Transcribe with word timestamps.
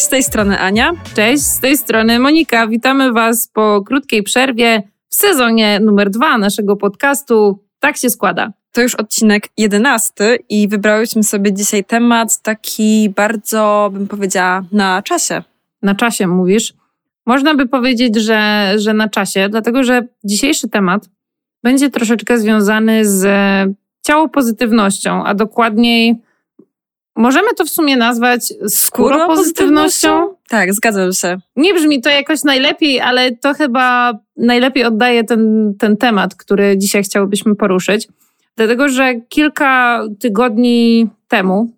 Cześć, 0.00 0.08
z 0.08 0.10
tej 0.10 0.22
strony 0.22 0.58
Ania. 0.58 0.92
Cześć, 1.14 1.42
z 1.42 1.60
tej 1.60 1.76
strony 1.76 2.18
Monika. 2.18 2.66
Witamy 2.66 3.12
Was 3.12 3.48
po 3.48 3.82
krótkiej 3.86 4.22
przerwie 4.22 4.82
w 5.08 5.14
sezonie 5.14 5.80
numer 5.80 6.10
dwa 6.10 6.38
naszego 6.38 6.76
podcastu. 6.76 7.58
Tak 7.80 7.96
się 7.96 8.10
składa. 8.10 8.52
To 8.72 8.82
już 8.82 8.94
odcinek 8.94 9.48
jedenasty 9.56 10.38
i 10.48 10.68
wybrałyśmy 10.68 11.22
sobie 11.22 11.52
dzisiaj 11.52 11.84
temat 11.84 12.42
taki 12.42 13.10
bardzo, 13.16 13.90
bym 13.92 14.08
powiedziała, 14.08 14.64
na 14.72 15.02
czasie. 15.02 15.42
Na 15.82 15.94
czasie 15.94 16.26
mówisz? 16.26 16.74
Można 17.26 17.54
by 17.54 17.68
powiedzieć, 17.68 18.16
że, 18.16 18.72
że 18.76 18.94
na 18.94 19.08
czasie, 19.08 19.48
dlatego 19.48 19.84
że 19.84 20.02
dzisiejszy 20.24 20.68
temat 20.68 21.08
będzie 21.62 21.90
troszeczkę 21.90 22.38
związany 22.38 23.04
z 23.04 23.28
ciałopozytywnością, 24.06 25.24
a 25.24 25.34
dokładniej 25.34 26.22
możemy 27.20 27.48
to 27.56 27.64
w 27.64 27.70
sumie 27.70 27.96
nazwać 27.96 28.54
skóropozytywnością? 28.68 30.34
Tak, 30.48 30.74
zgadzam 30.74 31.12
się. 31.12 31.38
Nie 31.56 31.74
brzmi 31.74 32.00
to 32.02 32.10
jakoś 32.10 32.44
najlepiej, 32.44 33.00
ale 33.00 33.36
to 33.36 33.54
chyba 33.54 34.12
najlepiej 34.36 34.84
oddaje 34.84 35.24
ten, 35.24 35.74
ten 35.78 35.96
temat, 35.96 36.34
który 36.34 36.78
dzisiaj 36.78 37.02
chciałybyśmy 37.02 37.56
poruszyć. 37.56 38.08
Dlatego, 38.56 38.88
że 38.88 39.14
kilka 39.28 40.02
tygodni 40.20 41.06
temu, 41.28 41.70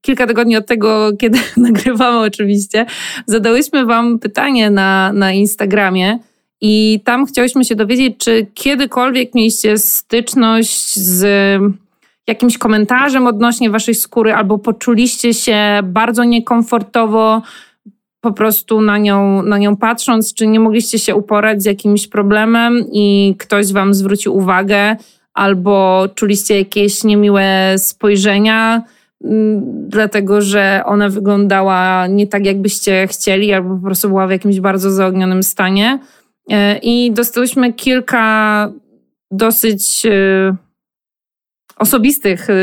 kilka 0.00 0.26
tygodni 0.26 0.56
od 0.56 0.66
tego, 0.66 1.12
kiedy 1.18 1.38
nagrywamy 1.56 2.18
oczywiście, 2.18 2.86
zadałyśmy 3.26 3.86
Wam 3.86 4.18
pytanie 4.18 4.70
na, 4.70 5.12
na 5.12 5.32
Instagramie 5.32 6.18
i 6.60 7.00
tam 7.04 7.26
chciałyśmy 7.26 7.64
się 7.64 7.74
dowiedzieć, 7.74 8.14
czy 8.18 8.46
kiedykolwiek 8.54 9.34
mieliście 9.34 9.78
styczność 9.78 10.96
z 10.96 11.26
jakimś 12.28 12.58
komentarzem 12.58 13.26
odnośnie 13.26 13.70
Waszej 13.70 13.94
skóry 13.94 14.34
albo 14.34 14.58
poczuliście 14.58 15.34
się 15.34 15.80
bardzo 15.82 16.24
niekomfortowo 16.24 17.42
po 18.20 18.32
prostu 18.32 18.80
na 18.80 18.98
nią, 18.98 19.42
na 19.42 19.58
nią 19.58 19.76
patrząc, 19.76 20.34
czy 20.34 20.46
nie 20.46 20.60
mogliście 20.60 20.98
się 20.98 21.14
uporać 21.14 21.62
z 21.62 21.66
jakimś 21.66 22.06
problemem 22.06 22.84
i 22.92 23.34
ktoś 23.38 23.72
Wam 23.72 23.94
zwrócił 23.94 24.36
uwagę, 24.36 24.96
albo 25.34 26.04
czuliście 26.14 26.58
jakieś 26.58 27.04
niemiłe 27.04 27.74
spojrzenia, 27.76 28.82
mm, 29.24 29.62
dlatego 29.88 30.42
że 30.42 30.82
ona 30.84 31.08
wyglądała 31.08 32.06
nie 32.06 32.26
tak, 32.26 32.46
jakbyście 32.46 33.06
chcieli, 33.06 33.52
albo 33.52 33.76
po 33.76 33.82
prostu 33.82 34.08
była 34.08 34.26
w 34.26 34.30
jakimś 34.30 34.60
bardzo 34.60 34.90
zaognionym 34.90 35.42
stanie. 35.42 35.98
E, 36.50 36.78
I 36.78 37.12
dostałyśmy 37.12 37.72
kilka 37.72 38.72
dosyć 39.30 40.06
e, 40.06 40.56
osobistych 41.78 42.50
y, 42.50 42.54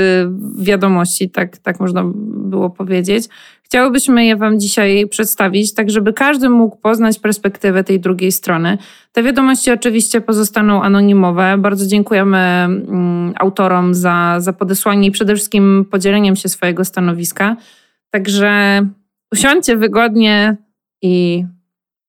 wiadomości, 0.59 1.29
tak, 1.29 1.57
tak 1.57 1.79
można 1.79 2.03
było 2.25 2.69
powiedzieć. 2.69 3.25
Chciałybyśmy 3.63 4.25
je 4.25 4.35
Wam 4.35 4.59
dzisiaj 4.59 5.07
przedstawić, 5.07 5.73
tak 5.73 5.89
żeby 5.89 6.13
każdy 6.13 6.49
mógł 6.49 6.77
poznać 6.77 7.19
perspektywę 7.19 7.83
tej 7.83 7.99
drugiej 7.99 8.31
strony. 8.31 8.77
Te 9.11 9.23
wiadomości 9.23 9.71
oczywiście 9.71 10.21
pozostaną 10.21 10.83
anonimowe. 10.83 11.57
Bardzo 11.57 11.85
dziękujemy 11.87 12.37
mm, 12.37 13.33
autorom 13.39 13.93
za, 13.93 14.35
za 14.39 14.53
podesłanie 14.53 15.07
i 15.07 15.11
przede 15.11 15.35
wszystkim 15.35 15.85
podzieleniem 15.91 16.35
się 16.35 16.49
swojego 16.49 16.85
stanowiska. 16.85 17.55
Także 18.09 18.81
usiądźcie 19.31 19.77
wygodnie 19.77 20.57
i 21.01 21.45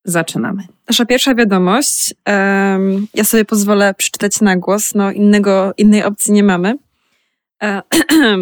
zaczynamy. 0.05 0.63
Nasza 0.89 1.07
pierwsza 1.07 1.35
wiadomość, 1.35 2.15
um, 2.27 3.07
ja 3.15 3.25
sobie 3.25 3.45
pozwolę 3.45 3.95
przeczytać 3.95 4.41
na 4.41 4.57
głos, 4.57 4.95
no 4.95 5.13
innego, 5.13 5.75
innej 5.77 6.05
opcji 6.05 6.33
nie 6.33 6.45
mamy. 6.45 6.75
E, 7.67 7.83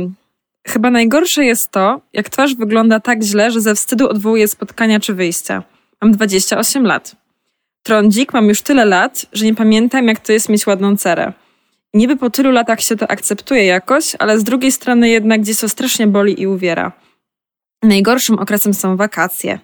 chyba 0.73 0.91
najgorsze 0.91 1.45
jest 1.45 1.71
to, 1.71 2.01
jak 2.13 2.29
twarz 2.29 2.55
wygląda 2.55 3.01
tak 3.01 3.23
źle, 3.23 3.51
że 3.51 3.61
ze 3.61 3.75
wstydu 3.75 4.09
odwołuję 4.09 4.49
spotkania 4.49 5.01
czy 5.01 5.15
wyjścia. 5.15 5.63
Mam 6.03 6.13
28 6.13 6.87
lat. 6.87 7.17
Trądzik 7.83 8.33
mam 8.33 8.49
już 8.49 8.63
tyle 8.63 8.85
lat, 8.85 9.27
że 9.33 9.45
nie 9.45 9.55
pamiętam, 9.55 10.09
jak 10.09 10.21
to 10.21 10.33
jest 10.33 10.49
mieć 10.49 10.67
ładną 10.67 10.97
cerę. 10.97 11.33
Niby 11.95 12.17
po 12.17 12.31
tylu 12.31 12.51
latach 12.51 12.81
się 12.81 12.97
to 12.97 13.11
akceptuje 13.11 13.65
jakoś, 13.65 14.17
ale 14.19 14.39
z 14.39 14.45
drugiej 14.45 14.73
strony 14.73 15.09
jednak 15.09 15.41
gdzieś 15.41 15.59
to 15.59 15.69
strasznie 15.69 16.07
boli 16.07 16.43
i 16.43 16.47
uwiera. 16.47 16.93
Najgorszym 17.83 18.39
okresem 18.39 18.75
są 18.75 18.97
wakacje. 18.97 19.59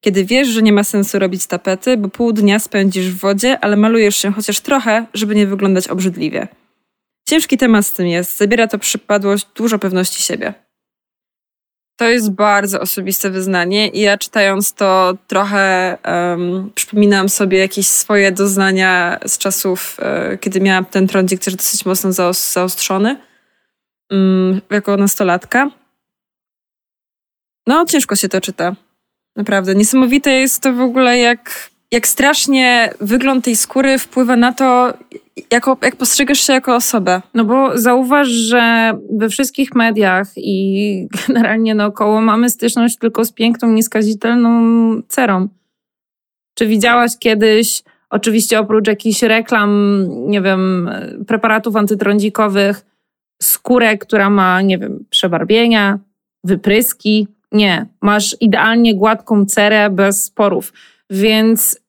Kiedy 0.00 0.24
wiesz, 0.24 0.48
że 0.48 0.62
nie 0.62 0.72
ma 0.72 0.84
sensu 0.84 1.18
robić 1.18 1.46
tapety, 1.46 1.96
bo 1.96 2.08
pół 2.08 2.32
dnia 2.32 2.58
spędzisz 2.58 3.10
w 3.10 3.18
wodzie, 3.18 3.58
ale 3.60 3.76
malujesz 3.76 4.16
się 4.16 4.32
chociaż 4.32 4.60
trochę, 4.60 5.06
żeby 5.14 5.34
nie 5.34 5.46
wyglądać 5.46 5.88
obrzydliwie. 5.88 6.48
Ciężki 7.34 7.58
temat 7.58 7.86
z 7.86 7.92
tym 7.92 8.06
jest. 8.06 8.38
Zabiera 8.38 8.66
to 8.66 8.78
przypadłość, 8.78 9.46
dużo 9.54 9.78
pewności 9.78 10.22
siebie. 10.22 10.54
To 11.96 12.04
jest 12.04 12.30
bardzo 12.30 12.80
osobiste 12.80 13.30
wyznanie 13.30 13.88
i 13.88 14.00
ja 14.00 14.18
czytając 14.18 14.72
to 14.72 15.18
trochę 15.26 15.98
um, 16.04 16.70
przypominam 16.74 17.28
sobie 17.28 17.58
jakieś 17.58 17.86
swoje 17.86 18.32
doznania 18.32 19.18
z 19.26 19.38
czasów, 19.38 19.96
um, 20.02 20.38
kiedy 20.38 20.60
miałam 20.60 20.84
ten 20.84 21.06
trądzik 21.06 21.44
też 21.44 21.56
dosyć 21.56 21.86
mocno 21.86 22.12
zaostrzony 22.32 23.16
um, 24.10 24.60
jako 24.70 24.96
nastolatka. 24.96 25.70
No, 27.66 27.84
ciężko 27.84 28.16
się 28.16 28.28
to 28.28 28.40
czyta. 28.40 28.76
Naprawdę. 29.36 29.74
Niesamowite 29.74 30.30
jest 30.30 30.62
to 30.62 30.72
w 30.72 30.80
ogóle, 30.80 31.18
jak 31.18 31.70
jak 31.92 32.08
strasznie 32.08 32.90
wygląd 33.00 33.44
tej 33.44 33.56
skóry 33.56 33.98
wpływa 33.98 34.36
na 34.36 34.52
to, 34.52 34.94
jako, 35.50 35.76
jak 35.82 35.96
postrzegasz 35.96 36.40
się 36.46 36.52
jako 36.52 36.74
osobę. 36.74 37.22
No 37.34 37.44
bo 37.44 37.78
zauważ, 37.78 38.28
że 38.28 38.92
we 39.12 39.28
wszystkich 39.28 39.74
mediach 39.74 40.28
i 40.36 41.08
generalnie 41.26 41.74
naokoło 41.74 42.20
mamy 42.20 42.50
styczność 42.50 42.98
tylko 42.98 43.24
z 43.24 43.32
piękną, 43.32 43.72
nieskazitelną 43.72 45.02
cerą. 45.08 45.48
Czy 46.54 46.66
widziałaś 46.66 47.12
kiedyś, 47.18 47.82
oczywiście 48.10 48.60
oprócz 48.60 48.88
jakichś 48.88 49.22
reklam, 49.22 50.04
nie 50.26 50.40
wiem, 50.40 50.90
preparatów 51.26 51.76
antytrądzikowych, 51.76 52.84
skórę, 53.42 53.98
która 53.98 54.30
ma, 54.30 54.62
nie 54.62 54.78
wiem, 54.78 55.04
przebarbienia, 55.10 55.98
wypryski? 56.44 57.28
Nie, 57.52 57.86
masz 58.00 58.36
idealnie 58.40 58.94
gładką 58.94 59.46
cerę 59.46 59.90
bez 59.90 60.24
sporów. 60.24 60.72
Więc 61.10 61.80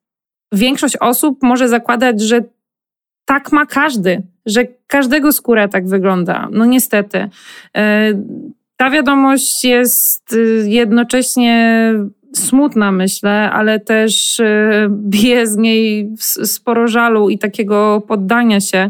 większość 0.54 0.98
osób 0.98 1.44
może 1.44 1.70
zakładać, 1.70 2.22
że 2.22 2.42
tak 3.26 3.52
ma 3.52 3.66
każdy, 3.66 4.22
że 4.46 4.66
każdego 4.88 5.32
skóra 5.32 5.68
tak 5.68 5.88
wygląda. 5.88 6.48
No 6.52 6.66
niestety. 6.66 7.30
E, 7.78 8.14
ta 8.78 8.90
wiadomość 8.90 9.64
jest 9.64 10.34
y, 10.34 10.66
jednocześnie 10.68 11.92
smutna, 12.34 12.92
myślę, 12.92 13.52
ale 13.52 13.80
też 13.80 14.40
y, 14.40 14.88
bije 14.90 15.48
z 15.48 15.58
niej 15.58 16.10
sporo 16.44 16.88
żalu 16.88 17.30
i 17.30 17.38
takiego 17.38 18.04
poddania 18.08 18.60
się. 18.60 18.90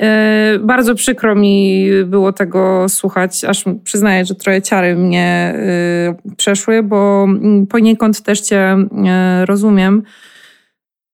E, 0.00 0.58
bardzo 0.62 0.94
przykro 0.94 1.34
mi 1.34 1.88
było 2.04 2.32
tego 2.32 2.88
słuchać, 2.88 3.44
aż 3.44 3.64
przyznaję, 3.84 4.24
że 4.24 4.34
trochę 4.34 4.62
ciary 4.62 4.96
mnie 4.96 5.54
y, 6.28 6.36
przeszły, 6.36 6.82
bo 6.82 7.28
poniekąd 7.70 8.22
też 8.22 8.40
Cię 8.40 8.58
e, 8.58 9.46
rozumiem. 9.46 10.02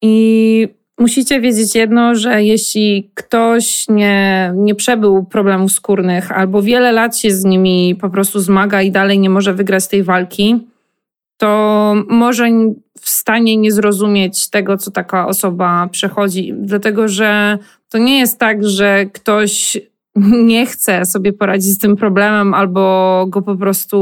I 0.03 0.69
musicie 0.98 1.41
wiedzieć 1.41 1.75
jedno, 1.75 2.15
że 2.15 2.44
jeśli 2.44 3.10
ktoś 3.15 3.88
nie, 3.88 4.53
nie 4.56 4.75
przebył 4.75 5.25
problemów 5.25 5.72
skórnych 5.72 6.32
albo 6.32 6.62
wiele 6.62 6.92
lat 6.92 7.19
się 7.19 7.31
z 7.31 7.44
nimi 7.44 7.97
po 8.00 8.10
prostu 8.10 8.41
zmaga 8.41 8.83
i 8.83 8.91
dalej 8.91 9.18
nie 9.18 9.30
może 9.30 9.54
wygrać 9.54 9.89
tej 9.89 10.03
walki, 10.03 10.72
to 11.36 11.94
może 12.08 12.48
w 13.00 13.08
stanie 13.08 13.56
nie 13.56 13.72
zrozumieć 13.72 14.50
tego, 14.50 14.76
co 14.76 14.90
taka 14.90 15.26
osoba 15.26 15.88
przechodzi. 15.92 16.54
Dlatego, 16.56 17.08
że 17.08 17.58
to 17.88 17.98
nie 17.98 18.18
jest 18.18 18.38
tak, 18.38 18.64
że 18.64 19.06
ktoś 19.06 19.78
nie 20.52 20.66
chce 20.66 21.04
sobie 21.04 21.32
poradzić 21.32 21.72
z 21.72 21.78
tym 21.78 21.96
problemem 21.96 22.54
albo 22.54 23.24
go 23.28 23.42
po 23.42 23.56
prostu 23.56 23.98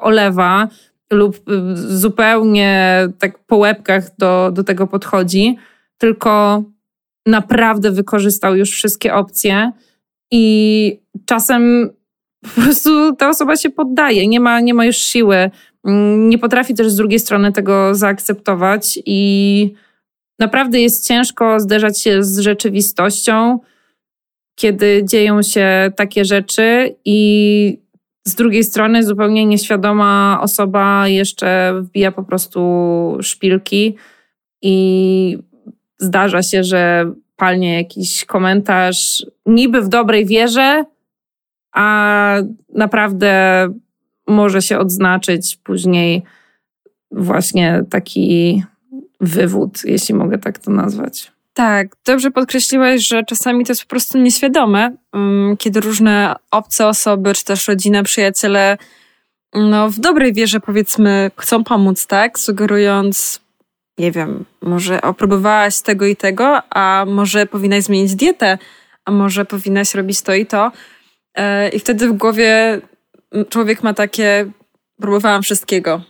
olewa 0.00 0.68
lub 1.12 1.36
y, 1.36 1.76
zupełnie 1.76 3.00
tak 3.18 3.38
po 3.38 3.56
łebkach 3.56 4.16
do, 4.18 4.50
do 4.52 4.64
tego 4.64 4.86
podchodzi, 4.86 5.56
tylko 5.98 6.62
naprawdę 7.26 7.90
wykorzystał 7.90 8.56
już 8.56 8.70
wszystkie 8.70 9.14
opcje 9.14 9.72
i 10.30 11.00
czasem 11.26 11.90
po 12.54 12.60
prostu 12.60 13.16
ta 13.16 13.28
osoba 13.28 13.56
się 13.56 13.70
poddaje, 13.70 14.28
nie 14.28 14.40
ma, 14.40 14.60
nie 14.60 14.74
ma 14.74 14.84
już 14.84 14.96
siły, 14.96 15.50
nie 16.18 16.38
potrafi 16.38 16.74
też 16.74 16.90
z 16.90 16.96
drugiej 16.96 17.18
strony 17.18 17.52
tego 17.52 17.94
zaakceptować 17.94 18.98
i 19.06 19.74
naprawdę 20.38 20.80
jest 20.80 21.08
ciężko 21.08 21.60
zderzać 21.60 22.00
się 22.00 22.22
z 22.22 22.38
rzeczywistością, 22.38 23.58
kiedy 24.54 25.04
dzieją 25.04 25.42
się 25.42 25.92
takie 25.96 26.24
rzeczy 26.24 26.96
i 27.04 27.78
z 28.26 28.34
drugiej 28.34 28.64
strony 28.64 29.04
zupełnie 29.04 29.46
nieświadoma 29.46 30.38
osoba 30.42 31.08
jeszcze 31.08 31.74
wbija 31.80 32.12
po 32.12 32.22
prostu 32.22 32.60
szpilki 33.20 33.96
i 34.62 35.38
zdarza 35.98 36.42
się, 36.42 36.64
że 36.64 37.12
palnie 37.36 37.74
jakiś 37.74 38.24
komentarz 38.24 39.26
niby 39.46 39.80
w 39.80 39.88
dobrej 39.88 40.26
wierze, 40.26 40.84
a 41.72 42.36
naprawdę 42.74 43.68
może 44.26 44.62
się 44.62 44.78
odznaczyć 44.78 45.58
później 45.64 46.22
właśnie 47.10 47.84
taki 47.90 48.62
wywód, 49.20 49.84
jeśli 49.84 50.14
mogę 50.14 50.38
tak 50.38 50.58
to 50.58 50.70
nazwać. 50.70 51.32
Tak, 51.54 51.96
dobrze 52.06 52.30
podkreśliłeś, 52.30 53.08
że 53.08 53.24
czasami 53.24 53.64
to 53.64 53.72
jest 53.72 53.82
po 53.82 53.88
prostu 53.88 54.18
nieświadome, 54.18 54.96
mm, 55.12 55.56
kiedy 55.56 55.80
różne 55.80 56.34
obce 56.50 56.86
osoby, 56.86 57.34
czy 57.34 57.44
też 57.44 57.68
rodzina, 57.68 58.02
przyjaciele, 58.02 58.78
no 59.54 59.90
w 59.90 59.98
dobrej 59.98 60.32
wierze 60.32 60.60
powiedzmy 60.60 61.30
chcą 61.36 61.64
pomóc, 61.64 62.06
tak? 62.06 62.38
Sugerując, 62.38 63.40
nie 63.98 64.12
wiem, 64.12 64.44
może 64.62 65.02
opróbowałaś 65.02 65.80
tego 65.80 66.06
i 66.06 66.16
tego, 66.16 66.62
a 66.70 67.04
może 67.08 67.46
powinnaś 67.46 67.84
zmienić 67.84 68.14
dietę, 68.14 68.58
a 69.04 69.10
może 69.10 69.44
powinnaś 69.44 69.94
robić 69.94 70.22
to 70.22 70.34
i 70.34 70.46
to. 70.46 70.72
E, 71.34 71.68
I 71.68 71.78
wtedy 71.78 72.08
w 72.08 72.12
głowie 72.12 72.80
człowiek 73.48 73.82
ma 73.82 73.94
takie, 73.94 74.50
próbowałam 75.00 75.42
wszystkiego, 75.42 76.00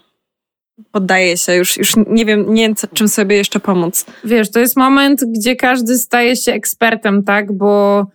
poddaję 0.91 1.37
się, 1.37 1.55
już, 1.55 1.77
już 1.77 1.95
nie 2.07 2.25
wiem, 2.25 2.55
nie 2.55 2.63
wiem, 2.63 2.75
czym 2.95 3.09
sobie 3.09 3.37
jeszcze 3.37 3.61
pomóc. 3.61 4.07
Wiesz, 4.25 4.51
to 4.51 4.61
jest 4.61 4.77
moment, 4.77 5.25
gdzie 5.25 5.57
każdy 5.57 5.99
staje 5.99 6.37
się 6.37 6.53
ekspertem, 6.53 7.23
tak? 7.23 7.53
Bo 7.53 8.07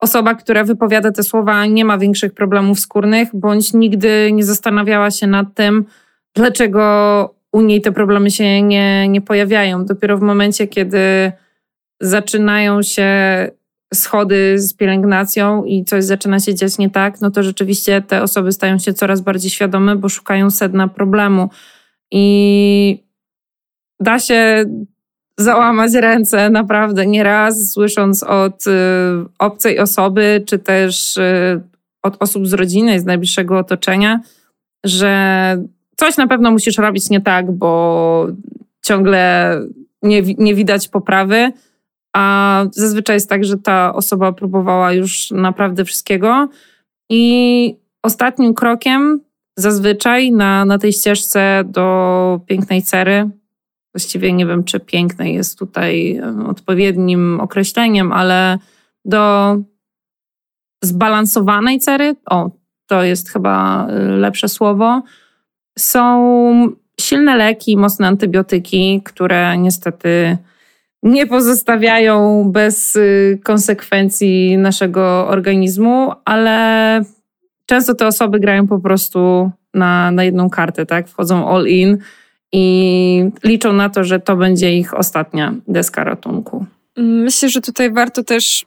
osoba, 0.00 0.34
która 0.34 0.64
wypowiada 0.64 1.12
te 1.12 1.22
słowa, 1.22 1.66
nie 1.66 1.84
ma 1.84 1.98
większych 1.98 2.34
problemów 2.34 2.80
skórnych, 2.80 3.28
bądź 3.34 3.72
nigdy 3.72 4.30
nie 4.32 4.44
zastanawiała 4.44 5.10
się 5.10 5.26
nad 5.26 5.54
tym, 5.54 5.84
dlaczego 6.34 7.34
u 7.52 7.60
niej 7.60 7.80
te 7.80 7.92
problemy 7.92 8.30
się 8.30 8.62
nie, 8.62 9.08
nie 9.08 9.20
pojawiają. 9.20 9.84
Dopiero 9.84 10.18
w 10.18 10.22
momencie, 10.22 10.66
kiedy 10.68 11.32
zaczynają 12.00 12.82
się 12.82 13.08
schody 13.94 14.58
z 14.58 14.74
pielęgnacją 14.74 15.64
i 15.64 15.84
coś 15.84 16.04
zaczyna 16.04 16.40
się 16.40 16.54
dziać 16.54 16.78
nie 16.78 16.90
tak, 16.90 17.20
no 17.20 17.30
to 17.30 17.42
rzeczywiście 17.42 18.02
te 18.02 18.22
osoby 18.22 18.52
stają 18.52 18.78
się 18.78 18.94
coraz 18.94 19.20
bardziej 19.20 19.50
świadome, 19.50 19.96
bo 19.96 20.08
szukają 20.08 20.50
sedna 20.50 20.88
problemu. 20.88 21.50
I 22.10 23.04
da 24.00 24.18
się 24.18 24.64
załamać 25.38 25.94
ręce 25.94 26.50
naprawdę 26.50 27.06
nieraz, 27.06 27.70
słysząc 27.72 28.22
od 28.22 28.66
y, 28.66 28.70
obcej 29.38 29.78
osoby, 29.78 30.44
czy 30.46 30.58
też 30.58 31.16
y, 31.16 31.60
od 32.02 32.16
osób 32.22 32.46
z 32.46 32.52
rodziny, 32.52 33.00
z 33.00 33.04
najbliższego 33.04 33.58
otoczenia, 33.58 34.20
że 34.84 35.56
coś 35.96 36.16
na 36.16 36.26
pewno 36.26 36.50
musisz 36.50 36.78
robić 36.78 37.10
nie 37.10 37.20
tak, 37.20 37.52
bo 37.52 38.26
ciągle 38.82 39.54
nie, 40.02 40.22
nie 40.22 40.54
widać 40.54 40.88
poprawy. 40.88 41.52
A 42.16 42.64
zazwyczaj 42.72 43.16
jest 43.16 43.28
tak, 43.28 43.44
że 43.44 43.58
ta 43.58 43.94
osoba 43.94 44.32
próbowała 44.32 44.92
już 44.92 45.30
naprawdę 45.30 45.84
wszystkiego. 45.84 46.48
I 47.10 47.76
ostatnim 48.02 48.54
krokiem 48.54 49.20
zazwyczaj 49.56 50.32
na, 50.32 50.64
na 50.64 50.78
tej 50.78 50.92
ścieżce 50.92 51.62
do 51.66 52.40
pięknej 52.46 52.82
cery, 52.82 53.30
właściwie 53.94 54.32
nie 54.32 54.46
wiem, 54.46 54.64
czy 54.64 54.80
pięknej 54.80 55.34
jest 55.34 55.58
tutaj 55.58 56.20
odpowiednim 56.46 57.40
określeniem, 57.40 58.12
ale 58.12 58.58
do 59.04 59.56
zbalansowanej 60.82 61.78
cery, 61.78 62.16
o, 62.30 62.50
to 62.86 63.02
jest 63.02 63.30
chyba 63.30 63.86
y, 63.90 64.16
lepsze 64.16 64.48
słowo, 64.48 65.02
są 65.78 66.72
silne 67.00 67.36
leki, 67.36 67.76
mocne 67.76 68.06
antybiotyki, 68.06 69.02
które 69.04 69.58
niestety 69.58 70.36
nie 71.02 71.26
pozostawiają 71.26 72.44
bez 72.52 72.96
y, 72.96 73.38
konsekwencji 73.44 74.58
naszego 74.58 75.28
organizmu, 75.28 76.12
ale 76.24 77.04
często 77.66 77.94
te 77.94 78.06
osoby 78.06 78.40
grają 78.40 78.66
po 78.66 78.78
prostu 78.78 79.50
na, 79.74 80.10
na 80.10 80.24
jedną 80.24 80.50
kartę, 80.50 80.86
tak? 80.86 81.08
Wchodzą 81.08 81.48
all 81.48 81.66
in 81.66 81.98
i 82.52 83.24
liczą 83.44 83.72
na 83.72 83.90
to, 83.90 84.04
że 84.04 84.20
to 84.20 84.36
będzie 84.36 84.78
ich 84.78 84.94
ostatnia 84.94 85.54
deska 85.68 86.04
ratunku. 86.04 86.66
Myślę, 86.96 87.48
że 87.48 87.60
tutaj 87.60 87.92
warto 87.92 88.24
też 88.24 88.66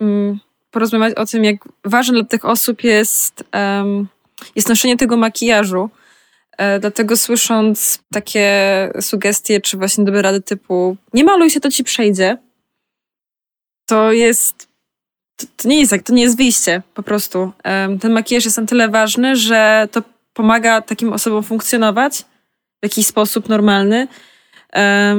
um, 0.00 0.38
porozmawiać 0.70 1.14
o 1.14 1.26
tym, 1.26 1.44
jak 1.44 1.56
ważne 1.84 2.14
dla 2.14 2.24
tych 2.24 2.44
osób 2.44 2.84
jest, 2.84 3.44
jest 4.56 4.68
noszenie 4.68 4.96
tego 4.96 5.16
makijażu. 5.16 5.90
E, 6.58 6.80
dlatego 6.80 7.16
słysząc 7.16 7.98
takie 8.12 8.48
sugestie, 9.00 9.60
czy 9.60 9.76
właśnie 9.76 10.04
dobre 10.04 10.22
rady 10.22 10.40
typu 10.40 10.96
nie 11.12 11.24
maluj 11.24 11.50
się, 11.50 11.60
to 11.60 11.70
ci 11.70 11.84
przejdzie, 11.84 12.38
to 13.86 14.12
jest 14.12 14.68
to, 15.36 15.46
to, 15.56 15.68
nie 15.68 15.80
jest 15.80 15.90
tak, 15.90 16.02
to 16.02 16.12
nie 16.12 16.22
jest 16.22 16.36
wyjście 16.36 16.82
po 16.94 17.02
prostu. 17.02 17.52
Ten 18.00 18.12
makijaż 18.12 18.44
jest 18.44 18.56
na 18.56 18.66
tyle 18.66 18.88
ważny, 18.88 19.36
że 19.36 19.88
to 19.92 20.02
pomaga 20.32 20.80
takim 20.82 21.12
osobom 21.12 21.42
funkcjonować 21.42 22.24
w 22.80 22.82
jakiś 22.82 23.06
sposób 23.06 23.48
normalny. 23.48 24.08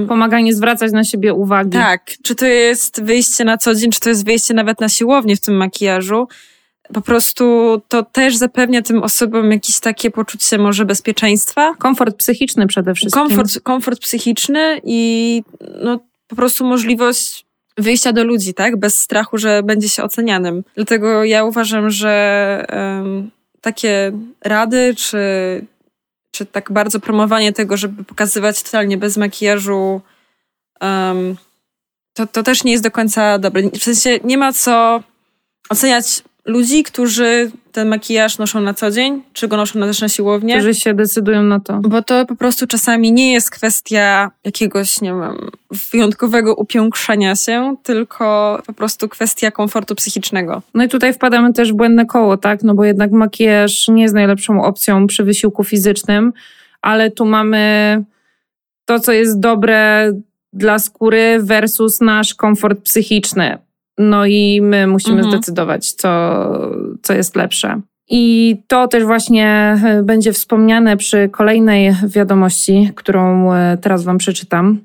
Pomaga 0.08 0.40
nie 0.40 0.56
zwracać 0.56 0.92
na 0.92 1.04
siebie 1.04 1.34
uwagi. 1.34 1.78
Tak, 1.78 2.12
czy 2.24 2.36
to 2.36 2.46
jest 2.46 3.04
wyjście 3.04 3.44
na 3.44 3.58
co 3.58 3.76
dzień, 3.76 3.92
czy 3.92 4.00
to 4.00 4.10
jest 4.10 4.26
wyjście 4.26 4.54
nawet 4.54 4.80
na 4.80 4.90
siłownię 4.90 5.36
w 5.36 5.42
tym 5.42 5.58
makijażu. 5.58 6.28
Po 6.94 7.02
prostu 7.02 7.82
to 7.88 8.04
też 8.04 8.36
zapewnia 8.36 8.82
tym 8.82 9.04
osobom 9.04 9.52
jakieś 9.52 9.80
takie 9.80 10.12
poczucie 10.12 10.58
może 10.58 10.86
bezpieczeństwa. 10.86 11.76
Komfort 11.80 12.18
psychiczny 12.18 12.68
przede 12.68 12.96
wszystkim. 12.96 13.24
Komfort, 13.24 13.60
komfort 13.64 14.00
psychiczny 14.00 14.82
i 14.84 15.44
no, 15.82 16.00
po 16.28 16.36
prostu 16.36 16.66
możliwość 16.66 17.46
wyjścia 17.78 18.14
do 18.14 18.24
ludzi, 18.24 18.54
tak? 18.54 18.80
Bez 18.80 18.98
strachu, 18.98 19.38
że 19.38 19.64
będzie 19.64 19.90
się 19.90 20.04
ocenianym. 20.04 20.64
Dlatego 20.76 21.24
ja 21.24 21.44
uważam, 21.44 21.90
że 21.90 22.66
um, 22.74 23.32
takie 23.62 24.12
rady, 24.42 24.96
czy, 24.98 25.18
czy 26.32 26.46
tak 26.46 26.72
bardzo 26.72 27.00
promowanie 27.00 27.54
tego, 27.54 27.78
żeby 27.78 28.04
pokazywać 28.04 28.64
totalnie 28.64 28.98
bez 28.98 29.18
makijażu, 29.18 30.02
um, 30.82 31.36
to, 32.14 32.28
to 32.28 32.44
też 32.44 32.64
nie 32.64 32.72
jest 32.72 32.84
do 32.84 32.92
końca 32.92 33.40
dobre. 33.40 33.70
W 33.70 33.84
sensie 33.84 34.20
nie 34.24 34.38
ma 34.38 34.54
co 34.54 35.04
oceniać 35.70 36.24
ludzi, 36.46 36.84
którzy 36.84 37.52
ten 37.72 37.88
makijaż 37.88 38.38
noszą 38.38 38.62
na 38.62 38.74
co 38.74 38.92
dzień, 38.92 39.22
czy 39.34 39.48
go 39.48 39.58
noszą 39.58 39.80
też 39.80 40.02
na 40.02 40.10
siłownię. 40.10 40.56
Którzy 40.56 40.76
się 40.76 40.94
decydują 40.94 41.44
na 41.44 41.60
to. 41.60 41.80
Bo 41.80 42.02
to 42.02 42.26
po 42.26 42.36
prostu 42.36 42.68
czasami 42.68 43.12
nie 43.12 43.34
jest 43.34 43.52
kwestia 43.52 44.32
jakiegoś, 44.44 45.02
nie 45.02 45.10
wiem, 45.10 45.52
wyjątkowego 45.92 46.56
upiększania 46.56 47.36
się, 47.36 47.76
tylko 47.84 48.60
po 48.66 48.74
prostu 48.74 49.10
kwestia 49.10 49.52
komfortu 49.52 49.96
psychicznego. 49.96 50.62
No 50.74 50.84
i 50.84 50.88
tutaj 50.88 51.14
wpadamy 51.14 51.54
też 51.54 51.74
w 51.74 51.76
błędne 51.76 52.06
koło, 52.06 52.38
tak? 52.38 52.64
No 52.64 52.74
bo 52.74 52.86
jednak 52.86 53.12
makijaż 53.12 53.88
nie 53.88 54.02
jest 54.02 54.16
najlepszą 54.16 54.64
opcją 54.64 55.08
przy 55.08 55.24
wysiłku 55.24 55.64
fizycznym, 55.64 56.34
ale 56.82 57.12
tu 57.12 57.26
mamy 57.26 58.04
to, 58.86 59.00
co 59.00 59.12
jest 59.12 59.40
dobre 59.40 60.12
dla 60.54 60.80
skóry 60.80 61.40
versus 61.42 62.02
nasz 62.02 62.34
komfort 62.34 62.82
psychiczny. 62.82 63.58
No 63.98 64.26
i 64.26 64.62
my 64.62 64.88
musimy 64.88 65.18
mhm. 65.18 65.32
zdecydować, 65.32 65.92
co, 65.92 66.10
co 67.02 67.14
jest 67.14 67.36
lepsze. 67.36 67.82
I 68.10 68.56
to 68.68 68.88
też 68.88 69.04
właśnie 69.04 69.78
e, 69.86 70.04
będzie 70.04 70.34
wspomniane 70.34 70.98
przy 70.98 71.30
kolejnej 71.30 71.96
wiadomości, 72.08 72.92
którą 72.96 73.54
e, 73.54 73.78
teraz 73.82 74.04
Wam 74.04 74.18
przeczytam. 74.18 74.80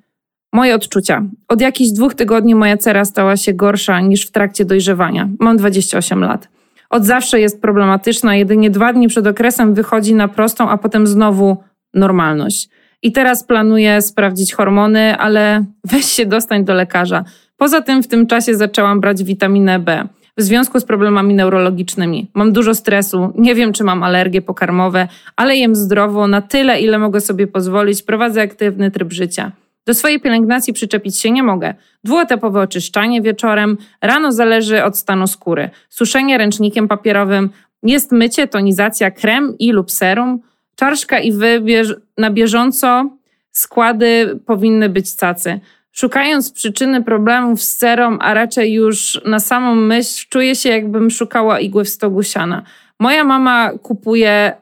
Moje 0.52 0.74
odczucia. 0.74 1.22
Od 1.48 1.60
jakichś 1.60 1.90
dwóch 1.90 2.14
tygodni 2.14 2.54
moja 2.54 2.76
cera 2.76 3.04
stała 3.04 3.36
się 3.36 3.52
gorsza 3.52 4.00
niż 4.00 4.26
w 4.26 4.30
trakcie 4.30 4.64
dojrzewania. 4.64 5.28
Mam 5.38 5.56
28 5.56 6.20
lat. 6.20 6.48
Od 6.90 7.04
zawsze 7.04 7.40
jest 7.40 7.62
problematyczna, 7.62 8.36
jedynie 8.36 8.70
dwa 8.70 8.92
dni 8.92 9.08
przed 9.08 9.26
okresem 9.26 9.74
wychodzi 9.74 10.14
na 10.14 10.28
prostą, 10.28 10.68
a 10.70 10.78
potem 10.78 11.06
znowu 11.06 11.56
normalność. 11.94 12.68
I 13.02 13.12
teraz 13.12 13.44
planuję 13.44 14.02
sprawdzić 14.02 14.54
hormony, 14.54 15.16
ale 15.16 15.64
weź 15.84 16.04
się 16.04 16.26
dostań 16.26 16.64
do 16.64 16.74
lekarza. 16.74 17.24
Poza 17.60 17.80
tym 17.80 18.02
w 18.02 18.08
tym 18.08 18.26
czasie 18.26 18.54
zaczęłam 18.54 19.00
brać 19.00 19.24
witaminę 19.24 19.78
B 19.78 20.08
w 20.36 20.42
związku 20.42 20.80
z 20.80 20.84
problemami 20.84 21.34
neurologicznymi. 21.34 22.30
Mam 22.34 22.52
dużo 22.52 22.74
stresu, 22.74 23.32
nie 23.38 23.54
wiem 23.54 23.72
czy 23.72 23.84
mam 23.84 24.02
alergie 24.02 24.42
pokarmowe, 24.42 25.08
ale 25.36 25.56
jem 25.56 25.74
zdrowo 25.74 26.28
na 26.28 26.42
tyle, 26.42 26.80
ile 26.80 26.98
mogę 26.98 27.20
sobie 27.20 27.46
pozwolić, 27.46 28.02
prowadzę 28.02 28.42
aktywny 28.42 28.90
tryb 28.90 29.12
życia. 29.12 29.52
Do 29.86 29.94
swojej 29.94 30.20
pielęgnacji 30.20 30.72
przyczepić 30.72 31.20
się 31.20 31.30
nie 31.30 31.42
mogę. 31.42 31.74
Dwuetapowe 32.04 32.60
oczyszczanie 32.60 33.22
wieczorem, 33.22 33.76
rano 34.02 34.32
zależy 34.32 34.84
od 34.84 34.98
stanu 34.98 35.26
skóry. 35.26 35.70
Suszenie 35.88 36.38
ręcznikiem 36.38 36.88
papierowym, 36.88 37.50
jest 37.82 38.12
mycie, 38.12 38.48
tonizacja, 38.48 39.10
krem 39.10 39.58
i 39.58 39.72
lub 39.72 39.90
serum. 39.90 40.40
Czarszka 40.76 41.18
i 41.18 41.32
wybierz 41.32 41.94
na 42.18 42.30
bieżąco 42.30 43.10
składy 43.52 44.40
powinny 44.46 44.88
być 44.88 45.14
cacy. 45.14 45.60
Szukając 45.92 46.52
przyczyny 46.52 47.04
problemów 47.04 47.62
z 47.62 47.76
cerą, 47.76 48.18
a 48.18 48.34
raczej 48.34 48.72
już 48.72 49.20
na 49.24 49.40
samą 49.40 49.74
myśl, 49.74 50.26
czuję 50.28 50.54
się 50.54 50.68
jakbym 50.68 51.10
szukała 51.10 51.60
igły 51.60 51.84
w 51.84 51.88
stogu 51.88 52.22
siana. 52.22 52.62
Moja 52.98 53.24
mama 53.24 53.70
kupuje 53.82 54.56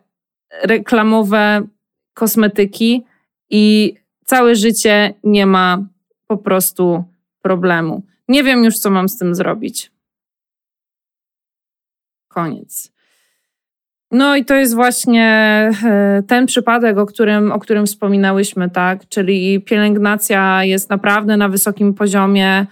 reklamowe 0.63 1.67
kosmetyki 2.15 3.05
i 3.51 3.95
całe 4.25 4.57
życie 4.57 5.15
nie 5.25 5.47
ma 5.47 5.87
po 6.27 6.37
prostu 6.37 7.05
problemu. 7.43 8.03
Nie 8.29 8.45
wiem 8.45 8.65
już, 8.65 8.79
co 8.79 8.91
mam 8.91 9.09
z 9.09 9.19
tym 9.19 9.35
zrobić. 9.35 9.93
Koniec. 12.29 12.93
No 14.11 14.37
i 14.37 14.45
to 14.45 14.55
jest 14.55 14.75
właśnie 14.75 15.27
e, 15.85 16.23
ten 16.27 16.47
przypadek, 16.47 16.99
o 16.99 17.07
którym, 17.07 17.53
o 17.53 17.59
którym 17.59 17.87
wspominałyśmy, 17.87 18.71
tak? 18.71 19.09
Czyli 19.09 19.61
pielęgnacja 19.61 20.65
jest 20.65 20.91
naprawdę 20.91 21.37
na 21.37 21.49
wysokim 21.49 21.95
poziomie 21.95 22.67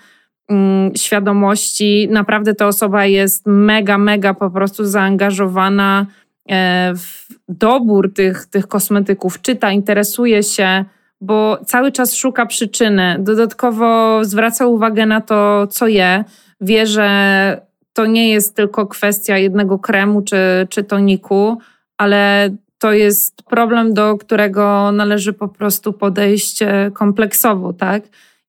mm, 0.48 0.96
świadomości. 0.96 2.08
Naprawdę 2.10 2.54
ta 2.54 2.66
osoba 2.66 3.06
jest 3.06 3.46
mega, 3.46 3.98
mega 3.98 4.34
po 4.34 4.50
prostu 4.50 4.84
zaangażowana 4.84 6.06
e, 6.48 6.92
w 6.94 7.26
dobór 7.48 8.14
tych, 8.14 8.46
tych 8.46 8.68
kosmetyków, 8.68 9.42
czyta, 9.42 9.72
interesuje 9.72 10.42
się, 10.42 10.84
bo 11.20 11.58
cały 11.66 11.92
czas 11.92 12.14
szuka 12.14 12.46
przyczyny. 12.46 13.16
Dodatkowo 13.18 14.18
zwraca 14.24 14.66
uwagę 14.66 15.06
na 15.06 15.20
to, 15.20 15.66
co 15.66 15.88
je. 15.88 16.24
Wie, 16.60 16.86
że 16.86 17.65
to 17.96 18.06
nie 18.06 18.28
jest 18.28 18.56
tylko 18.56 18.86
kwestia 18.86 19.38
jednego 19.38 19.78
kremu 19.78 20.22
czy, 20.22 20.36
czy 20.70 20.84
toniku, 20.84 21.58
ale 21.98 22.50
to 22.78 22.92
jest 22.92 23.42
problem, 23.42 23.94
do 23.94 24.16
którego 24.16 24.92
należy 24.92 25.32
po 25.32 25.48
prostu 25.48 25.92
podejść 25.92 26.62
e, 26.62 26.90
kompleksowo, 26.94 27.72
tak? 27.72 28.02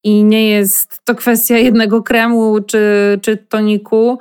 I 0.04 0.24
nie 0.24 0.50
jest 0.50 1.02
to 1.06 1.16
kwestia 1.16 1.58
jednego 1.58 2.04
kremu 2.04 2.62
czy, 2.62 2.80
czy 3.22 3.38
toniku, 3.38 4.20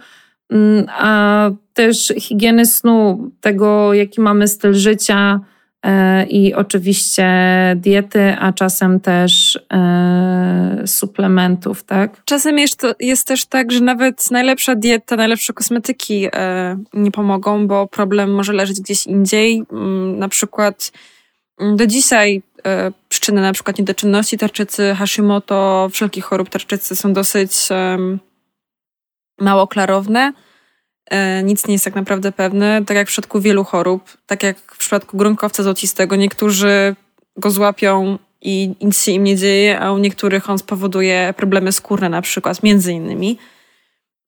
mm, 0.50 0.86
a 0.88 1.50
też 1.72 2.12
higieny 2.18 2.66
snu, 2.66 3.30
tego 3.40 3.94
jaki 3.94 4.20
mamy 4.20 4.48
styl 4.48 4.74
życia, 4.74 5.40
i 6.28 6.54
oczywiście 6.54 7.26
diety, 7.76 8.36
a 8.38 8.52
czasem 8.52 9.00
też 9.00 9.58
e, 9.72 10.82
suplementów, 10.86 11.84
tak? 11.84 12.24
Czasem 12.24 12.58
jest, 12.58 12.80
to, 12.80 12.94
jest 13.00 13.26
też 13.26 13.46
tak, 13.46 13.72
że 13.72 13.80
nawet 13.80 14.30
najlepsza 14.30 14.74
dieta, 14.74 15.16
najlepsze 15.16 15.52
kosmetyki 15.52 16.28
e, 16.32 16.78
nie 16.94 17.10
pomogą, 17.10 17.66
bo 17.66 17.86
problem 17.86 18.34
może 18.34 18.52
leżeć 18.52 18.80
gdzieś 18.80 19.06
indziej. 19.06 19.62
Mm, 19.72 20.18
na 20.18 20.28
przykład 20.28 20.92
mm, 21.60 21.76
do 21.76 21.86
dzisiaj 21.86 22.42
przyczyny 23.08 23.40
na 23.40 23.52
przykład 23.52 23.78
niedoczynności 23.78 24.38
tarczycy, 24.38 24.94
Hashimoto, 24.94 25.88
wszelkich 25.92 26.24
chorób 26.24 26.48
tarczycy 26.48 26.96
są 26.96 27.12
dosyć 27.12 27.52
mało 29.40 29.66
klarowne 29.66 30.32
E, 30.32 30.45
nic 31.44 31.66
nie 31.66 31.74
jest 31.74 31.84
tak 31.84 31.94
naprawdę 31.94 32.32
pewne, 32.32 32.84
tak 32.84 32.96
jak 32.96 33.08
w 33.08 33.10
przypadku 33.10 33.40
wielu 33.40 33.64
chorób, 33.64 34.16
tak 34.26 34.42
jak 34.42 34.58
w 34.58 34.78
przypadku 34.78 35.16
grunkowca 35.16 35.62
złocistego. 35.62 36.16
Niektórzy 36.16 36.96
go 37.36 37.50
złapią 37.50 38.18
i 38.42 38.74
nic 38.80 39.02
się 39.02 39.12
im 39.12 39.24
nie 39.24 39.36
dzieje, 39.36 39.80
a 39.80 39.92
u 39.92 39.98
niektórych 39.98 40.50
on 40.50 40.58
spowoduje 40.58 41.34
problemy 41.36 41.72
skórne 41.72 42.08
na 42.08 42.22
przykład, 42.22 42.62
między 42.62 42.92
innymi. 42.92 43.38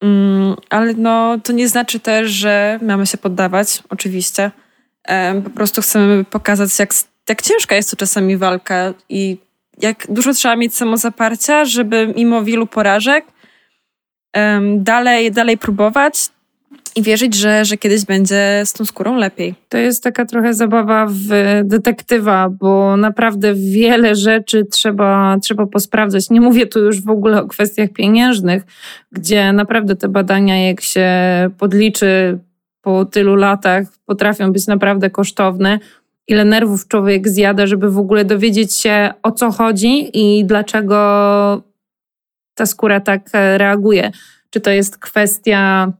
Mm, 0.01 0.55
ale 0.69 0.93
no, 0.93 1.39
to 1.43 1.53
nie 1.53 1.67
znaczy 1.67 1.99
też, 1.99 2.31
że 2.31 2.79
mamy 2.81 3.07
się 3.07 3.17
poddawać, 3.17 3.83
oczywiście. 3.89 4.51
E, 5.07 5.41
po 5.41 5.49
prostu 5.49 5.81
chcemy 5.81 6.25
pokazać, 6.25 6.79
jak, 6.79 6.93
jak 7.29 7.41
ciężka 7.41 7.75
jest 7.75 7.91
to 7.91 7.97
czasami 7.97 8.37
walka 8.37 8.93
i 9.09 9.37
jak 9.81 10.07
dużo 10.09 10.33
trzeba 10.33 10.55
mieć 10.55 10.75
samozaparcia, 10.75 11.65
żeby 11.65 12.13
mimo 12.15 12.43
wielu 12.43 12.67
porażek 12.67 13.25
dalej, 14.77 15.31
dalej 15.31 15.57
próbować, 15.57 16.29
i 16.95 17.01
wierzyć, 17.01 17.35
że, 17.35 17.65
że 17.65 17.77
kiedyś 17.77 18.05
będzie 18.05 18.61
z 18.65 18.73
tą 18.73 18.85
skórą 18.85 19.15
lepiej. 19.15 19.55
To 19.69 19.77
jest 19.77 20.03
taka 20.03 20.25
trochę 20.25 20.53
zabawa 20.53 21.07
w 21.09 21.27
detektywa, 21.63 22.49
bo 22.49 22.97
naprawdę 22.97 23.53
wiele 23.53 24.15
rzeczy 24.15 24.65
trzeba, 24.65 25.37
trzeba 25.43 25.65
posprawdzać. 25.65 26.29
Nie 26.29 26.41
mówię 26.41 26.67
tu 26.67 26.79
już 26.79 27.01
w 27.01 27.09
ogóle 27.09 27.41
o 27.41 27.47
kwestiach 27.47 27.89
pieniężnych, 27.89 28.63
gdzie 29.11 29.53
naprawdę 29.53 29.95
te 29.95 30.07
badania, 30.07 30.67
jak 30.67 30.81
się 30.81 31.09
podliczy 31.57 32.39
po 32.81 33.05
tylu 33.05 33.35
latach, 33.35 33.87
potrafią 34.05 34.51
być 34.51 34.67
naprawdę 34.67 35.09
kosztowne. 35.09 35.79
Ile 36.27 36.45
nerwów 36.45 36.87
człowiek 36.87 37.29
zjada, 37.29 37.67
żeby 37.67 37.91
w 37.91 37.97
ogóle 37.97 38.25
dowiedzieć 38.25 38.75
się 38.75 39.09
o 39.23 39.31
co 39.31 39.51
chodzi 39.51 40.09
i 40.13 40.45
dlaczego 40.45 41.63
ta 42.55 42.65
skóra 42.65 42.99
tak 42.99 43.29
reaguje. 43.33 44.11
Czy 44.49 44.61
to 44.61 44.71
jest 44.71 44.97
kwestia 44.97 45.91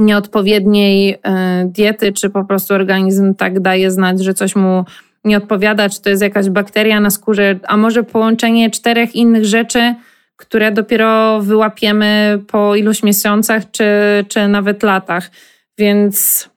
nieodpowiedniej 0.00 1.18
e, 1.22 1.64
diety, 1.66 2.12
czy 2.12 2.30
po 2.30 2.44
prostu 2.44 2.74
organizm 2.74 3.34
tak 3.34 3.60
daje 3.60 3.90
znać, 3.90 4.24
że 4.24 4.34
coś 4.34 4.56
mu 4.56 4.84
nie 5.24 5.36
odpowiada, 5.36 5.88
czy 5.88 6.02
to 6.02 6.10
jest 6.10 6.22
jakaś 6.22 6.50
bakteria 6.50 7.00
na 7.00 7.10
skórze, 7.10 7.58
a 7.66 7.76
może 7.76 8.02
połączenie 8.02 8.70
czterech 8.70 9.16
innych 9.16 9.44
rzeczy, 9.44 9.94
które 10.36 10.72
dopiero 10.72 11.40
wyłapiemy 11.40 12.40
po 12.46 12.76
iluś 12.76 13.02
miesiącach, 13.02 13.70
czy, 13.70 13.84
czy 14.28 14.48
nawet 14.48 14.82
latach. 14.82 15.30
Więc 15.78 16.48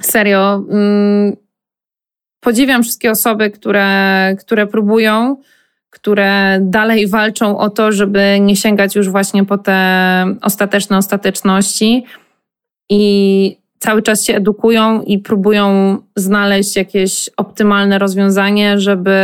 serio, 0.00 0.64
mm, 0.70 1.36
podziwiam 2.40 2.82
wszystkie 2.82 3.10
osoby, 3.10 3.50
które, 3.50 4.36
które 4.38 4.66
próbują, 4.66 5.36
które 5.90 6.58
dalej 6.60 7.08
walczą 7.08 7.58
o 7.58 7.70
to, 7.70 7.92
żeby 7.92 8.38
nie 8.40 8.56
sięgać 8.56 8.96
już 8.96 9.08
właśnie 9.08 9.44
po 9.44 9.58
te 9.58 10.26
ostateczne 10.42 10.96
ostateczności 10.96 12.04
i 12.90 13.56
cały 13.78 14.02
czas 14.02 14.24
się 14.24 14.34
edukują 14.34 15.02
i 15.02 15.18
próbują 15.18 15.98
znaleźć 16.16 16.76
jakieś 16.76 17.30
optymalne 17.36 17.98
rozwiązanie, 17.98 18.78
żeby 18.78 19.18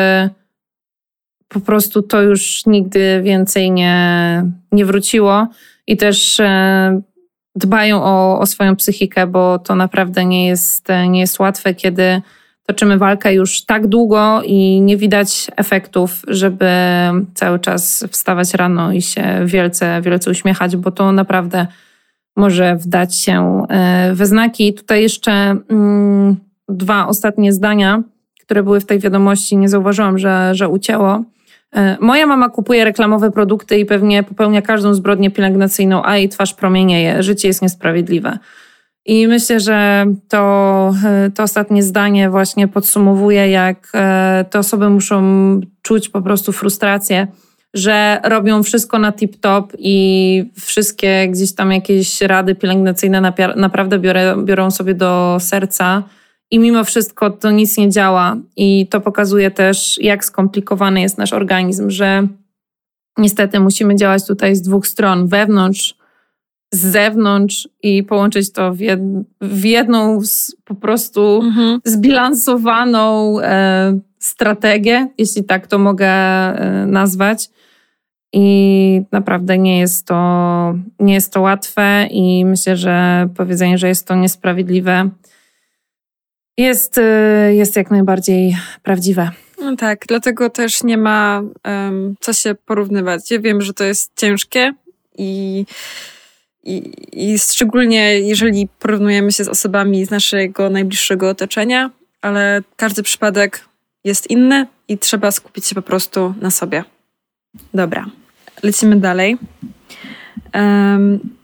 po 1.48 1.60
prostu 1.60 2.02
to 2.02 2.22
już 2.22 2.66
nigdy 2.66 3.20
więcej 3.22 3.70
nie, 3.70 4.44
nie 4.72 4.84
wróciło. 4.84 5.48
I 5.86 5.96
też 5.96 6.40
e, 6.40 7.00
dbają 7.56 8.04
o, 8.04 8.40
o 8.40 8.46
swoją 8.46 8.76
psychikę, 8.76 9.26
bo 9.26 9.58
to 9.58 9.74
naprawdę 9.74 10.24
nie 10.24 10.46
jest, 10.46 10.88
nie 11.08 11.20
jest 11.20 11.38
łatwe, 11.38 11.74
kiedy 11.74 12.22
toczymy 12.66 12.98
walkę 12.98 13.34
już 13.34 13.64
tak 13.64 13.86
długo 13.86 14.42
i 14.44 14.80
nie 14.80 14.96
widać 14.96 15.50
efektów, 15.56 16.22
żeby 16.28 16.70
cały 17.34 17.58
czas 17.58 18.04
wstawać 18.10 18.54
rano 18.54 18.92
i 18.92 19.02
się 19.02 19.42
wielce, 19.44 20.02
wielce 20.02 20.30
uśmiechać, 20.30 20.76
bo 20.76 20.90
to 20.90 21.12
naprawdę 21.12 21.66
może 22.36 22.76
wdać 22.76 23.16
się 23.16 23.66
e, 23.68 24.10
we 24.14 24.26
znaki. 24.26 24.74
Tutaj 24.74 25.02
jeszcze 25.02 25.32
mm, 25.68 26.36
dwa 26.68 27.06
ostatnie 27.06 27.52
zdania, 27.52 28.02
które 28.40 28.62
były 28.62 28.80
w 28.80 28.86
tej 28.86 28.98
wiadomości, 28.98 29.56
nie 29.56 29.68
zauważyłam, 29.68 30.18
że, 30.18 30.50
że 30.54 30.68
ucięło. 30.68 31.24
E, 31.76 31.96
moja 32.00 32.26
mama 32.26 32.48
kupuje 32.48 32.84
reklamowe 32.84 33.30
produkty 33.30 33.78
i 33.78 33.86
pewnie 33.86 34.22
popełnia 34.22 34.62
każdą 34.62 34.94
zbrodnię 34.94 35.30
pielęgnacyjną, 35.30 36.02
a 36.04 36.16
jej 36.16 36.28
twarz 36.28 36.54
promienieje. 36.54 37.22
Życie 37.22 37.48
jest 37.48 37.62
niesprawiedliwe. 37.62 38.38
I 39.06 39.28
myślę, 39.28 39.60
że 39.60 40.06
to, 40.28 40.94
e, 41.04 41.30
to 41.30 41.42
ostatnie 41.42 41.82
zdanie 41.82 42.30
właśnie 42.30 42.68
podsumowuje, 42.68 43.50
jak 43.50 43.92
te 44.50 44.58
osoby 44.58 44.90
muszą 44.90 45.20
czuć 45.82 46.08
po 46.08 46.22
prostu 46.22 46.52
frustrację 46.52 47.26
że 47.74 48.20
robią 48.24 48.62
wszystko 48.62 48.98
na 48.98 49.12
tip-top 49.12 49.66
i 49.78 50.50
wszystkie 50.60 51.28
gdzieś 51.28 51.54
tam 51.54 51.72
jakieś 51.72 52.20
rady 52.20 52.54
pielęgnacyjne 52.54 53.32
naprawdę 53.56 53.98
biorę, 53.98 54.36
biorą 54.44 54.70
sobie 54.70 54.94
do 54.94 55.36
serca. 55.40 56.02
I 56.50 56.58
mimo 56.58 56.84
wszystko 56.84 57.30
to 57.30 57.50
nic 57.50 57.78
nie 57.78 57.90
działa. 57.90 58.36
I 58.56 58.86
to 58.90 59.00
pokazuje 59.00 59.50
też, 59.50 59.98
jak 60.02 60.24
skomplikowany 60.24 61.00
jest 61.00 61.18
nasz 61.18 61.32
organizm, 61.32 61.90
że 61.90 62.26
niestety 63.18 63.60
musimy 63.60 63.96
działać 63.96 64.26
tutaj 64.26 64.56
z 64.56 64.62
dwóch 64.62 64.86
stron: 64.86 65.26
wewnątrz, 65.28 65.94
z 66.72 66.80
zewnątrz 66.80 67.68
i 67.82 68.02
połączyć 68.02 68.52
to 68.52 68.72
w, 68.74 68.80
jed, 68.80 69.00
w 69.40 69.64
jedną 69.64 70.24
z, 70.24 70.56
po 70.64 70.74
prostu 70.74 71.40
mhm. 71.44 71.80
zbilansowaną 71.84 73.40
e, 73.40 73.98
strategię, 74.26 75.08
jeśli 75.18 75.44
tak 75.44 75.66
to 75.66 75.78
mogę 75.78 76.08
e, 76.08 76.86
nazwać. 76.86 77.50
I 78.32 79.00
naprawdę 79.12 79.58
nie 79.58 79.78
jest 79.78 80.06
to, 80.06 80.74
nie 81.00 81.14
jest 81.14 81.32
to 81.32 81.40
łatwe, 81.40 82.06
i 82.10 82.44
myślę, 82.44 82.76
że 82.76 83.28
powiedzenie, 83.36 83.78
że 83.78 83.88
jest 83.88 84.06
to 84.06 84.14
niesprawiedliwe, 84.14 85.10
jest, 86.56 86.98
y, 86.98 87.02
jest 87.54 87.76
jak 87.76 87.90
najbardziej 87.90 88.56
prawdziwe. 88.82 89.30
No 89.60 89.76
tak, 89.76 90.04
dlatego 90.08 90.50
też 90.50 90.82
nie 90.82 90.98
ma 90.98 91.42
um, 91.64 92.14
co 92.20 92.32
się 92.32 92.54
porównywać. 92.54 93.30
Ja 93.30 93.40
wiem, 93.40 93.62
że 93.62 93.74
to 93.74 93.84
jest 93.84 94.12
ciężkie 94.16 94.72
i, 95.18 95.64
i, 96.64 96.92
i 97.12 97.38
szczególnie 97.38 98.20
jeżeli 98.20 98.68
porównujemy 98.78 99.32
się 99.32 99.44
z 99.44 99.48
osobami 99.48 100.04
z 100.04 100.10
naszego 100.10 100.70
najbliższego 100.70 101.28
otoczenia, 101.28 101.90
ale 102.22 102.62
każdy 102.76 103.02
przypadek 103.02 103.65
jest 104.06 104.30
inny 104.30 104.66
i 104.88 104.98
trzeba 104.98 105.30
skupić 105.30 105.66
się 105.66 105.74
po 105.74 105.82
prostu 105.82 106.34
na 106.40 106.50
sobie. 106.50 106.84
Dobra, 107.74 108.06
lecimy 108.62 108.96
dalej. 108.96 109.38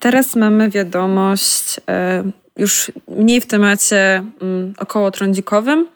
Teraz 0.01 0.37
mamy 0.37 0.71
wiadomość 0.71 1.81
um, 1.89 2.33
już 2.57 2.93
mniej 3.09 3.41
w 3.41 3.47
temacie 3.47 4.25
um, 4.41 4.75
około 4.79 5.11
trądzikowym, 5.11 5.87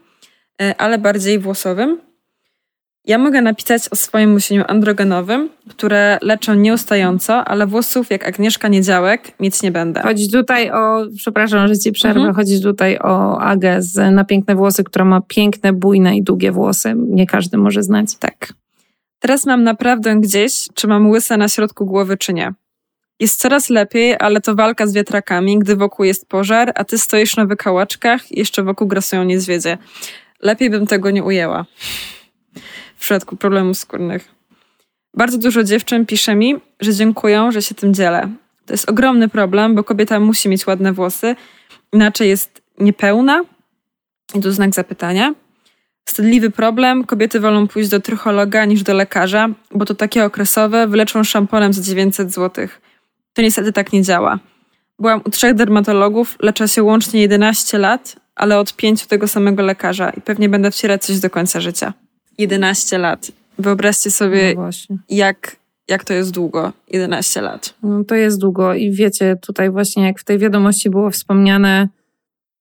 e, 0.63 0.75
ale 0.81 0.99
bardziej 0.99 1.39
włosowym. 1.39 2.01
Ja 3.07 3.19
mogę 3.19 3.43
napisać 3.43 3.89
o 3.91 3.97
swoim 3.97 4.33
musieniu 4.33 4.65
androgenowym, 4.69 5.49
które 5.69 6.19
leczą 6.23 6.55
nieustająco, 6.55 7.45
ale 7.45 7.67
włosów 7.67 8.11
jak 8.11 8.29
Agnieszka 8.29 8.69
Niedziałek 8.69 9.41
mieć 9.41 9.63
nie 9.63 9.71
będę. 9.71 10.01
Chodzi 10.01 10.31
tutaj 10.31 10.71
o, 10.71 11.07
przepraszam, 11.17 11.69
że 11.69 11.79
ci 11.79 11.93
przerwę, 11.93 12.21
mhm. 12.21 12.35
chodzi 12.35 12.63
tutaj 12.63 12.99
o 12.99 13.39
Agę 13.41 13.83
z 13.83 14.15
Na 14.15 14.25
Piękne 14.25 14.55
Włosy, 14.55 14.85
która 14.85 15.05
ma 15.05 15.21
piękne, 15.21 15.73
bujne 15.73 16.17
i 16.17 16.23
długie 16.23 16.53
włosy. 16.53 16.95
Nie 16.97 17.27
każdy 17.27 17.57
może 17.57 17.83
znać. 17.83 18.17
Tak. 18.17 18.53
Teraz 19.19 19.47
mam 19.47 19.63
naprawdę 19.63 20.21
gdzieś, 20.21 20.69
czy 20.75 20.89
mam 20.89 21.11
łyse 21.11 21.37
na 21.37 21.49
środku 21.49 21.87
głowy, 21.87 22.17
czy 22.17 22.33
nie. 22.33 22.53
Jest 23.21 23.41
coraz 23.41 23.71
lepiej, 23.71 24.17
ale 24.19 24.41
to 24.41 24.55
walka 24.55 24.87
z 24.87 24.93
wiatrakami, 24.93 25.59
gdy 25.59 25.77
wokół 25.77 26.05
jest 26.05 26.29
pożar, 26.29 26.73
a 26.75 26.85
ty 26.85 26.99
stoisz 26.99 27.37
na 27.37 27.47
wykałaczkach 27.47 28.33
i 28.33 28.39
jeszcze 28.39 28.63
wokół 28.63 28.87
grasują 28.87 29.25
niedźwiedzie. 29.25 29.79
Lepiej 30.43 30.71
bym 30.71 30.87
tego 30.87 31.11
nie 31.11 31.25
ujęła 31.25 31.67
w 32.97 33.01
przypadku 33.01 33.37
problemów 33.37 33.79
skórnych. 33.79 34.29
Bardzo 35.15 35.39
dużo 35.39 35.65
dziewczyn 35.65 36.07
pisze 36.07 36.35
mi, 36.35 36.57
że 36.81 36.95
dziękują, 36.95 37.53
że 37.53 37.63
się 37.63 37.75
tym 37.75 37.95
dzielę. 37.95 38.29
To 38.67 38.73
jest 38.73 38.91
ogromny 38.91 39.29
problem, 39.29 39.75
bo 39.75 39.85
kobieta 39.85 40.21
musi 40.21 40.49
mieć 40.49 40.67
ładne 40.67 40.93
włosy, 40.93 41.37
inaczej 41.93 42.29
jest 42.29 42.63
niepełna. 42.79 43.43
I 44.35 44.41
tu 44.41 44.53
znak 44.53 44.75
zapytania. 44.75 45.35
Wstydliwy 46.05 46.51
problem. 46.51 47.05
Kobiety 47.05 47.41
wolą 47.41 47.69
pójść 47.69 47.89
do 47.89 48.01
trychologa 48.01 48.65
niż 48.65 48.83
do 48.83 48.95
lekarza, 48.95 49.49
bo 49.71 49.85
to 49.85 49.95
takie 49.95 50.25
okresowe, 50.25 50.87
wyleczą 50.87 51.25
szamponem 51.25 51.73
za 51.73 51.83
900 51.83 52.33
zł. 52.33 52.69
To 53.33 53.43
niestety 53.43 53.73
tak 53.73 53.93
nie 53.93 54.03
działa. 54.03 54.39
Byłam 54.99 55.21
u 55.25 55.31
trzech 55.31 55.55
dermatologów, 55.55 56.37
leczę 56.41 56.69
się 56.69 56.83
łącznie 56.83 57.21
11 57.21 57.79
lat, 57.79 58.17
ale 58.35 58.59
od 58.59 58.77
pięciu 58.77 59.07
tego 59.07 59.29
samego 59.29 59.63
lekarza 59.63 60.11
i 60.11 60.21
pewnie 60.21 60.49
będę 60.49 60.71
wcierać 60.71 61.05
coś 61.05 61.21
do 61.21 61.31
końca 61.31 61.61
życia. 61.61 61.93
11 62.39 62.99
lat. 62.99 63.33
Wyobraźcie 63.59 64.11
sobie, 64.11 64.55
no 64.57 64.69
jak, 65.09 65.57
jak 65.89 66.05
to 66.05 66.15
jest 66.15 66.31
długo. 66.31 66.73
11 66.89 67.41
lat. 67.41 67.75
No 67.83 68.05
to 68.05 68.15
jest 68.15 68.41
długo 68.41 68.75
i 68.75 68.93
wiecie, 68.93 69.37
tutaj 69.41 69.71
właśnie 69.71 70.05
jak 70.05 70.21
w 70.21 70.25
tej 70.25 70.39
wiadomości 70.39 70.91
było 70.91 71.11
wspomniane, 71.11 71.89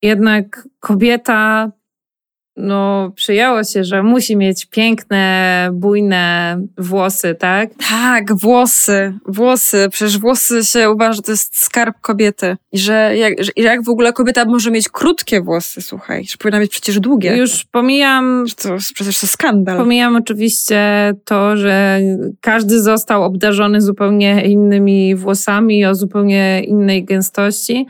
jednak 0.02 0.68
kobieta 0.80 1.72
no, 2.58 3.12
przyjęło 3.16 3.64
się, 3.64 3.84
że 3.84 4.04
musi 4.04 4.38
mieć 4.38 4.66
piękne, 4.66 5.70
bujne 5.74 6.58
włosy, 6.78 7.36
tak? 7.36 7.70
Tak, 7.90 8.36
włosy, 8.36 9.14
włosy. 9.26 9.88
Przecież 9.92 10.18
włosy 10.18 10.66
się 10.66 10.92
uważa, 10.92 11.14
że 11.14 11.22
to 11.22 11.32
jest 11.32 11.58
skarb 11.58 12.02
kobiety. 12.02 12.58
I 12.72 12.78
że 12.80 13.18
jak, 13.18 13.44
że 13.44 13.52
jak 13.56 13.84
w 13.84 13.90
ogóle 13.90 14.14
kobieta 14.14 14.46
może 14.46 14.72
mieć 14.72 14.90
krótkie 14.90 15.42
włosy, 15.42 15.82
słuchaj, 15.82 16.26
że 16.26 16.38
powinna 16.38 16.60
mieć 16.60 16.72
przecież 16.72 17.00
długie. 17.00 17.38
Już 17.38 17.64
pomijam... 17.64 18.46
To 18.64 18.76
przecież 18.94 19.20
to 19.20 19.28
skandal. 19.28 19.78
Pomijam 19.78 20.16
oczywiście 20.16 21.14
to, 21.26 21.58
że 21.58 22.00
każdy 22.42 22.82
został 22.82 23.24
obdarzony 23.24 23.82
zupełnie 23.82 24.46
innymi 24.46 25.16
włosami 25.16 25.86
o 25.86 25.96
zupełnie 25.96 26.64
innej 26.64 27.06
gęstości. 27.06 27.86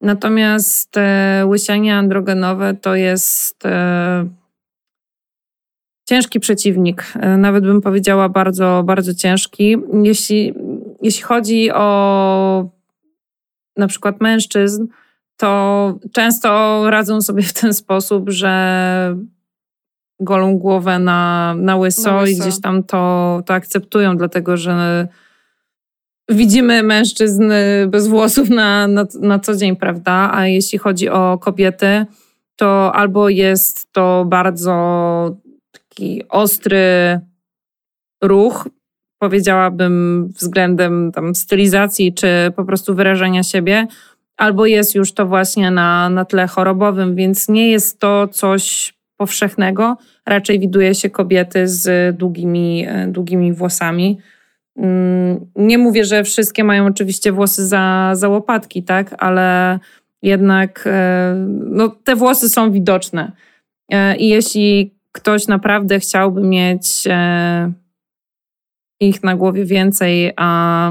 Natomiast 0.00 0.96
e, 0.96 1.42
łysianie 1.46 1.96
androgenowe 1.96 2.74
to 2.74 2.94
jest 2.94 3.66
e, 3.66 4.28
ciężki 6.08 6.40
przeciwnik, 6.40 7.12
e, 7.20 7.36
nawet 7.36 7.64
bym 7.64 7.80
powiedziała 7.80 8.28
bardzo, 8.28 8.82
bardzo 8.86 9.14
ciężki. 9.14 9.76
Jeśli, 10.02 10.54
jeśli 11.02 11.22
chodzi 11.22 11.70
o 11.70 12.68
na 13.76 13.86
przykład 13.86 14.20
mężczyzn, 14.20 14.86
to 15.36 15.94
często 16.12 16.82
radzą 16.90 17.22
sobie 17.22 17.42
w 17.42 17.52
ten 17.52 17.74
sposób, 17.74 18.30
że 18.30 19.16
golą 20.20 20.58
głowę 20.58 20.98
na, 20.98 21.54
na, 21.58 21.76
łyso, 21.76 22.12
na 22.12 22.20
łyso. 22.20 22.32
i 22.32 22.36
gdzieś 22.36 22.60
tam 22.60 22.82
to, 22.82 23.42
to 23.46 23.54
akceptują, 23.54 24.16
dlatego 24.16 24.56
że 24.56 25.08
widzimy 26.28 26.82
mężczyzn 26.82 27.52
bez 27.88 28.08
włosów 28.08 28.50
na, 28.50 28.88
na, 28.88 29.06
na 29.20 29.38
co 29.38 29.56
dzień, 29.56 29.76
prawda? 29.76 30.30
A 30.32 30.46
jeśli 30.46 30.78
chodzi 30.78 31.08
o 31.08 31.38
kobiety, 31.38 32.06
to 32.56 32.94
albo 32.94 33.28
jest 33.28 33.92
to 33.92 34.24
bardzo 34.28 35.36
taki 35.72 36.28
ostry 36.28 37.20
ruch, 38.22 38.68
powiedziałabym 39.18 40.26
względem 40.36 41.12
tam 41.12 41.34
stylizacji 41.34 42.14
czy 42.14 42.28
po 42.56 42.64
prostu 42.64 42.94
wyrażenia 42.94 43.42
siebie, 43.42 43.86
albo 44.36 44.66
jest 44.66 44.94
już 44.94 45.12
to 45.12 45.26
właśnie 45.26 45.70
na, 45.70 46.10
na 46.10 46.24
tle 46.24 46.46
chorobowym, 46.46 47.14
więc 47.14 47.48
nie 47.48 47.70
jest 47.70 48.00
to 48.00 48.28
coś 48.28 48.94
powszechnego. 49.16 49.96
Raczej 50.26 50.58
widuje 50.60 50.94
się 50.94 51.10
kobiety 51.10 51.68
z 51.68 52.16
długimi, 52.16 52.86
długimi 53.08 53.52
włosami. 53.52 54.18
Mm, 54.78 55.46
nie 55.56 55.78
mówię, 55.78 56.04
że 56.04 56.24
wszystkie 56.24 56.64
mają 56.64 56.86
oczywiście 56.86 57.32
włosy 57.32 57.66
za, 57.66 58.10
za 58.14 58.28
łopatki, 58.28 58.82
tak, 58.82 59.14
ale 59.18 59.78
jednak 60.22 60.84
e, 60.86 61.34
no, 61.64 61.88
te 61.88 62.16
włosy 62.16 62.48
są 62.48 62.72
widoczne. 62.72 63.32
E, 63.88 64.16
I 64.16 64.28
jeśli 64.28 64.94
ktoś 65.12 65.46
naprawdę 65.46 66.00
chciałby 66.00 66.42
mieć 66.42 67.04
e, 67.06 67.72
ich 69.00 69.22
na 69.22 69.36
głowie 69.36 69.64
więcej, 69.64 70.32
a 70.36 70.90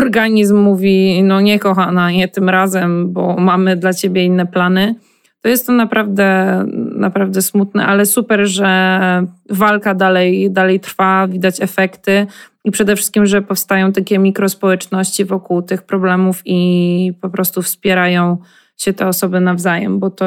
organizm 0.00 0.58
mówi: 0.58 1.22
No, 1.22 1.40
nie, 1.40 1.58
kochana, 1.58 2.10
nie 2.10 2.28
tym 2.28 2.48
razem, 2.48 3.12
bo 3.12 3.36
mamy 3.36 3.76
dla 3.76 3.92
ciebie 3.92 4.24
inne 4.24 4.46
plany, 4.46 4.94
to 5.42 5.48
jest 5.48 5.66
to 5.66 5.72
naprawdę, 5.72 6.62
naprawdę 6.96 7.42
smutne, 7.42 7.86
ale 7.86 8.06
super, 8.06 8.46
że 8.46 9.26
walka 9.50 9.94
dalej, 9.94 10.50
dalej 10.50 10.80
trwa, 10.80 11.28
widać 11.28 11.60
efekty 11.60 12.26
i 12.64 12.70
przede 12.70 12.96
wszystkim, 12.96 13.26
że 13.26 13.42
powstają 13.42 13.92
takie 13.92 14.18
mikrospołeczności 14.18 15.24
wokół 15.24 15.62
tych 15.62 15.82
problemów 15.82 16.42
i 16.44 17.12
po 17.20 17.30
prostu 17.30 17.62
wspierają 17.62 18.38
się 18.76 18.92
te 18.92 19.06
osoby 19.06 19.40
nawzajem, 19.40 19.98
bo 19.98 20.10
to 20.10 20.24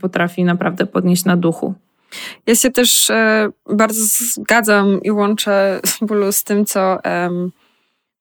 potrafi 0.00 0.44
naprawdę 0.44 0.86
podnieść 0.86 1.24
na 1.24 1.36
duchu. 1.36 1.74
Ja 2.46 2.54
się 2.54 2.70
też 2.70 3.10
e, 3.10 3.48
bardzo 3.70 4.00
zgadzam 4.34 5.02
i 5.02 5.10
łączę 5.10 5.80
bólu 6.08 6.32
z 6.32 6.44
tym, 6.44 6.64
co 6.64 7.04
e, 7.04 7.30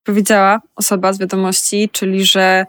powiedziała 0.04 0.62
osoba 0.76 1.14
z 1.14 1.20
wiadomości, 1.20 1.90
czyli 1.92 2.26
że 2.26 2.66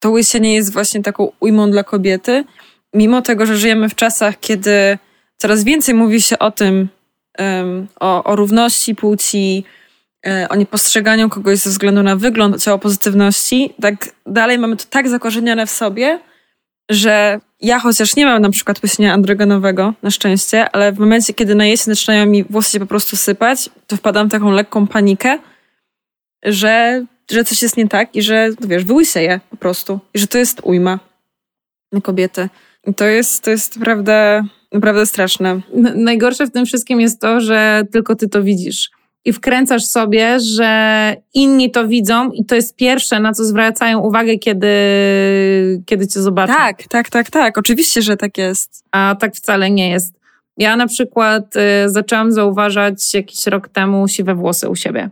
to 0.00 0.10
łysienie 0.10 0.54
jest 0.54 0.72
właśnie 0.72 1.02
taką 1.02 1.32
ujmą 1.40 1.70
dla 1.70 1.84
kobiety, 1.84 2.44
mimo 2.94 3.22
tego, 3.22 3.46
że 3.46 3.56
żyjemy 3.56 3.88
w 3.88 3.94
czasach, 3.94 4.40
kiedy 4.40 4.98
coraz 5.36 5.64
więcej 5.64 5.94
mówi 5.94 6.22
się 6.22 6.38
o 6.38 6.50
tym, 6.50 6.88
o, 8.00 8.24
o 8.24 8.36
równości 8.36 8.94
płci, 8.94 9.64
E, 10.26 10.48
o 10.48 10.56
niepostrzeganiu 10.56 11.28
kogoś 11.28 11.58
ze 11.58 11.70
względu 11.70 12.02
na 12.02 12.16
wygląd, 12.16 12.68
o 12.68 12.78
pozytywności, 12.78 13.74
tak 13.80 14.10
dalej 14.26 14.58
mamy 14.58 14.76
to 14.76 14.84
tak 14.90 15.08
zakorzenione 15.08 15.66
w 15.66 15.70
sobie, 15.70 16.20
że 16.90 17.40
ja 17.60 17.78
chociaż 17.78 18.16
nie 18.16 18.26
mam 18.26 18.42
na 18.42 18.50
przykład 18.50 18.80
płyśnienia 18.80 19.14
androgenowego, 19.14 19.94
na 20.02 20.10
szczęście, 20.10 20.70
ale 20.70 20.92
w 20.92 20.98
momencie, 20.98 21.34
kiedy 21.34 21.54
na 21.54 21.66
jesień 21.66 21.94
zaczynają 21.94 22.26
mi 22.26 22.44
włosy 22.44 22.70
się 22.70 22.80
po 22.80 22.86
prostu 22.86 23.16
sypać, 23.16 23.70
to 23.86 23.96
wpadam 23.96 24.28
w 24.28 24.30
taką 24.30 24.50
lekką 24.50 24.86
panikę, 24.86 25.38
że, 26.42 27.04
że 27.30 27.44
coś 27.44 27.62
jest 27.62 27.76
nie 27.76 27.88
tak 27.88 28.16
i 28.16 28.22
że, 28.22 28.48
wiesz, 28.60 28.84
wyłysieję 28.84 29.40
po 29.50 29.56
prostu. 29.56 30.00
I 30.14 30.18
że 30.18 30.26
to 30.26 30.38
jest 30.38 30.60
ujma 30.62 30.98
na 31.92 32.00
kobiety. 32.00 32.48
To 32.96 33.04
jest, 33.04 33.44
to 33.44 33.50
jest 33.50 33.76
naprawdę, 33.76 34.44
naprawdę 34.72 35.06
straszne. 35.06 35.60
Najgorsze 35.94 36.46
w 36.46 36.50
tym 36.50 36.66
wszystkim 36.66 37.00
jest 37.00 37.20
to, 37.20 37.40
że 37.40 37.82
tylko 37.92 38.16
ty 38.16 38.28
to 38.28 38.42
widzisz 38.42 38.90
i 39.24 39.32
wkręcasz 39.32 39.84
sobie, 39.84 40.40
że 40.40 41.16
inni 41.34 41.70
to 41.70 41.88
widzą 41.88 42.30
i 42.30 42.44
to 42.44 42.54
jest 42.54 42.76
pierwsze, 42.76 43.20
na 43.20 43.32
co 43.32 43.44
zwracają 43.44 44.00
uwagę, 44.00 44.38
kiedy, 44.38 44.68
kiedy 45.86 46.06
cię 46.06 46.22
zobaczą. 46.22 46.52
Tak, 46.52 46.82
tak, 46.88 47.10
tak, 47.10 47.30
tak. 47.30 47.58
Oczywiście, 47.58 48.02
że 48.02 48.16
tak 48.16 48.38
jest. 48.38 48.84
A 48.90 49.16
tak 49.20 49.36
wcale 49.36 49.70
nie 49.70 49.90
jest. 49.90 50.14
Ja 50.56 50.76
na 50.76 50.86
przykład 50.86 51.56
y, 51.56 51.90
zaczęłam 51.90 52.32
zauważać 52.32 53.14
jakiś 53.14 53.46
rok 53.46 53.68
temu 53.68 54.08
siwe 54.08 54.34
włosy 54.34 54.68
u 54.68 54.76
siebie. 54.76 55.10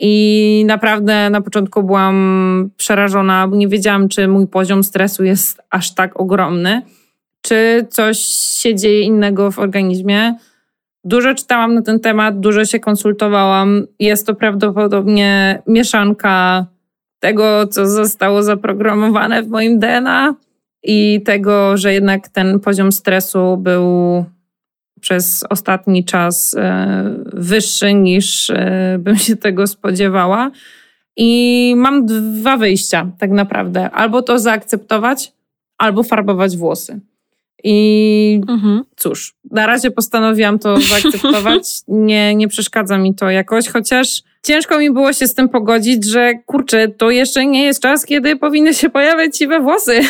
I 0.00 0.64
naprawdę 0.66 1.30
na 1.30 1.40
początku 1.40 1.82
byłam 1.82 2.70
przerażona, 2.76 3.48
bo 3.48 3.56
nie 3.56 3.68
wiedziałam, 3.68 4.08
czy 4.08 4.28
mój 4.28 4.46
poziom 4.46 4.84
stresu 4.84 5.24
jest 5.24 5.62
aż 5.70 5.94
tak 5.94 6.20
ogromny, 6.20 6.82
czy 7.42 7.86
coś 7.90 8.18
się 8.62 8.74
dzieje 8.74 9.00
innego 9.00 9.50
w 9.50 9.58
organizmie 9.58 10.34
Dużo 11.06 11.34
czytałam 11.34 11.74
na 11.74 11.82
ten 11.82 12.00
temat, 12.00 12.40
dużo 12.40 12.64
się 12.64 12.80
konsultowałam. 12.80 13.86
Jest 13.98 14.26
to 14.26 14.34
prawdopodobnie 14.34 15.62
mieszanka 15.66 16.66
tego, 17.20 17.66
co 17.66 17.86
zostało 17.86 18.42
zaprogramowane 18.42 19.42
w 19.42 19.48
moim 19.48 19.78
DNA 19.78 20.34
i 20.82 21.22
tego, 21.24 21.76
że 21.76 21.92
jednak 21.92 22.28
ten 22.28 22.60
poziom 22.60 22.92
stresu 22.92 23.56
był 23.56 24.24
przez 25.06 25.44
ostatni 25.50 26.04
czas 26.04 26.54
e, 26.54 27.14
wyższy 27.32 27.94
niż 27.94 28.50
e, 28.50 28.96
bym 29.00 29.16
się 29.16 29.36
tego 29.36 29.66
spodziewała. 29.66 30.50
I 31.16 31.74
mam 31.76 32.06
dwa 32.06 32.56
wyjścia, 32.56 33.10
tak 33.18 33.30
naprawdę. 33.30 33.90
Albo 33.90 34.22
to 34.22 34.38
zaakceptować, 34.38 35.32
albo 35.78 36.02
farbować 36.02 36.56
włosy. 36.56 37.00
I 37.64 38.40
mhm. 38.48 38.84
cóż, 38.96 39.34
na 39.50 39.66
razie 39.66 39.90
postanowiłam 39.90 40.58
to 40.58 40.80
zaakceptować. 40.80 41.62
Nie, 41.88 42.34
nie 42.34 42.48
przeszkadza 42.48 42.98
mi 42.98 43.14
to 43.14 43.30
jakoś, 43.30 43.68
chociaż 43.68 44.22
ciężko 44.42 44.78
mi 44.78 44.90
było 44.90 45.12
się 45.12 45.26
z 45.26 45.34
tym 45.34 45.48
pogodzić, 45.48 46.04
że 46.04 46.34
kurczę, 46.46 46.88
to 46.88 47.10
jeszcze 47.10 47.46
nie 47.46 47.64
jest 47.64 47.82
czas, 47.82 48.06
kiedy 48.06 48.36
powinny 48.36 48.74
się 48.74 48.90
pojawiać 48.90 49.38
siwe 49.38 49.60
włosy. 49.60 50.00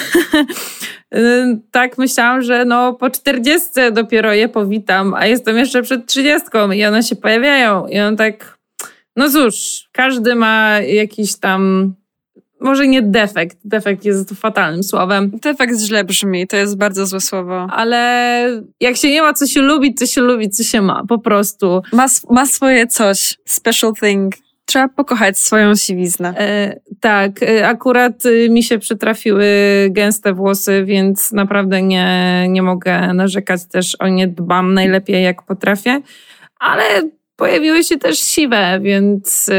Tak 1.70 1.98
myślałam, 1.98 2.42
że 2.42 2.64
no 2.64 2.94
po 2.94 3.10
czterdziestce 3.10 3.92
dopiero 3.92 4.32
je 4.32 4.48
powitam, 4.48 5.14
a 5.14 5.26
jestem 5.26 5.56
jeszcze 5.56 5.82
przed 5.82 6.06
trzydziestką 6.06 6.70
i 6.70 6.84
one 6.84 7.02
się 7.02 7.16
pojawiają. 7.16 7.86
I 7.86 8.00
on 8.00 8.16
tak, 8.16 8.58
no 9.16 9.30
cóż, 9.30 9.84
każdy 9.92 10.34
ma 10.34 10.80
jakiś 10.80 11.36
tam 11.36 11.94
może 12.66 12.88
nie 12.88 13.02
defekt, 13.02 13.58
defekt 13.64 14.04
jest 14.04 14.30
fatalnym 14.30 14.82
słowem. 14.82 15.30
Defekt 15.42 15.80
źle 15.80 16.04
brzmi, 16.04 16.46
to 16.46 16.56
jest 16.56 16.76
bardzo 16.76 17.06
złe 17.06 17.20
słowo. 17.20 17.66
Ale 17.70 18.62
jak 18.80 18.96
się 18.96 19.10
nie 19.10 19.22
ma 19.22 19.32
co 19.32 19.46
się 19.46 19.62
lubić, 19.62 19.98
to 19.98 20.06
się 20.06 20.20
lubi, 20.20 20.50
co 20.50 20.62
się 20.62 20.82
ma, 20.82 21.02
po 21.08 21.18
prostu. 21.18 21.82
Ma, 21.92 22.06
ma 22.30 22.46
swoje 22.46 22.86
coś, 22.86 23.38
special 23.44 23.92
thing. 24.00 24.34
Trzeba 24.64 24.88
pokochać 24.88 25.38
swoją 25.38 25.74
siwiznę. 25.74 26.34
E, 26.38 26.80
tak, 27.00 27.42
e, 27.42 27.68
akurat 27.68 28.26
e, 28.26 28.48
mi 28.48 28.62
się 28.62 28.78
przytrafiły 28.78 29.46
gęste 29.90 30.32
włosy, 30.32 30.84
więc 30.84 31.32
naprawdę 31.32 31.82
nie, 31.82 32.46
nie 32.48 32.62
mogę 32.62 33.14
narzekać 33.14 33.60
też 33.66 33.94
o 33.94 34.08
nie 34.08 34.28
dbam 34.28 34.74
najlepiej 34.74 35.22
jak 35.22 35.42
potrafię. 35.42 36.00
Ale 36.58 36.84
pojawiły 37.36 37.84
się 37.84 37.98
też 37.98 38.18
siwe, 38.18 38.80
więc 38.82 39.50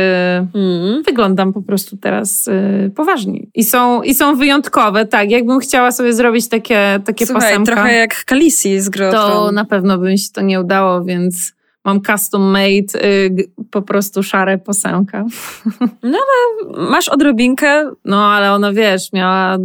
mm. 0.53 1.03
wyglądam 1.03 1.53
po 1.53 1.61
prostu 1.61 1.97
teraz 1.97 2.47
y, 2.47 2.91
poważnie. 2.95 3.45
I 3.55 3.63
są, 3.63 4.01
I 4.01 4.15
są 4.15 4.35
wyjątkowe, 4.35 5.05
tak. 5.05 5.31
Jakbym 5.31 5.59
chciała 5.59 5.91
sobie 5.91 6.13
zrobić 6.13 6.49
takie, 6.49 6.99
takie 7.05 7.25
Słuchaj, 7.25 7.49
pasemka. 7.49 7.71
trochę 7.71 7.93
jak 7.93 8.25
Kalisi 8.25 8.79
z 8.79 8.89
Grotron. 8.89 9.31
To 9.31 9.51
na 9.51 9.65
pewno 9.65 9.97
by 9.97 10.09
mi 10.09 10.19
się 10.19 10.29
to 10.33 10.41
nie 10.41 10.59
udało, 10.59 11.03
więc 11.03 11.53
mam 11.85 12.01
custom 12.01 12.41
made, 12.41 13.05
y, 13.05 13.49
po 13.71 13.81
prostu 13.81 14.23
szare 14.23 14.57
posemka. 14.57 15.25
No 16.03 16.17
ale 16.17 16.87
masz 16.89 17.09
odrobinkę. 17.09 17.91
No 18.05 18.25
ale 18.25 18.51
ona, 18.51 18.73
wiesz, 18.73 19.13
miała 19.13 19.57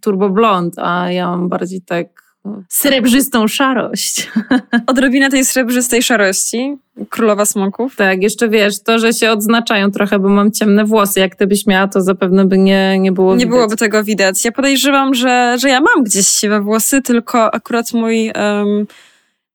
turbo 0.00 0.30
blond, 0.30 0.74
a 0.78 1.12
ja 1.12 1.30
mam 1.30 1.48
bardziej 1.48 1.80
tak 1.82 2.25
srebrzystą 2.68 3.48
szarość. 3.48 4.30
Odrobinę 4.86 5.30
tej 5.30 5.44
srebrzystej 5.44 6.02
szarości. 6.02 6.76
Królowa 7.10 7.44
smoków. 7.44 7.96
Tak, 7.96 8.22
jeszcze 8.22 8.48
wiesz, 8.48 8.82
to, 8.82 8.98
że 8.98 9.12
się 9.12 9.30
odznaczają 9.30 9.90
trochę, 9.90 10.18
bo 10.18 10.28
mam 10.28 10.52
ciemne 10.52 10.84
włosy. 10.84 11.20
Jak 11.20 11.34
ty 11.36 11.46
byś 11.46 11.66
miała, 11.66 11.88
to 11.88 12.00
zapewne 12.00 12.44
by 12.44 12.58
nie, 12.58 12.98
nie 12.98 13.12
było 13.12 13.32
Nie 13.32 13.38
widać. 13.38 13.50
byłoby 13.50 13.76
tego 13.76 14.04
widać. 14.04 14.44
Ja 14.44 14.52
podejrzewam, 14.52 15.14
że, 15.14 15.56
że 15.60 15.68
ja 15.68 15.80
mam 15.80 16.04
gdzieś 16.04 16.28
siwe 16.28 16.60
włosy, 16.60 17.02
tylko 17.02 17.54
akurat 17.54 17.92
mój 17.92 18.32
um, 18.34 18.86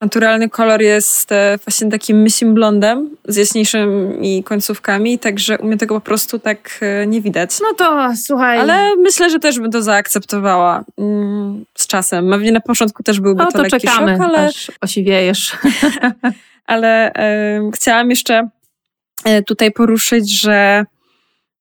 naturalny 0.02 0.50
kolor 0.50 0.82
jest 0.82 1.32
e, 1.32 1.60
właśnie 1.66 1.92
takim 1.92 2.22
mysim 2.22 2.54
blondem 2.54 3.18
z 3.28 3.36
jaśniejszymi 3.36 4.44
końcówkami, 4.44 5.20
także 5.20 5.58
u 5.58 5.68
mnie 5.68 5.78
tego 5.78 5.96
po 5.96 6.02
prostu 6.02 6.40
tak 6.40 6.80
e, 6.82 7.08
nie 7.08 7.22
widać. 7.22 7.52
No 7.62 7.74
to 7.74 8.10
słuchaj. 8.16 8.60
Ale 8.60 8.96
myślę, 8.96 9.30
że 9.30 9.40
też 9.40 9.60
bym 9.60 9.72
to 9.72 9.82
zaakceptowała 9.82 10.84
mm, 10.98 11.66
z 11.78 11.88
czasem. 11.88 12.30
Pewnie 12.30 12.52
na 12.52 12.62
początku 12.62 13.04
też 13.04 13.20
byłby 13.20 13.44
no, 13.44 13.52
to, 13.52 13.58
to 13.58 13.64
lekki 13.64 13.80
czekamy, 13.80 14.18
szok, 14.18 14.26
ale... 14.26 14.48
aż 14.48 14.72
osiwiejesz. 14.82 15.58
ale 16.66 17.14
e, 17.14 17.72
chciałam 17.74 18.10
jeszcze 18.10 18.50
tutaj 19.48 19.72
poruszyć, 19.72 20.42
że 20.42 20.86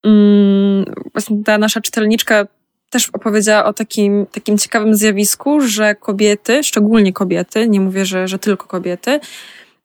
mm, 0.05 0.85
właśnie 1.13 1.45
ta 1.45 1.59
nasza 1.59 1.81
czytelniczka 1.81 2.47
też 2.91 3.09
opowiedziała 3.09 3.65
o 3.65 3.73
takim, 3.73 4.27
takim 4.27 4.59
ciekawym 4.59 4.95
zjawisku, 4.95 5.61
że 5.61 5.95
kobiety, 5.95 6.65
szczególnie 6.65 7.13
kobiety, 7.13 7.69
nie 7.69 7.81
mówię, 7.81 8.05
że, 8.05 8.29
że 8.29 8.39
tylko 8.39 8.67
kobiety, 8.67 9.21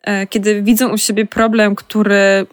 e, 0.02 0.28
kiedy 0.28 0.62
widzą 0.62 0.94
u 0.94 0.98
siebie 0.98 1.26
problem, 1.26 1.76
który 1.76 2.48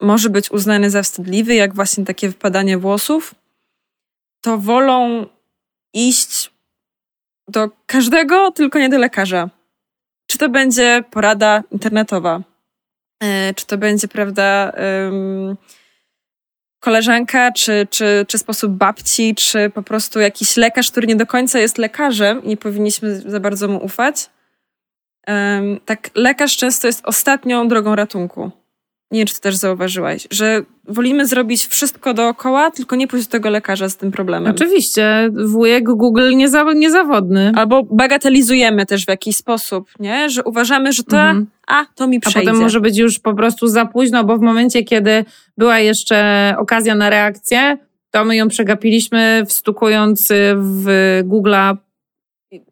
może 0.00 0.30
być 0.30 0.50
uznany 0.50 0.90
za 0.90 1.02
wstydliwy, 1.02 1.54
jak 1.54 1.74
właśnie 1.74 2.04
takie 2.04 2.28
wypadanie 2.28 2.78
włosów, 2.78 3.34
to 4.40 4.58
wolą 4.58 5.26
iść 5.94 6.50
do 7.48 7.70
każdego, 7.86 8.50
tylko 8.50 8.78
nie 8.78 8.88
do 8.88 8.98
lekarza. 8.98 9.50
Czy 10.26 10.38
to 10.38 10.48
będzie 10.48 11.04
porada 11.10 11.62
internetowa, 11.70 12.40
e, 13.22 13.54
czy 13.54 13.66
to 13.66 13.78
będzie, 13.78 14.08
prawda, 14.08 14.72
koleżanka, 16.86 17.52
czy, 17.52 17.86
czy, 17.90 18.26
czy 18.28 18.38
sposób 18.38 18.72
babci, 18.72 19.34
czy 19.34 19.70
po 19.70 19.82
prostu 19.82 20.20
jakiś 20.20 20.56
lekarz, 20.56 20.90
który 20.90 21.06
nie 21.06 21.16
do 21.16 21.26
końca 21.26 21.58
jest 21.58 21.78
lekarzem 21.78 22.44
i 22.44 22.48
nie 22.48 22.56
powinniśmy 22.56 23.20
za 23.20 23.40
bardzo 23.40 23.68
mu 23.68 23.84
ufać. 23.84 24.30
tak, 25.84 26.10
lekarz 26.14 26.56
często 26.56 26.86
jest 26.86 27.06
ostatnią 27.06 27.68
drogą 27.68 27.94
ratunku. 27.94 28.50
Nie 29.10 29.20
wiem, 29.20 29.26
czy 29.26 29.34
to 29.34 29.40
też 29.40 29.56
zauważyłaś, 29.56 30.26
że 30.30 30.62
wolimy 30.88 31.26
zrobić 31.26 31.66
wszystko 31.66 32.14
dookoła, 32.14 32.70
tylko 32.70 32.96
nie 32.96 33.08
pójść 33.08 33.26
do 33.26 33.32
tego 33.32 33.50
lekarza 33.50 33.88
z 33.88 33.96
tym 33.96 34.12
problemem. 34.12 34.54
Oczywiście, 34.54 35.30
wujek 35.46 35.84
Google 35.84 36.36
niezaw 36.36 36.74
niezawodny. 36.74 37.52
Albo 37.54 37.82
bagatelizujemy 37.82 38.86
też 38.86 39.04
w 39.04 39.08
jakiś 39.08 39.36
sposób, 39.36 39.88
nie? 40.00 40.30
Że 40.30 40.44
uważamy, 40.44 40.92
że 40.92 41.04
to, 41.04 41.16
mhm. 41.16 41.46
a, 41.66 41.84
to 41.94 42.06
mi 42.06 42.20
przejdzie. 42.20 42.38
A 42.38 42.42
potem 42.42 42.62
może 42.62 42.80
być 42.80 42.98
już 42.98 43.18
po 43.18 43.34
prostu 43.34 43.66
za 43.66 43.86
późno, 43.86 44.24
bo 44.24 44.38
w 44.38 44.40
momencie, 44.40 44.82
kiedy 44.82 45.24
była 45.58 45.78
jeszcze 45.78 46.54
okazja 46.58 46.94
na 46.94 47.10
reakcję, 47.10 47.78
to 48.10 48.24
my 48.24 48.36
ją 48.36 48.48
przegapiliśmy 48.48 49.42
wstukując 49.46 50.28
w 50.56 50.86
Google'a 51.24 51.76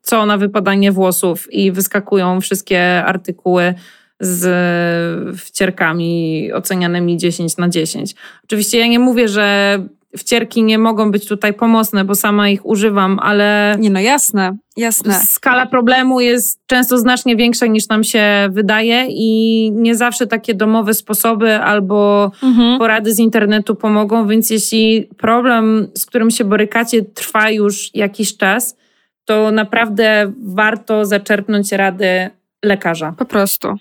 co 0.03 0.27
na 0.27 0.39
wypadanie 0.39 0.93
włosów 0.93 1.53
i 1.53 1.73
wyskakują 1.73 2.41
wszystkie 2.41 3.05
artykuły 3.05 3.75
z 4.21 5.39
wcierkami 5.39 6.51
ocenianymi 6.53 7.17
10 7.17 7.57
na 7.57 7.69
10. 7.69 8.15
Oczywiście 8.45 8.79
ja 8.79 8.87
nie 8.87 8.99
mówię, 8.99 9.29
że 9.29 9.79
wcierki 10.17 10.63
nie 10.63 10.79
mogą 10.79 11.11
być 11.11 11.29
tutaj 11.29 11.55
pomocne, 11.55 12.05
bo 12.05 12.15
sama 12.15 12.49
ich 12.49 12.67
używam, 12.67 13.19
ale. 13.19 13.77
Nie, 13.79 13.91
no 13.91 14.01
jasne, 14.01 14.57
jasne. 14.77 15.21
Skala 15.25 15.67
problemu 15.67 16.21
jest 16.21 16.61
często 16.67 16.99
znacznie 16.99 17.37
większa 17.37 17.67
niż 17.67 17.89
nam 17.89 18.05
się 18.05 18.49
wydaje 18.51 19.07
i 19.09 19.71
nie 19.75 19.95
zawsze 19.95 20.27
takie 20.27 20.55
domowe 20.55 20.95
sposoby 20.95 21.55
albo 21.55 22.31
mhm. 22.43 22.79
porady 22.79 23.15
z 23.15 23.19
internetu 23.19 23.75
pomogą, 23.75 24.27
więc 24.27 24.51
jeśli 24.51 25.09
problem, 25.17 25.89
z 25.95 26.07
którym 26.07 26.31
się 26.31 26.45
borykacie, 26.45 27.03
trwa 27.03 27.51
już 27.51 27.95
jakiś 27.95 28.37
czas, 28.37 28.77
to 29.25 29.51
naprawdę 29.51 30.33
warto 30.45 31.05
zaczerpnąć 31.05 31.73
rady 31.73 32.31
lekarza. 32.65 33.15
Po 33.19 33.25
prostu. 33.25 33.75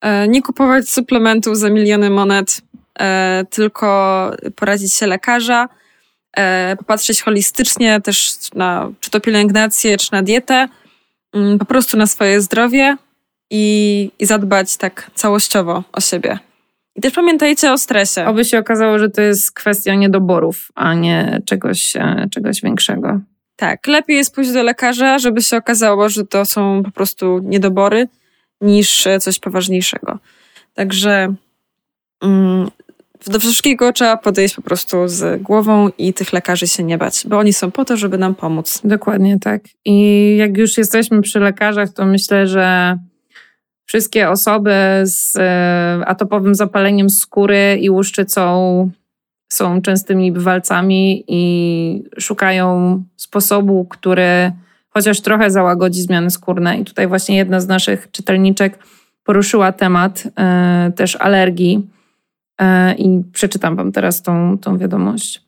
E, 0.00 0.28
nie 0.28 0.42
kupować 0.42 0.90
suplementów 0.90 1.58
za 1.58 1.70
miliony 1.70 2.10
monet, 2.10 2.62
e, 3.00 3.44
tylko 3.50 4.30
poradzić 4.56 4.94
się 4.94 5.06
lekarza, 5.06 5.68
e, 6.36 6.76
popatrzeć 6.76 7.22
holistycznie 7.22 8.00
też 8.00 8.34
na 8.54 8.90
czy 9.00 9.10
to 9.10 9.20
pielęgnację, 9.20 9.96
czy 9.96 10.12
na 10.12 10.22
dietę, 10.22 10.68
mm, 11.34 11.58
po 11.58 11.64
prostu 11.64 11.96
na 11.96 12.06
swoje 12.06 12.40
zdrowie 12.40 12.96
i, 13.50 14.10
i 14.18 14.26
zadbać 14.26 14.76
tak 14.76 15.10
całościowo 15.14 15.84
o 15.92 16.00
siebie. 16.00 16.38
I 16.96 17.00
też 17.00 17.12
pamiętajcie 17.14 17.72
o 17.72 17.78
stresie. 17.78 18.26
Oby 18.26 18.44
się 18.44 18.58
okazało, 18.58 18.98
że 18.98 19.10
to 19.10 19.20
jest 19.20 19.52
kwestia 19.52 19.94
niedoborów, 19.94 20.68
a 20.74 20.94
nie 20.94 21.42
czegoś, 21.44 21.92
czegoś 22.30 22.60
większego. 22.62 23.20
Tak, 23.56 23.86
lepiej 23.86 24.16
jest 24.16 24.34
pójść 24.34 24.52
do 24.52 24.62
lekarza, 24.62 25.18
żeby 25.18 25.42
się 25.42 25.56
okazało, 25.56 26.08
że 26.08 26.26
to 26.26 26.44
są 26.44 26.82
po 26.84 26.90
prostu 26.90 27.40
niedobory, 27.42 28.08
niż 28.60 29.08
coś 29.20 29.38
poważniejszego. 29.38 30.18
Także 30.74 31.34
mm, 32.22 32.70
do 33.26 33.40
wszystkiego 33.40 33.92
trzeba 33.92 34.16
podejść 34.16 34.54
po 34.54 34.62
prostu 34.62 35.08
z 35.08 35.42
głową 35.42 35.88
i 35.98 36.14
tych 36.14 36.32
lekarzy 36.32 36.66
się 36.66 36.84
nie 36.84 36.98
bać, 36.98 37.24
bo 37.26 37.38
oni 37.38 37.52
są 37.52 37.70
po 37.70 37.84
to, 37.84 37.96
żeby 37.96 38.18
nam 38.18 38.34
pomóc. 38.34 38.80
Dokładnie 38.84 39.38
tak. 39.40 39.62
I 39.84 40.36
jak 40.36 40.58
już 40.58 40.78
jesteśmy 40.78 41.22
przy 41.22 41.40
lekarzach, 41.40 41.92
to 41.92 42.06
myślę, 42.06 42.46
że 42.46 42.98
wszystkie 43.84 44.30
osoby 44.30 44.74
z 45.04 45.36
e, 45.36 46.06
atopowym 46.06 46.54
zapaleniem 46.54 47.10
skóry 47.10 47.78
i 47.80 47.90
łuszczycą 47.90 48.90
są 49.52 49.82
częstymi 49.82 50.32
bywalcami 50.32 51.24
i 51.28 52.02
szukają 52.18 53.02
sposobu, 53.16 53.84
który 53.84 54.52
chociaż 54.98 55.20
trochę 55.20 55.50
załagodzi 55.50 56.02
zmiany 56.02 56.30
skórne. 56.30 56.78
I 56.78 56.84
tutaj 56.84 57.06
właśnie 57.06 57.36
jedna 57.36 57.60
z 57.60 57.68
naszych 57.68 58.10
czytelniczek 58.10 58.78
poruszyła 59.24 59.72
temat 59.72 60.28
e, 60.38 60.92
też 60.96 61.16
alergii 61.16 61.86
e, 62.60 62.94
i 62.94 63.22
przeczytam 63.32 63.76
Wam 63.76 63.92
teraz 63.92 64.22
tą, 64.22 64.58
tą 64.58 64.78
wiadomość. 64.78 65.42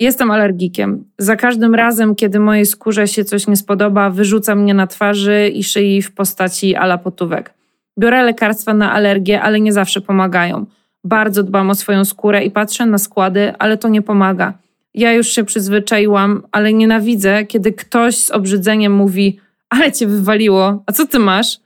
Jestem 0.00 0.30
alergikiem. 0.30 1.04
Za 1.18 1.36
każdym 1.36 1.74
razem, 1.74 2.14
kiedy 2.14 2.40
mojej 2.40 2.66
skórze 2.66 3.08
się 3.08 3.24
coś 3.24 3.46
nie 3.46 3.56
spodoba, 3.56 4.10
wyrzuca 4.10 4.54
mnie 4.54 4.74
na 4.74 4.86
twarzy 4.86 5.48
i 5.48 5.64
szyi 5.64 6.02
w 6.02 6.14
postaci 6.14 6.76
alapotówek. 6.76 7.54
Biorę 7.98 8.22
lekarstwa 8.22 8.74
na 8.74 8.92
alergię, 8.92 9.42
ale 9.42 9.60
nie 9.60 9.72
zawsze 9.72 10.00
pomagają. 10.00 10.66
Bardzo 11.04 11.42
dbam 11.42 11.70
o 11.70 11.74
swoją 11.74 12.04
skórę 12.04 12.44
i 12.44 12.50
patrzę 12.50 12.86
na 12.86 12.98
składy, 12.98 13.52
ale 13.58 13.76
to 13.76 13.88
nie 13.88 14.02
pomaga. 14.02 14.61
Ja 14.94 15.12
już 15.12 15.28
się 15.28 15.44
przyzwyczaiłam, 15.44 16.42
ale 16.52 16.72
nienawidzę, 16.72 17.44
kiedy 17.44 17.72
ktoś 17.72 18.16
z 18.16 18.30
obrzydzeniem 18.30 18.92
mówi: 18.92 19.40
ale 19.70 19.92
cię 19.92 20.06
wywaliło. 20.06 20.82
A 20.86 20.92
co 20.92 21.06
ty 21.06 21.18
masz? 21.18 21.60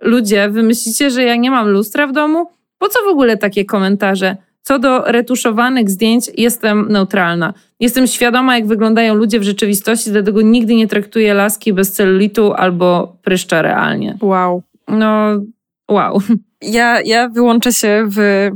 Ludzie, 0.00 0.48
wy 0.48 0.62
myślicie, 0.62 1.10
że 1.10 1.22
ja 1.22 1.36
nie 1.36 1.50
mam 1.50 1.68
lustra 1.68 2.06
w 2.06 2.12
domu? 2.12 2.46
Po 2.78 2.88
co 2.88 2.98
w 3.04 3.08
ogóle 3.08 3.36
takie 3.36 3.64
komentarze? 3.64 4.36
Co 4.62 4.78
do 4.78 5.04
retuszowanych 5.04 5.90
zdjęć, 5.90 6.30
jestem 6.36 6.92
neutralna. 6.92 7.54
Jestem 7.80 8.06
świadoma, 8.06 8.56
jak 8.56 8.66
wyglądają 8.66 9.14
ludzie 9.14 9.40
w 9.40 9.42
rzeczywistości, 9.42 10.10
dlatego 10.10 10.42
nigdy 10.42 10.74
nie 10.74 10.88
traktuję 10.88 11.34
laski 11.34 11.72
bez 11.72 11.92
celulitu 11.92 12.52
albo 12.52 13.16
pryszcza 13.22 13.62
realnie. 13.62 14.18
Wow. 14.20 14.62
No, 14.88 15.40
wow. 15.90 16.20
Ja, 16.62 17.00
ja 17.00 17.28
wyłączę 17.28 17.72
się 17.72 18.04
w. 18.08 18.48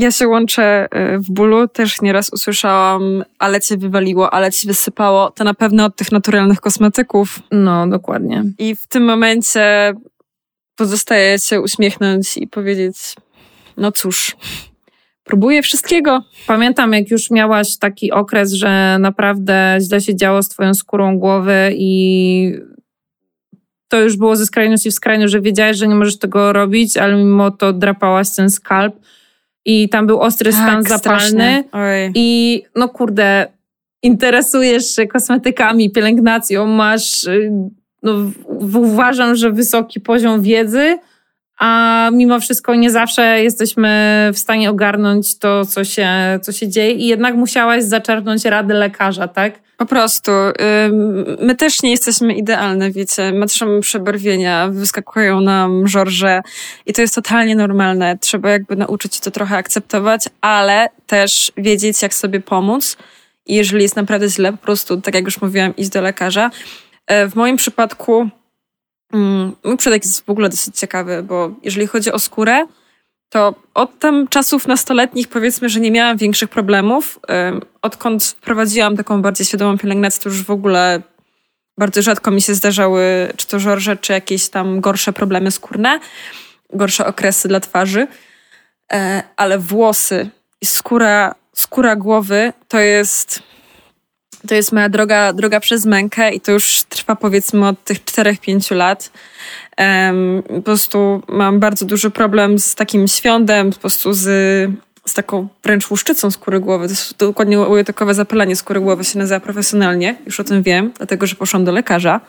Ja 0.00 0.10
się 0.10 0.28
łączę 0.28 0.88
y, 1.14 1.18
w 1.18 1.30
bólu. 1.30 1.68
Też 1.68 2.00
nieraz 2.02 2.32
usłyszałam, 2.32 3.24
ale 3.38 3.60
cię 3.60 3.76
wywaliło, 3.76 4.34
ale 4.34 4.52
ci 4.52 4.66
wysypało. 4.66 5.30
To 5.30 5.44
na 5.44 5.54
pewno 5.54 5.84
od 5.84 5.96
tych 5.96 6.12
naturalnych 6.12 6.60
kosmetyków. 6.60 7.38
No, 7.50 7.86
dokładnie. 7.86 8.44
I 8.58 8.76
w 8.76 8.86
tym 8.86 9.04
momencie 9.04 9.94
pozostaje 10.76 11.38
się 11.38 11.60
uśmiechnąć 11.60 12.36
i 12.36 12.46
powiedzieć: 12.46 12.96
No 13.76 13.92
cóż, 13.92 14.36
próbuję 15.24 15.62
wszystkiego. 15.62 16.22
Pamiętam, 16.46 16.92
jak 16.92 17.10
już 17.10 17.30
miałaś 17.30 17.78
taki 17.78 18.12
okres, 18.12 18.52
że 18.52 18.96
naprawdę 19.00 19.78
źle 19.80 20.00
się 20.00 20.16
działo 20.16 20.42
z 20.42 20.48
twoją 20.48 20.74
skórą 20.74 21.18
głowy 21.18 21.72
i 21.76 22.52
to 23.88 24.00
już 24.00 24.16
było 24.16 24.36
ze 24.36 24.46
skrajności 24.46 24.90
w 24.90 24.94
skrajność, 24.94 25.32
że 25.32 25.40
wiedziałeś, 25.40 25.76
że 25.76 25.88
nie 25.88 25.94
możesz 25.94 26.18
tego 26.18 26.52
robić, 26.52 26.96
ale 26.96 27.16
mimo 27.16 27.50
to 27.50 27.72
drapałaś 27.72 28.34
ten 28.34 28.50
skalp 28.50 28.94
i 29.64 29.88
tam 29.88 30.06
był 30.06 30.20
ostry 30.20 30.52
Tak, 30.52 30.60
stan 30.60 30.82
zapalny. 30.82 31.64
I 32.14 32.62
no 32.76 32.88
kurde, 32.88 33.46
interesujesz 34.02 34.96
się 34.96 35.06
kosmetykami, 35.06 35.90
pielęgnacją, 35.90 36.66
masz, 36.66 37.24
y, 37.24 37.52
no, 38.02 38.12
uważam, 38.74 39.34
że 39.34 39.52
wysoki 39.52 40.00
poziom 40.00 40.42
wiedzy, 40.42 40.98
a 41.58 42.10
mimo 42.12 42.40
wszystko 42.40 42.74
nie 42.74 42.90
zawsze 42.90 43.42
jesteśmy 43.42 44.30
w 44.34 44.38
stanie 44.38 44.70
ogarnąć 44.70 45.38
to, 45.38 45.66
co 45.66 45.84
się, 45.84 46.08
co 46.42 46.52
się 46.52 46.68
dzieje. 46.68 46.92
I 46.92 47.06
jednak 47.06 47.34
musiałaś 47.34 47.84
zaczerpnąć 47.84 48.44
rady 48.44 48.74
lekarza, 48.74 49.28
tak? 49.28 49.60
Po 49.80 49.86
prostu. 49.86 50.30
My 51.40 51.56
też 51.56 51.82
nie 51.82 51.90
jesteśmy 51.90 52.34
idealne, 52.34 52.90
wiecie. 52.90 53.32
Matrzamy 53.32 53.80
przebarwienia, 53.80 54.68
wyskakują 54.68 55.40
nam 55.40 55.88
żorże 55.88 56.40
i 56.86 56.92
to 56.92 57.00
jest 57.00 57.14
totalnie 57.14 57.56
normalne. 57.56 58.18
Trzeba 58.18 58.50
jakby 58.50 58.76
nauczyć 58.76 59.14
się 59.14 59.20
to 59.20 59.30
trochę 59.30 59.56
akceptować, 59.56 60.24
ale 60.40 60.88
też 61.06 61.52
wiedzieć, 61.56 62.02
jak 62.02 62.14
sobie 62.14 62.40
pomóc. 62.40 62.96
I 63.46 63.54
jeżeli 63.54 63.82
jest 63.82 63.96
naprawdę 63.96 64.28
źle, 64.28 64.52
po 64.52 64.58
prostu, 64.58 65.00
tak 65.00 65.14
jak 65.14 65.24
już 65.24 65.40
mówiłam, 65.40 65.76
iść 65.76 65.90
do 65.90 66.00
lekarza. 66.00 66.50
E, 67.06 67.28
W 67.28 67.34
moim 67.34 67.56
przypadku 67.56 68.28
mm, 69.12 69.52
mój 69.64 69.76
przypadek 69.76 70.04
jest 70.04 70.26
w 70.26 70.30
ogóle 70.30 70.48
dosyć 70.48 70.78
ciekawy, 70.78 71.22
bo 71.22 71.50
jeżeli 71.62 71.86
chodzi 71.86 72.12
o 72.12 72.18
skórę, 72.18 72.66
to 73.30 73.54
od 73.74 73.98
tam 73.98 74.28
czasów 74.28 74.66
nastoletnich 74.66 75.28
powiedzmy, 75.28 75.68
że 75.68 75.80
nie 75.80 75.90
miałam 75.90 76.16
większych 76.16 76.50
problemów. 76.50 77.18
Odkąd 77.82 78.24
wprowadziłam 78.24 78.96
taką 78.96 79.22
bardziej 79.22 79.46
świadomą 79.46 79.78
pielęgnację, 79.78 80.22
to 80.22 80.28
już 80.28 80.42
w 80.42 80.50
ogóle 80.50 81.02
bardzo 81.78 82.02
rzadko 82.02 82.30
mi 82.30 82.42
się 82.42 82.54
zdarzały 82.54 83.32
czy 83.36 83.46
to 83.46 83.60
żorże, 83.60 83.96
czy 83.96 84.12
jakieś 84.12 84.48
tam 84.48 84.80
gorsze 84.80 85.12
problemy 85.12 85.50
skórne, 85.50 86.00
gorsze 86.72 87.06
okresy 87.06 87.48
dla 87.48 87.60
twarzy. 87.60 88.06
E, 88.92 89.22
Ale 89.36 89.58
włosy 89.58 90.30
i 90.60 90.66
skóra, 90.66 91.34
skóra 91.54 91.96
głowy 91.96 92.52
to 92.68 92.78
jest, 92.78 93.42
to 94.48 94.54
jest 94.54 94.72
moja 94.72 94.88
droga, 94.88 95.32
droga 95.32 95.60
przez 95.60 95.86
mękę 95.86 96.34
i 96.34 96.40
to 96.40 96.52
już 96.52 96.82
trwa 96.88 97.16
powiedzmy 97.16 97.68
od 97.68 97.84
tych 97.84 98.04
4-5 98.04 98.76
lat. 98.76 99.12
Em, 99.76 100.42
po 100.48 100.62
prostu 100.62 101.22
mam 101.28 101.60
bardzo 101.60 101.86
duży 101.86 102.10
problem 102.10 102.58
z 102.58 102.74
takim 102.74 103.08
świądem, 103.08 103.70
po 103.72 103.78
prostu 103.78 104.12
z, 104.12 104.22
z 105.06 105.14
taką 105.14 105.48
wręcz 105.62 105.90
łuszczycą 105.90 106.30
skóry 106.30 106.60
głowy. 106.60 106.86
To 106.86 106.92
jest 106.92 107.16
dokładnie 107.16 107.58
łyjotokowe 107.58 108.14
zapalenie 108.14 108.56
skóry 108.56 108.80
głowy 108.80 109.04
się 109.04 109.18
nazywa 109.18 109.40
profesjonalnie. 109.40 110.16
Już 110.26 110.40
o 110.40 110.44
tym 110.44 110.62
wiem, 110.62 110.92
dlatego 110.96 111.26
że 111.26 111.36
poszłam 111.36 111.64
do 111.64 111.72
lekarza. 111.72 112.20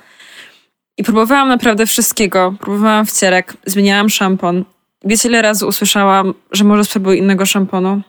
I 0.97 1.03
próbowałam 1.03 1.47
naprawdę 1.47 1.85
wszystkiego. 1.85 2.55
Próbowałam 2.59 3.05
wcierek, 3.05 3.53
zmieniałam 3.65 4.09
szampon. 4.09 4.65
Wiecie, 5.05 5.29
ile 5.29 5.41
razy 5.41 5.65
usłyszałam, 5.65 6.33
że 6.51 6.63
może 6.63 6.85
spróbuj 6.85 7.17
innego 7.17 7.45
szamponu? 7.45 8.01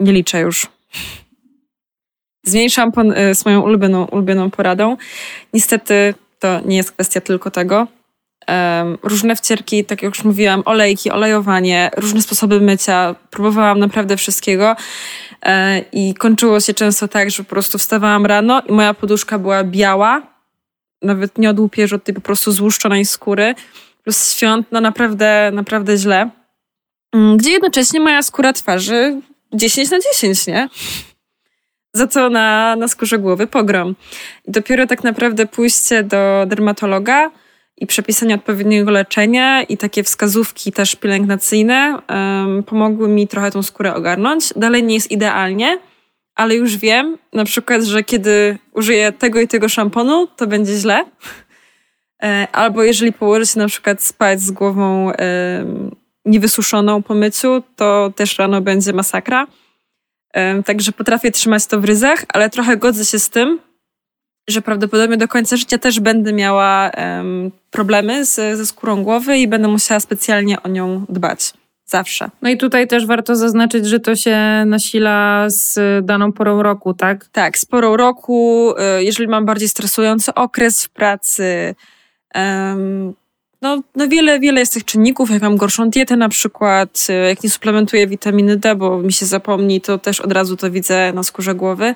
Nie 0.00 0.12
liczę 0.12 0.40
już. 0.40 0.66
Zmień 2.48 2.70
szampon 2.70 3.12
y, 3.12 3.34
z 3.34 3.44
moją 3.44 3.60
ulubioną, 3.60 4.04
ulubioną 4.04 4.50
poradą. 4.50 4.96
Niestety 5.52 6.14
to 6.38 6.60
nie 6.64 6.76
jest 6.76 6.92
kwestia 6.92 7.20
tylko 7.20 7.50
tego. 7.50 7.86
Różne 9.02 9.36
wcierki, 9.36 9.84
tak 9.84 10.02
jak 10.02 10.14
już 10.14 10.24
mówiłam, 10.24 10.62
olejki, 10.64 11.10
olejowanie, 11.10 11.90
różne 11.96 12.22
sposoby 12.22 12.60
mycia. 12.60 13.14
Próbowałam 13.30 13.78
naprawdę 13.78 14.16
wszystkiego 14.16 14.76
e, 15.42 15.78
i 15.92 16.14
kończyło 16.14 16.60
się 16.60 16.74
często 16.74 17.08
tak, 17.08 17.30
że 17.30 17.44
po 17.44 17.50
prostu 17.50 17.78
wstawałam 17.78 18.26
rano 18.26 18.62
i 18.68 18.72
moja 18.72 18.94
poduszka 18.94 19.38
była 19.38 19.64
biała, 19.64 20.22
nawet 21.02 21.38
nie 21.38 21.50
od 21.50 21.60
łupieży, 21.60 21.96
od 21.96 22.04
tej 22.04 22.14
po 22.14 22.20
prostu 22.20 22.52
złuszczonej 22.52 23.04
skóry, 23.04 23.54
plus 24.04 24.32
świąt, 24.32 24.66
no 24.72 24.80
naprawdę, 24.80 25.50
naprawdę 25.54 25.96
źle. 25.96 26.30
Mm, 27.12 27.36
Gdzie 27.36 27.50
jednocześnie 27.50 28.00
moja 28.00 28.22
skóra 28.22 28.52
twarzy 28.52 29.20
10 29.52 29.90
na 29.90 29.98
10, 30.12 30.46
nie? 30.46 30.68
Za 31.98 32.06
co 32.06 32.30
na, 32.30 32.76
na 32.76 32.88
skórze 32.88 33.18
głowy 33.18 33.46
pogrom. 33.46 33.94
I 34.48 34.50
dopiero 34.50 34.86
tak 34.86 35.04
naprawdę 35.04 35.46
pójście 35.46 36.02
do 36.02 36.44
dermatologa 36.46 37.30
i 37.76 37.86
przepisanie 37.86 38.34
odpowiedniego 38.34 38.90
leczenia 38.90 39.62
i 39.62 39.76
takie 39.76 40.02
wskazówki 40.02 40.72
też 40.72 40.96
pielęgnacyjne 40.96 41.98
em, 42.08 42.62
pomogły 42.62 43.08
mi 43.08 43.28
trochę 43.28 43.50
tą 43.50 43.62
skórę 43.62 43.94
ogarnąć. 43.94 44.52
Dalej 44.56 44.84
nie 44.84 44.94
jest 44.94 45.10
idealnie, 45.10 45.78
ale 46.34 46.54
już 46.54 46.76
wiem 46.76 47.18
na 47.32 47.44
przykład, 47.44 47.82
że 47.82 48.02
kiedy 48.04 48.58
użyję 48.74 49.12
tego 49.12 49.40
i 49.40 49.48
tego 49.48 49.68
szamponu, 49.68 50.28
to 50.36 50.46
będzie 50.46 50.74
źle. 50.74 51.04
E, 52.22 52.48
Albo 52.52 52.82
jeżeli 52.82 53.12
położę 53.12 53.46
się 53.46 53.58
na 53.58 53.68
przykład 53.68 54.02
spać 54.02 54.40
z 54.40 54.50
głową 54.50 55.12
niewysuszoną 56.24 57.02
po 57.02 57.14
myciu, 57.14 57.62
to 57.76 58.12
też 58.16 58.38
rano 58.38 58.60
będzie 58.60 58.92
masakra. 58.92 59.46
Także 60.64 60.92
potrafię 60.92 61.30
trzymać 61.30 61.66
to 61.66 61.80
w 61.80 61.84
ryzach, 61.84 62.24
ale 62.34 62.50
trochę 62.50 62.76
godzę 62.76 63.04
się 63.04 63.18
z 63.18 63.30
tym, 63.30 63.58
że 64.48 64.62
prawdopodobnie 64.62 65.16
do 65.16 65.28
końca 65.28 65.56
życia 65.56 65.78
też 65.78 66.00
będę 66.00 66.32
miała 66.32 66.90
em, 66.90 67.50
problemy 67.70 68.24
z, 68.24 68.58
ze 68.58 68.66
skórą 68.66 69.04
głowy 69.04 69.38
i 69.38 69.48
będę 69.48 69.68
musiała 69.68 70.00
specjalnie 70.00 70.62
o 70.62 70.68
nią 70.68 71.04
dbać. 71.08 71.52
Zawsze. 71.86 72.30
No 72.42 72.50
i 72.50 72.56
tutaj 72.56 72.86
też 72.86 73.06
warto 73.06 73.36
zaznaczyć, 73.36 73.86
że 73.86 74.00
to 74.00 74.16
się 74.16 74.64
nasila 74.66 75.44
z 75.46 75.78
daną 76.06 76.32
porą 76.32 76.62
roku, 76.62 76.94
tak? 76.94 77.28
Tak, 77.32 77.58
z 77.58 77.64
porą 77.64 77.96
roku, 77.96 78.70
y, 78.98 79.04
jeżeli 79.04 79.28
mam 79.28 79.46
bardziej 79.46 79.68
stresujący 79.68 80.34
okres 80.34 80.84
w 80.84 80.88
pracy, 80.88 81.74
em, 82.34 83.14
no, 83.62 83.82
no 83.96 84.08
wiele, 84.08 84.40
wiele 84.40 84.60
jest 84.60 84.74
tych 84.74 84.84
czynników, 84.84 85.30
jak 85.30 85.42
mam 85.42 85.56
gorszą 85.56 85.90
dietę 85.90 86.16
na 86.16 86.28
przykład, 86.28 87.06
y, 87.10 87.12
jak 87.12 87.42
nie 87.42 87.50
suplementuję 87.50 88.06
witaminy 88.06 88.56
D, 88.56 88.74
bo 88.74 88.98
mi 88.98 89.12
się 89.12 89.26
zapomni, 89.26 89.80
to 89.80 89.98
też 89.98 90.20
od 90.20 90.32
razu 90.32 90.56
to 90.56 90.70
widzę 90.70 91.12
na 91.12 91.22
skórze 91.22 91.54
głowy. 91.54 91.94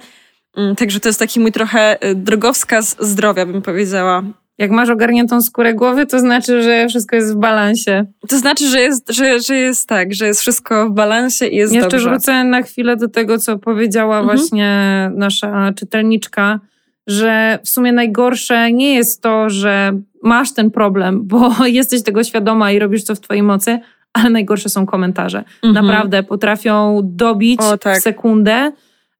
Mm, 0.56 0.76
Także 0.76 1.00
to 1.00 1.08
jest 1.08 1.18
taki 1.18 1.40
mój 1.40 1.52
trochę 1.52 2.06
y, 2.10 2.14
drogowskaz 2.14 2.96
zdrowia, 3.00 3.46
bym 3.46 3.62
powiedziała. 3.62 4.22
Jak 4.58 4.70
masz 4.70 4.90
ogarniętą 4.90 5.40
skórę 5.42 5.74
głowy, 5.74 6.06
to 6.06 6.20
znaczy, 6.20 6.62
że 6.62 6.88
wszystko 6.88 7.16
jest 7.16 7.34
w 7.34 7.38
balansie. 7.38 8.06
To 8.28 8.38
znaczy, 8.38 8.68
że 8.68 8.80
jest, 8.80 9.12
że, 9.12 9.40
że 9.40 9.56
jest 9.56 9.88
tak, 9.88 10.14
że 10.14 10.26
jest 10.26 10.40
wszystko 10.40 10.88
w 10.90 10.92
balansie 10.92 11.46
i 11.46 11.56
jest 11.56 11.74
Jeszcze 11.74 11.90
dobrze. 11.90 12.08
wrócę 12.10 12.44
na 12.44 12.62
chwilę 12.62 12.96
do 12.96 13.08
tego, 13.08 13.38
co 13.38 13.58
powiedziała 13.58 14.18
Mhm. 14.20 14.38
właśnie 14.38 14.70
nasza 15.14 15.72
czytelniczka, 15.76 16.60
że 17.06 17.58
w 17.64 17.68
sumie 17.68 17.92
najgorsze 17.92 18.72
nie 18.72 18.94
jest 18.94 19.22
to, 19.22 19.50
że 19.50 19.92
masz 20.22 20.54
ten 20.54 20.70
problem, 20.70 21.26
bo 21.26 21.50
jesteś 21.66 22.02
tego 22.02 22.24
świadoma 22.24 22.72
i 22.72 22.78
robisz 22.78 23.02
co 23.02 23.14
w 23.14 23.20
twojej 23.20 23.42
mocy, 23.42 23.78
ale 24.12 24.30
najgorsze 24.30 24.68
są 24.68 24.86
komentarze. 24.86 25.44
Mhm. 25.62 25.86
Naprawdę 25.86 26.22
potrafią 26.22 27.00
dobić 27.04 27.60
O, 27.60 27.78
tak. 27.78 28.00
sekundę 28.00 28.72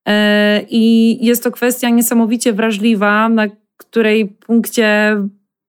e, 0.08 0.62
i 0.70 1.16
jest 1.26 1.44
to 1.44 1.50
kwestia 1.50 1.88
niesamowicie 1.88 2.52
wrażliwa, 2.52 3.28
na 3.28 3.46
której 3.76 4.26
punkcie 4.26 5.16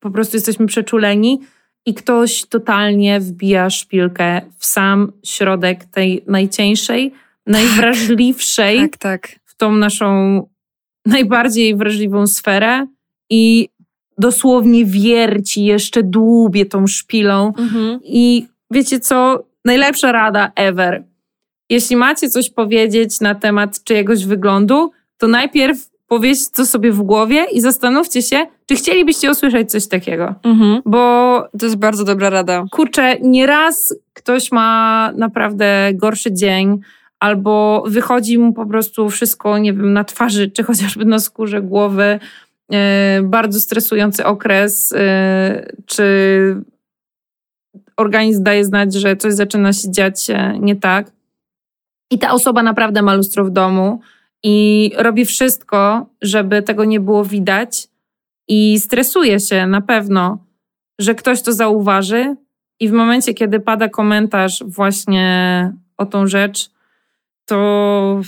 po 0.00 0.10
prostu 0.10 0.36
jesteśmy 0.36 0.66
przeczuleni 0.66 1.40
i 1.86 1.94
ktoś 1.94 2.44
totalnie 2.44 3.20
wbija 3.20 3.70
szpilkę 3.70 4.40
w 4.58 4.66
sam 4.66 5.12
środek 5.24 5.84
tej 5.84 6.24
najcieńszej, 6.26 7.12
najwrażliwszej 7.46 8.80
Tak, 8.80 8.96
tak. 8.96 9.28
w 9.44 9.56
tą 9.56 9.72
naszą 9.72 10.42
najbardziej 11.06 11.76
wrażliwą 11.76 12.26
sferę 12.26 12.86
i 13.30 13.68
dosłownie 14.18 14.84
wierci, 14.84 15.64
jeszcze 15.64 16.02
dłubie 16.02 16.66
tą 16.66 16.86
szpilą. 16.86 17.46
Mhm. 17.58 18.00
I 18.04 18.46
wiecie 18.70 19.00
co? 19.00 19.44
Najlepsza 19.64 20.12
rada 20.12 20.52
ever. 20.56 21.04
Jeśli 21.70 21.96
macie 21.96 22.30
coś 22.30 22.50
powiedzieć 22.50 23.20
na 23.20 23.34
temat 23.34 23.84
czyjegoś 23.84 24.24
wyglądu, 24.24 24.90
to 25.18 25.28
najpierw 25.28 25.78
powiedzcie 26.06 26.50
to 26.56 26.66
sobie 26.66 26.92
w 26.92 27.02
głowie 27.02 27.46
i 27.52 27.60
zastanówcie 27.60 28.22
się, 28.22 28.46
czy 28.66 28.74
chcielibyście 28.74 29.30
usłyszeć 29.30 29.70
coś 29.70 29.86
takiego. 29.88 30.34
Mhm. 30.42 30.82
Bo 30.84 30.98
To 31.58 31.66
jest 31.66 31.76
bardzo 31.76 32.04
dobra 32.04 32.30
rada. 32.30 32.64
kurczę, 32.70 33.16
nieraz 33.20 33.94
ktoś 34.12 34.52
ma 34.52 35.12
naprawdę 35.16 35.90
gorszy 35.94 36.32
dzień, 36.32 36.80
albo 37.20 37.84
wychodzi 37.86 38.38
mu 38.38 38.52
po 38.52 38.66
prostu 38.66 39.10
wszystko, 39.10 39.58
nie 39.58 39.72
wiem, 39.72 39.92
na 39.92 40.04
twarzy, 40.04 40.50
czy 40.50 40.62
chociażby 40.62 41.04
na 41.04 41.18
skórze 41.18 41.62
głowy, 41.62 42.18
bardzo 43.22 43.60
stresujący 43.60 44.24
okres, 44.24 44.92
e, 44.96 45.66
czy 45.86 46.04
organizm 47.96 48.42
daje 48.42 48.64
znać, 48.64 48.94
że 48.94 49.16
coś 49.16 49.34
zaczyna 49.34 49.72
się 49.72 49.90
dziać 49.90 50.30
e, 50.30 50.58
nie 50.60 50.76
tak. 50.76 51.12
I 52.10 52.18
ta 52.18 52.32
osoba 52.32 52.62
naprawdę 52.62 53.02
ma 53.02 53.14
lustro 53.14 53.44
w 53.44 53.50
domu 53.50 54.00
i 54.42 54.90
robi 54.96 55.24
wszystko, 55.24 56.06
żeby 56.22 56.62
tego 56.62 56.84
nie 56.84 57.00
było 57.00 57.24
widać 57.24 57.88
i 58.48 58.80
stresuje 58.80 59.40
się 59.40 59.66
na 59.66 59.80
pewno, 59.80 60.38
że 60.98 61.14
ktoś 61.14 61.42
to 61.42 61.52
zauważy 61.52 62.36
i 62.80 62.88
w 62.88 62.92
momencie, 62.92 63.34
kiedy 63.34 63.60
pada 63.60 63.88
komentarz 63.88 64.64
właśnie 64.66 65.72
o 65.96 66.06
tą 66.06 66.26
rzecz, 66.26 66.70
to 67.44 68.20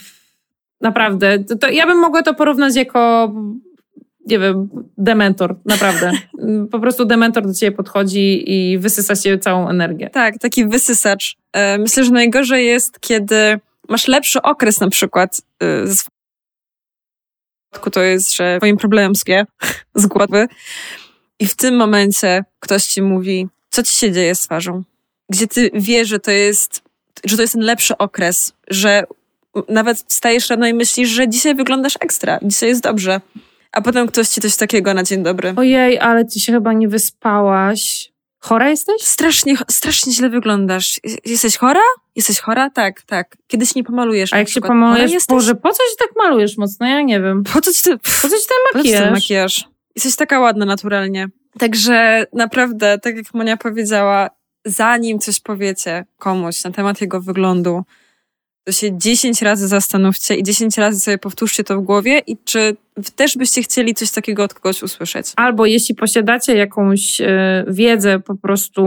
naprawdę, 0.80 1.38
to 1.38 1.68
ja 1.68 1.86
bym 1.86 1.98
mogła 1.98 2.22
to 2.22 2.34
porównać 2.34 2.76
jako 2.76 3.32
nie 4.26 4.38
wiem, 4.38 4.68
dementor, 4.98 5.56
naprawdę. 5.64 6.12
Po 6.72 6.80
prostu 6.80 7.04
dementor 7.04 7.46
do 7.46 7.54
ciebie 7.54 7.76
podchodzi 7.76 8.52
i 8.52 8.78
wysysa 8.78 9.16
się 9.16 9.38
całą 9.38 9.68
energię. 9.68 10.10
Tak, 10.10 10.38
taki 10.38 10.66
wysysacz. 10.66 11.36
E, 11.52 11.78
Myślę, 11.78 12.04
że 12.04 12.10
najgorzej 12.10 12.66
jest, 12.66 13.00
kiedy 13.00 13.60
masz 13.88 14.08
lepszy 14.08 14.42
okres 14.42 14.80
na 14.80 14.90
przykład 14.90 15.40
e, 15.62 15.86
ze 15.86 15.94
swojego 15.94 16.16
to 17.90 18.02
jest, 18.02 18.36
że 18.36 18.58
twoim 18.58 18.76
problemem 18.76 19.16
skie 19.16 19.46
z 19.94 20.06
głowy 20.06 20.48
i 21.38 21.46
w 21.46 21.56
tym 21.56 21.76
momencie 21.76 22.44
ktoś 22.60 22.84
ci 22.84 23.02
mówi, 23.02 23.48
co 23.70 23.82
ci 23.82 23.96
się 23.96 24.12
dzieje 24.12 24.34
z 24.34 24.40
twarzą. 24.40 24.82
Gdzie 25.30 25.46
ty 25.46 25.70
wiesz, 25.74 26.08
że 26.08 26.18
to 26.18 26.30
jest, 26.30 26.82
że 27.24 27.36
to 27.36 27.42
jest 27.42 27.54
ten 27.54 27.62
lepszy 27.62 27.98
okres, 27.98 28.52
że 28.68 29.04
nawet 29.68 30.04
wstajesz 30.08 30.50
rano 30.50 30.66
i 30.66 30.74
myślisz, 30.74 31.08
że 31.08 31.28
dzisiaj 31.28 31.54
wyglądasz 31.54 31.96
ekstra, 32.00 32.38
dzisiaj 32.42 32.68
jest 32.68 32.82
dobrze. 32.82 33.20
A 33.72 33.80
potem 33.80 34.06
ktoś 34.06 34.28
ci 34.28 34.40
coś 34.40 34.56
takiego 34.56 34.94
na 34.94 35.02
dzień 35.02 35.22
dobry. 35.22 35.54
Ojej, 35.56 35.98
ale 35.98 36.24
ty 36.24 36.40
się 36.40 36.52
chyba 36.52 36.72
nie 36.72 36.88
wyspałaś. 36.88 38.12
Chora 38.38 38.70
jesteś? 38.70 39.02
Strasznie, 39.02 39.54
strasznie 39.70 40.12
źle 40.12 40.30
wyglądasz. 40.30 41.00
Jesteś 41.24 41.56
chora? 41.56 41.80
Jesteś 42.16 42.40
chora? 42.40 42.70
Tak, 42.70 43.02
tak. 43.02 43.36
Kiedyś 43.46 43.74
nie 43.74 43.84
pomalujesz. 43.84 44.32
A 44.32 44.38
jak 44.38 44.48
się 44.48 44.50
przykład. 44.50 44.68
Chora 44.72 44.80
pomalujesz, 44.80 45.12
jesteś? 45.12 45.36
Boże, 45.36 45.54
po 45.54 45.68
co 45.72 45.76
się 45.76 45.96
tak 45.98 46.08
malujesz 46.16 46.56
mocno? 46.56 46.86
Ja 46.86 47.02
nie 47.02 47.20
wiem. 47.20 47.44
Po 47.52 47.60
co 47.60 47.72
ci 47.72 47.82
ten, 47.82 47.98
Po 47.98 48.28
co 48.28 48.28
ci 48.28 48.30
ten 48.30 48.38
po 48.72 48.78
co 48.78 48.84
ten 48.84 48.92
makijaż? 48.92 49.10
makijaż? 49.10 49.68
Jesteś 49.96 50.16
taka 50.16 50.40
ładna 50.40 50.66
naturalnie. 50.66 51.28
Także 51.58 52.26
naprawdę, 52.32 52.98
tak 52.98 53.16
jak 53.16 53.34
Monia 53.34 53.56
powiedziała, 53.56 54.30
zanim 54.64 55.18
coś 55.18 55.40
powiecie 55.40 56.04
komuś 56.18 56.64
na 56.64 56.70
temat 56.70 57.00
jego 57.00 57.20
wyglądu, 57.20 57.82
to 58.64 58.72
się 58.72 58.98
10 58.98 59.42
razy 59.42 59.68
zastanówcie 59.68 60.34
i 60.36 60.42
10 60.42 60.78
razy 60.78 61.00
sobie 61.00 61.18
powtórzcie 61.18 61.64
to 61.64 61.80
w 61.80 61.84
głowie 61.84 62.18
i 62.26 62.36
czy 62.44 62.76
też 63.16 63.36
byście 63.38 63.62
chcieli 63.62 63.94
coś 63.94 64.10
takiego 64.10 64.44
od 64.44 64.54
kogoś 64.54 64.82
usłyszeć. 64.82 65.26
Albo 65.36 65.66
jeśli 65.66 65.94
posiadacie 65.94 66.56
jakąś 66.56 67.20
e, 67.20 67.64
wiedzę 67.68 68.20
po 68.20 68.34
prostu 68.34 68.82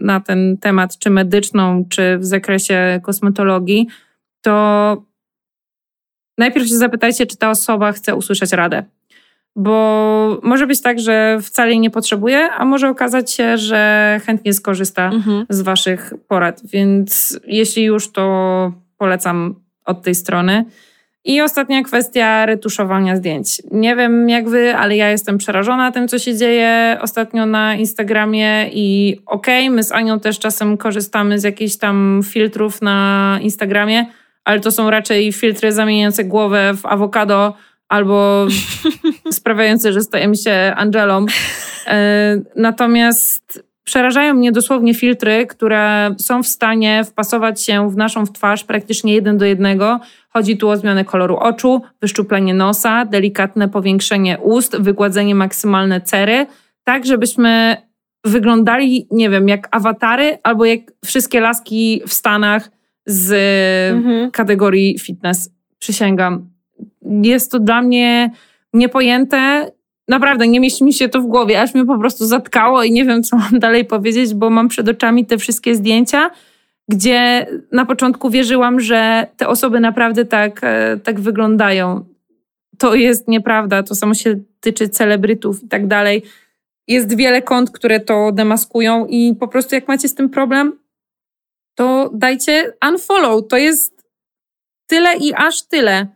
na 0.00 0.20
ten 0.20 0.58
temat, 0.58 0.98
czy 0.98 1.10
medyczną, 1.10 1.84
czy 1.88 2.18
w 2.18 2.24
zakresie 2.24 3.00
kosmetologii, 3.02 3.86
to 4.40 4.96
najpierw 6.38 6.68
się 6.68 6.76
zapytajcie, 6.76 7.26
czy 7.26 7.36
ta 7.36 7.50
osoba 7.50 7.92
chce 7.92 8.14
usłyszeć 8.14 8.52
radę. 8.52 8.84
Bo 9.56 10.40
może 10.42 10.66
być 10.66 10.80
tak, 10.80 11.00
że 11.00 11.38
wcale 11.42 11.70
jej 11.70 11.80
nie 11.80 11.90
potrzebuje, 11.90 12.50
a 12.52 12.64
może 12.64 12.88
okazać 12.88 13.32
się, 13.32 13.58
że 13.58 14.20
chętnie 14.26 14.52
skorzysta 14.52 15.10
Mhm. 15.14 15.46
z 15.48 15.60
Waszych 15.60 16.12
porad. 16.28 16.60
Więc 16.64 17.40
jeśli 17.46 17.82
już, 17.84 18.12
to 18.12 18.72
polecam 18.98 19.54
od 19.84 20.02
tej 20.02 20.14
strony. 20.14 20.64
I 21.24 21.40
ostatnia 21.40 21.82
kwestia 21.82 22.46
retuszowania 22.46 23.16
zdjęć. 23.16 23.62
Nie 23.70 23.96
wiem 23.96 24.28
jak 24.28 24.48
wy, 24.48 24.76
ale 24.76 24.96
ja 24.96 25.10
jestem 25.10 25.38
przerażona 25.38 25.92
tym, 25.92 26.08
co 26.08 26.18
się 26.18 26.36
dzieje 26.36 26.98
ostatnio 27.00 27.46
na 27.46 27.74
Instagramie 27.74 28.70
i 28.72 29.16
okej, 29.26 29.70
my 29.70 29.82
z 29.82 29.92
Anią 29.92 30.20
też 30.20 30.38
czasem 30.38 30.76
korzystamy 30.76 31.38
z 31.38 31.44
jakichś 31.44 31.76
tam 31.76 32.20
filtrów 32.24 32.82
na 32.82 33.38
Instagramie, 33.42 34.06
ale 34.44 34.60
to 34.60 34.70
są 34.70 34.90
raczej 34.90 35.32
filtry 35.32 35.72
zamieniające 35.72 36.24
głowę 36.24 36.74
w 36.76 36.86
awokado 36.86 37.54
albo 37.88 38.46
sprawiające, 39.32 39.92
że 39.92 40.00
stajemy 40.00 40.36
się 40.36 40.72
Angelą. 40.76 41.26
E, 41.86 42.36
Natomiast 42.56 43.69
przerażają 43.90 44.34
mnie 44.34 44.52
dosłownie 44.52 44.94
filtry, 44.94 45.46
które 45.46 46.14
są 46.18 46.42
w 46.42 46.46
stanie 46.46 47.04
wpasować 47.04 47.62
się 47.62 47.90
w 47.90 47.96
naszą 47.96 48.26
w 48.26 48.32
twarz 48.32 48.64
praktycznie 48.64 49.14
jeden 49.14 49.38
do 49.38 49.44
jednego. 49.44 50.00
Chodzi 50.28 50.56
tu 50.56 50.68
o 50.68 50.76
zmianę 50.76 51.04
koloru 51.04 51.36
oczu, 51.36 51.82
wyszczuplenie 52.00 52.54
nosa, 52.54 53.04
delikatne 53.04 53.68
powiększenie 53.68 54.38
ust, 54.38 54.76
wygładzenie 54.80 55.34
maksymalne 55.34 56.00
cery, 56.00 56.46
tak 56.84 57.06
żebyśmy 57.06 57.76
wyglądali, 58.24 59.06
nie 59.10 59.30
wiem, 59.30 59.48
jak 59.48 59.68
awatary 59.70 60.38
albo 60.42 60.64
jak 60.64 60.80
wszystkie 61.04 61.40
laski 61.40 62.02
w 62.06 62.12
Stanach 62.12 62.70
z 63.06 63.32
Mhm. 63.96 64.30
kategorii 64.30 64.98
fitness. 64.98 65.50
Przysięgam. 65.78 66.48
Jest 67.22 67.52
to 67.52 67.58
dla 67.58 67.82
mnie 67.82 68.30
niepojęte. 68.72 69.70
Naprawdę, 70.10 70.48
nie 70.48 70.60
mieści 70.60 70.84
mi 70.84 70.92
się 70.92 71.08
to 71.08 71.20
w 71.20 71.26
głowie, 71.26 71.60
aż 71.60 71.74
mnie 71.74 71.86
po 71.86 71.98
prostu 71.98 72.26
zatkało 72.26 72.82
i 72.82 72.92
nie 72.92 73.04
wiem, 73.04 73.22
co 73.22 73.36
mam 73.36 73.58
dalej 73.66 73.84
powiedzieć, 73.84 74.34
bo 74.34 74.50
mam 74.50 74.68
przed 74.68 74.88
oczami 74.88 75.26
te 75.26 75.38
wszystkie 75.38 75.74
zdjęcia, 75.74 76.30
gdzie 76.88 77.46
na 77.72 77.86
początku 77.86 78.30
wierzyłam, 78.30 78.80
że 78.80 79.26
te 79.36 79.48
osoby 79.48 79.80
naprawdę 79.80 80.24
tak, 80.24 80.60
e, 80.62 80.96
tak 81.04 81.20
wyglądają. 81.20 82.04
To 82.78 82.94
jest 82.94 83.28
nieprawda. 83.28 83.82
To 83.82 83.94
samo 83.94 84.14
się 84.14 84.40
tyczy 84.60 84.88
celebrytów 84.88 85.62
i 85.62 85.68
tak 85.68 85.86
dalej. 85.86 86.22
Jest 86.88 87.16
wiele 87.16 87.42
kont, 87.42 87.70
które 87.70 88.00
to 88.00 88.32
demaskują 88.32 89.06
i 89.06 89.34
po 89.40 89.48
prostu 89.48 89.74
jak 89.74 89.88
macie 89.88 90.08
z 90.08 90.14
tym 90.14 90.30
problem, 90.30 90.78
to 91.74 92.10
dajcie 92.14 92.72
unfollow. 92.88 93.48
To 93.48 93.56
jest 93.56 94.04
tyle 94.86 95.16
i 95.16 95.34
aż 95.34 95.62
tyle. 95.62 96.06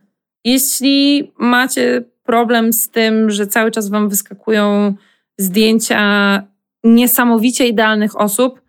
Jeśli 0.43 1.31
macie 1.37 2.03
problem 2.25 2.73
z 2.73 2.89
tym, 2.89 3.31
że 3.31 3.47
cały 3.47 3.71
czas 3.71 3.89
wam 3.89 4.09
wyskakują 4.09 4.93
zdjęcia 5.37 6.43
niesamowicie 6.83 7.67
idealnych 7.67 8.21
osób, 8.21 8.61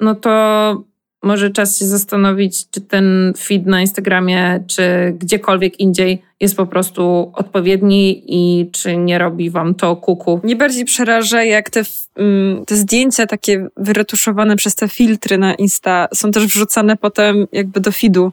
no 0.00 0.14
to 0.14 0.84
może 1.22 1.50
czas 1.50 1.78
się 1.78 1.86
zastanowić, 1.86 2.70
czy 2.70 2.80
ten 2.80 3.32
feed 3.38 3.66
na 3.66 3.80
Instagramie, 3.80 4.64
czy 4.66 4.82
gdziekolwiek 5.18 5.80
indziej 5.80 6.22
jest 6.40 6.56
po 6.56 6.66
prostu 6.66 7.32
odpowiedni 7.34 8.22
i 8.26 8.70
czy 8.70 8.96
nie 8.96 9.18
robi 9.18 9.50
wam 9.50 9.74
to 9.74 9.96
kuku. 9.96 10.40
Mnie 10.44 10.56
bardziej 10.56 10.84
przeraża, 10.84 11.44
jak 11.44 11.70
te, 11.70 11.82
mm, 12.16 12.64
te 12.66 12.76
zdjęcia 12.76 13.26
takie 13.26 13.68
wyretuszowane 13.76 14.56
przez 14.56 14.74
te 14.74 14.88
filtry 14.88 15.38
na 15.38 15.54
Insta 15.54 16.08
są 16.14 16.30
też 16.30 16.46
wrzucane 16.46 16.96
potem 16.96 17.46
jakby 17.52 17.80
do 17.80 17.92
feedu. 17.92 18.32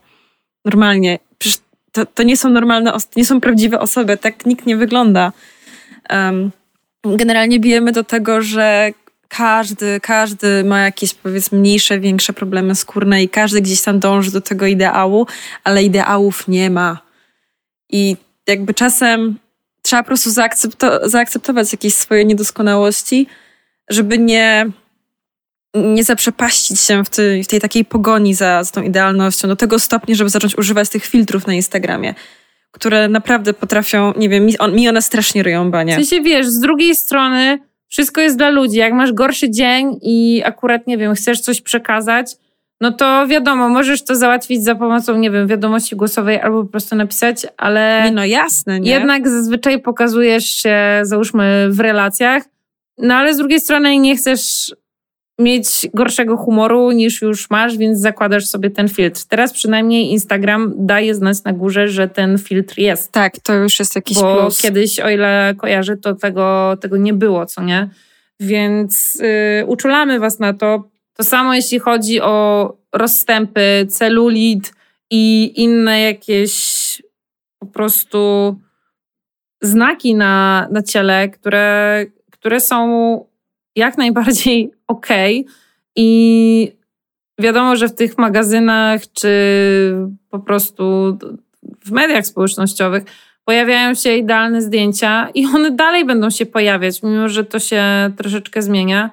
Normalnie. 0.65 1.19
Przecież 1.37 1.59
to, 1.97 2.05
to 2.05 2.23
nie 2.23 2.37
są 2.37 2.49
normalne, 2.49 2.93
nie 3.15 3.25
są 3.25 3.41
prawdziwe 3.41 3.79
osoby, 3.79 4.17
tak 4.17 4.45
nikt 4.45 4.65
nie 4.65 4.77
wygląda. 4.77 5.31
Em, 6.09 6.51
generalnie 7.03 7.59
bijemy 7.59 7.91
do 7.91 8.03
tego, 8.03 8.41
że 8.41 8.91
każdy, 9.27 9.99
każdy 9.99 10.63
ma 10.63 10.79
jakieś 10.79 11.13
powiedzmy 11.13 11.59
mniejsze, 11.59 11.99
większe 11.99 12.33
problemy 12.33 12.75
skórne 12.75 13.23
i 13.23 13.29
każdy 13.29 13.61
gdzieś 13.61 13.81
tam 13.81 13.99
dąży 13.99 14.31
do 14.31 14.41
tego 14.41 14.65
ideału, 14.65 15.27
ale 15.63 15.83
ideałów 15.83 16.47
nie 16.47 16.69
ma. 16.69 16.97
I 17.89 18.17
jakby 18.47 18.73
czasem 18.73 19.39
trzeba 19.81 20.03
po 20.03 20.07
prostu 20.07 20.29
zaakcepto- 20.29 21.09
zaakceptować 21.09 21.71
jakieś 21.71 21.93
swoje 21.93 22.25
niedoskonałości, 22.25 23.27
żeby 23.89 24.17
nie, 24.17 24.65
nie 25.77 26.03
zaprzepaścić 26.03 26.79
się 26.79 27.03
w 27.03 27.09
tej, 27.09 27.43
w 27.43 27.47
tej 27.47 27.61
takiej 27.61 27.85
pogoni 27.85 28.33
za, 28.33 28.63
za 28.63 28.71
tą 28.71 28.81
idealnością 28.81 29.47
do 29.47 29.55
tego 29.55 29.79
stopnia, 29.79 30.15
żeby 30.15 30.29
zacząć 30.29 30.57
używać 30.57 30.89
tych 30.89 31.05
filtrów 31.05 31.47
na 31.47 31.53
Instagramie, 31.53 32.15
które 32.71 33.07
naprawdę 33.07 33.53
potrafią, 33.53 34.13
nie 34.17 34.29
wiem, 34.29 34.45
mi, 34.45 34.57
on, 34.57 34.75
mi 34.75 34.89
one 34.89 35.01
strasznie 35.01 35.43
ryją 35.43 35.67
W 35.67 35.71
banie. 35.71 35.95
sensie 35.95 36.21
wiesz, 36.21 36.47
z 36.47 36.59
drugiej 36.59 36.95
strony 36.95 37.59
wszystko 37.87 38.21
jest 38.21 38.37
dla 38.37 38.49
ludzi. 38.49 38.77
Jak 38.77 38.93
masz 38.93 39.13
gorszy 39.13 39.49
dzień 39.51 39.99
i 40.01 40.41
akurat, 40.45 40.87
nie 40.87 40.97
wiem, 40.97 41.15
chcesz 41.15 41.39
coś 41.41 41.61
przekazać, 41.61 42.35
no 42.81 42.91
to 42.91 43.27
wiadomo, 43.27 43.69
możesz 43.69 44.03
to 44.03 44.15
załatwić 44.15 44.63
za 44.63 44.75
pomocą, 44.75 45.17
nie 45.17 45.31
wiem, 45.31 45.47
wiadomości 45.47 45.95
głosowej 45.95 46.39
albo 46.41 46.63
po 46.63 46.69
prostu 46.71 46.95
napisać, 46.95 47.47
ale 47.57 48.01
Nie, 48.05 48.11
no 48.11 48.25
jasne, 48.25 48.79
nie? 48.79 48.91
jednak 48.91 49.29
zazwyczaj 49.29 49.81
pokazujesz 49.81 50.45
się, 50.45 50.77
załóżmy, 51.03 51.67
w 51.69 51.79
relacjach, 51.79 52.43
no 52.97 53.15
ale 53.15 53.33
z 53.33 53.37
drugiej 53.37 53.59
strony 53.59 53.97
nie 53.97 54.15
chcesz 54.17 54.75
mieć 55.39 55.87
gorszego 55.93 56.37
humoru 56.37 56.91
niż 56.91 57.21
już 57.21 57.49
masz, 57.49 57.77
więc 57.77 57.99
zakładasz 57.99 58.45
sobie 58.45 58.69
ten 58.69 58.89
filtr. 58.89 59.21
Teraz 59.29 59.53
przynajmniej 59.53 60.11
Instagram 60.11 60.73
daje 60.77 61.15
znać 61.15 61.43
na 61.43 61.53
górze, 61.53 61.87
że 61.87 62.07
ten 62.07 62.37
filtr 62.37 62.79
jest. 62.79 63.11
Tak, 63.11 63.39
to 63.39 63.53
już 63.53 63.79
jest 63.79 63.95
jakiś 63.95 64.17
Bo 64.17 64.41
plus. 64.41 64.57
kiedyś, 64.61 64.99
o 64.99 65.09
ile 65.09 65.55
kojarzę, 65.57 65.97
to 65.97 66.15
tego, 66.15 66.77
tego 66.81 66.97
nie 66.97 67.13
było, 67.13 67.45
co 67.45 67.63
nie? 67.63 67.89
Więc 68.39 69.15
yy, 69.59 69.65
uczulamy 69.65 70.19
was 70.19 70.39
na 70.39 70.53
to. 70.53 70.83
To 71.13 71.23
samo 71.23 71.53
jeśli 71.53 71.79
chodzi 71.79 72.21
o 72.21 72.73
rozstępy, 72.93 73.87
celulit 73.89 74.73
i 75.11 75.53
inne 75.55 76.01
jakieś 76.01 77.03
po 77.59 77.65
prostu 77.65 78.55
znaki 79.61 80.15
na, 80.15 80.67
na 80.71 80.81
ciele, 80.81 81.29
które, 81.29 82.05
które 82.31 82.59
są 82.59 83.25
jak 83.77 83.97
najbardziej 83.97 84.71
okej. 84.87 85.39
Okay. 85.41 85.53
I 85.95 86.71
wiadomo, 87.39 87.75
że 87.75 87.87
w 87.87 87.95
tych 87.95 88.17
magazynach 88.17 89.01
czy 89.13 89.31
po 90.29 90.39
prostu 90.39 91.17
w 91.85 91.91
mediach 91.91 92.25
społecznościowych 92.25 93.03
pojawiają 93.45 93.93
się 93.93 94.17
idealne 94.17 94.61
zdjęcia 94.61 95.29
i 95.33 95.45
one 95.45 95.71
dalej 95.71 96.05
będą 96.05 96.29
się 96.29 96.45
pojawiać, 96.45 97.03
mimo 97.03 97.29
że 97.29 97.43
to 97.43 97.59
się 97.59 97.83
troszeczkę 98.17 98.61
zmienia. 98.61 99.09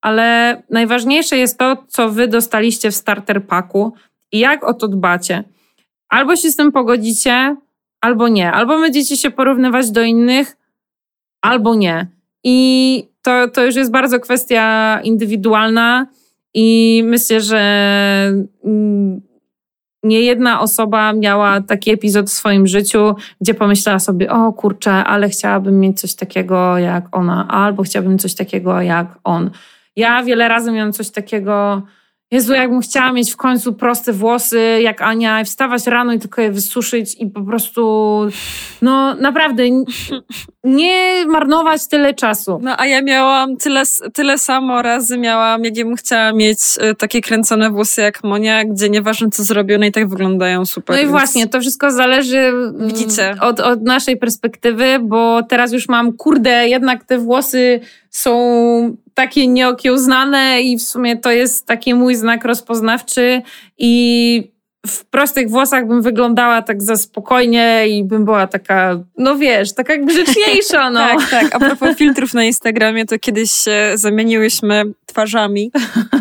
Ale 0.00 0.62
najważniejsze 0.70 1.36
jest 1.36 1.58
to, 1.58 1.84
co 1.88 2.10
wy 2.10 2.28
dostaliście 2.28 2.90
w 2.90 2.94
starter 2.94 3.46
packu 3.46 3.94
i 4.32 4.38
jak 4.38 4.64
o 4.64 4.74
to 4.74 4.88
dbacie. 4.88 5.44
Albo 6.08 6.36
się 6.36 6.50
z 6.50 6.56
tym 6.56 6.72
pogodzicie, 6.72 7.56
albo 8.00 8.28
nie. 8.28 8.52
Albo 8.52 8.80
będziecie 8.80 9.16
się 9.16 9.30
porównywać 9.30 9.90
do 9.90 10.02
innych, 10.02 10.56
albo 11.42 11.74
nie. 11.74 12.06
I 12.44 13.08
to, 13.28 13.48
to 13.48 13.64
już 13.64 13.76
jest 13.76 13.90
bardzo 13.90 14.20
kwestia 14.20 15.00
indywidualna 15.04 16.06
i 16.54 17.02
myślę, 17.06 17.40
że 17.40 17.60
mm, 18.64 19.20
nie 20.02 20.20
jedna 20.20 20.60
osoba 20.60 21.12
miała 21.12 21.60
taki 21.60 21.90
epizod 21.90 22.26
w 22.26 22.32
swoim 22.32 22.66
życiu, 22.66 23.14
gdzie 23.40 23.54
pomyślała 23.54 23.98
sobie, 23.98 24.30
o 24.30 24.52
kurczę, 24.52 24.92
ale 24.92 25.28
chciałabym 25.28 25.80
mieć 25.80 26.00
coś 26.00 26.14
takiego 26.14 26.78
jak 26.78 27.16
ona, 27.16 27.48
albo 27.48 27.82
chciałabym 27.82 28.18
coś 28.18 28.34
takiego 28.34 28.80
jak 28.80 29.18
on. 29.24 29.50
Ja 29.96 30.22
wiele 30.22 30.48
razy 30.48 30.72
miałam 30.72 30.92
coś 30.92 31.10
takiego, 31.10 31.82
Jezu, 32.30 32.54
jakbym 32.54 32.80
chciała 32.80 33.12
mieć 33.12 33.32
w 33.32 33.36
końcu 33.36 33.72
proste 33.72 34.12
włosy 34.12 34.80
jak 34.82 35.02
Ania 35.02 35.40
i 35.40 35.44
wstawać 35.44 35.86
rano 35.86 36.12
i 36.12 36.18
tylko 36.18 36.42
je 36.42 36.50
wysuszyć 36.50 37.16
i 37.20 37.26
po 37.26 37.42
prostu, 37.42 38.20
no 38.82 39.14
naprawdę, 39.14 39.62
nie 40.64 41.26
marnować 41.26 41.88
tyle 41.88 42.14
czasu. 42.14 42.58
No 42.62 42.74
a 42.78 42.86
ja 42.86 43.02
miałam 43.02 43.56
tyle, 43.56 43.82
tyle 44.12 44.38
samo 44.38 44.82
razy 44.82 45.18
miałam, 45.18 45.64
jak 45.64 45.76
ja 45.76 45.84
bym 45.84 45.96
chciała 45.96 46.32
mieć 46.32 46.58
e, 46.78 46.94
takie 46.94 47.20
kręcone 47.20 47.70
włosy 47.70 48.00
jak 48.00 48.24
Monia, 48.24 48.64
gdzie 48.64 48.90
nieważne 48.90 49.30
co 49.30 49.44
zrobią, 49.44 49.76
one 49.76 49.86
i 49.86 49.92
tak 49.92 50.08
wyglądają 50.08 50.66
super. 50.66 50.96
No 50.96 51.02
i 51.02 51.06
właśnie, 51.06 51.46
to 51.46 51.60
wszystko 51.60 51.90
zależy 51.90 52.38
mm, 52.38 52.88
Widzicie. 52.88 53.36
Od, 53.40 53.60
od 53.60 53.82
naszej 53.82 54.16
perspektywy, 54.16 54.98
bo 55.02 55.42
teraz 55.42 55.72
już 55.72 55.88
mam, 55.88 56.12
kurde, 56.12 56.68
jednak 56.68 57.04
te 57.04 57.18
włosy 57.18 57.80
są 58.18 58.96
takie 59.14 59.48
nieokiełznane 59.48 60.60
i 60.62 60.78
w 60.78 60.82
sumie 60.82 61.16
to 61.16 61.30
jest 61.30 61.66
taki 61.66 61.94
mój 61.94 62.14
znak 62.14 62.44
rozpoznawczy 62.44 63.42
i 63.78 64.52
w 64.86 65.04
prostych 65.04 65.50
włosach 65.50 65.88
bym 65.88 66.02
wyglądała 66.02 66.62
tak 66.62 66.82
za 66.82 66.96
spokojnie 66.96 67.88
i 67.88 68.04
bym 68.04 68.24
była 68.24 68.46
taka, 68.46 69.00
no 69.18 69.36
wiesz, 69.36 69.74
taka 69.74 69.96
grzeczniejsza, 69.96 70.90
no. 70.90 71.00
tak, 71.00 71.30
tak. 71.30 71.54
A 71.54 71.58
propos 71.58 71.96
filtrów 71.96 72.34
na 72.34 72.44
Instagramie, 72.44 73.06
to 73.06 73.18
kiedyś 73.18 73.50
się 73.50 73.92
zamieniłyśmy 73.94 74.84
twarzami, 75.06 75.72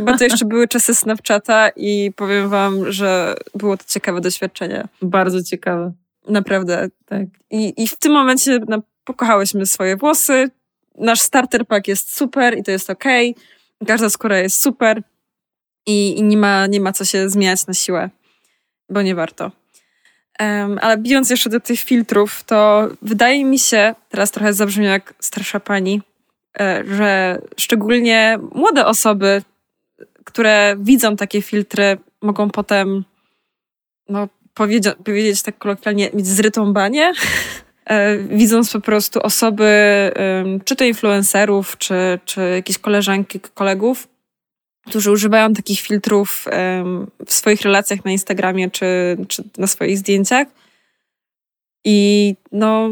bo 0.01 0.17
to 0.17 0.23
jeszcze 0.23 0.45
były 0.45 0.67
czasy 0.67 0.95
Snapchata 0.95 1.69
i 1.75 2.11
powiem 2.15 2.49
wam, 2.49 2.91
że 2.91 3.35
było 3.55 3.77
to 3.77 3.83
ciekawe 3.87 4.21
doświadczenie. 4.21 4.87
Bardzo 5.01 5.43
ciekawe. 5.43 5.91
Naprawdę. 6.27 6.89
Tak. 7.05 7.25
I, 7.51 7.83
i 7.83 7.87
w 7.87 7.99
tym 7.99 8.11
momencie 8.11 8.59
no, 8.67 8.81
pokochałyśmy 9.03 9.65
swoje 9.65 9.97
włosy, 9.97 10.49
nasz 10.97 11.21
starter 11.21 11.65
pack 11.65 11.87
jest 11.87 12.15
super 12.15 12.57
i 12.57 12.63
to 12.63 12.71
jest 12.71 12.89
ok. 12.89 13.03
Każda 13.87 14.09
skóra 14.09 14.37
jest 14.37 14.61
super 14.63 15.01
i, 15.85 16.19
i, 16.19 16.23
nie, 16.23 16.37
ma, 16.37 16.67
nie 16.67 16.79
ma 16.79 16.93
co 16.93 17.05
się 17.05 17.29
zmieniać 17.29 17.67
na 17.67 17.73
siłę, 17.73 18.09
bo 18.89 19.01
nie 19.01 19.15
warto. 19.15 19.51
Um, 20.39 20.79
ale 20.81 20.97
bijąc 20.97 21.29
jeszcze 21.29 21.49
do 21.49 21.59
tych 21.59 21.79
filtrów, 21.79 22.43
to 22.43 22.87
wydaje 23.01 23.45
mi 23.45 23.59
się, 23.59 23.95
teraz 24.09 24.31
trochę 24.31 24.53
zabrzmi 24.53 24.85
jak 24.85 25.13
starsza 25.19 25.59
pani, 25.59 26.01
e, 26.59 26.83
że 26.87 27.41
szczególnie 27.57 28.39
młode 28.55 28.85
osoby, 28.85 29.41
które 30.23 30.75
widzą 30.79 31.15
takie 31.15 31.41
filtry, 31.41 31.97
mogą 32.21 32.49
potem 32.49 33.03
no, 34.09 34.27
powiedzieć, 34.53 34.95
powiedzieć 35.05 35.41
tak 35.41 35.57
kolokwialnie, 35.57 36.09
mieć 36.13 36.27
zrytą 36.27 36.73
banie 36.73 37.13
E, 37.13 37.13
widząc 38.29 38.73
po 38.73 38.81
prostu 38.81 39.19
osoby, 39.21 39.71
czy 40.65 40.75
to 40.75 40.85
influencerów, 40.85 41.77
czy, 41.77 42.19
czy 42.25 42.41
jakieś 42.55 42.77
koleżanki, 42.77 43.39
kolegów, 43.39 44.07
którzy 44.87 45.11
używają 45.11 45.53
takich 45.53 45.79
filtrów 45.79 46.45
w 47.25 47.33
swoich 47.33 47.61
relacjach 47.61 48.05
na 48.05 48.11
Instagramie, 48.11 48.71
czy, 48.71 49.17
czy 49.27 49.43
na 49.57 49.67
swoich 49.67 49.97
zdjęciach. 49.97 50.47
I 51.85 52.35
no, 52.51 52.89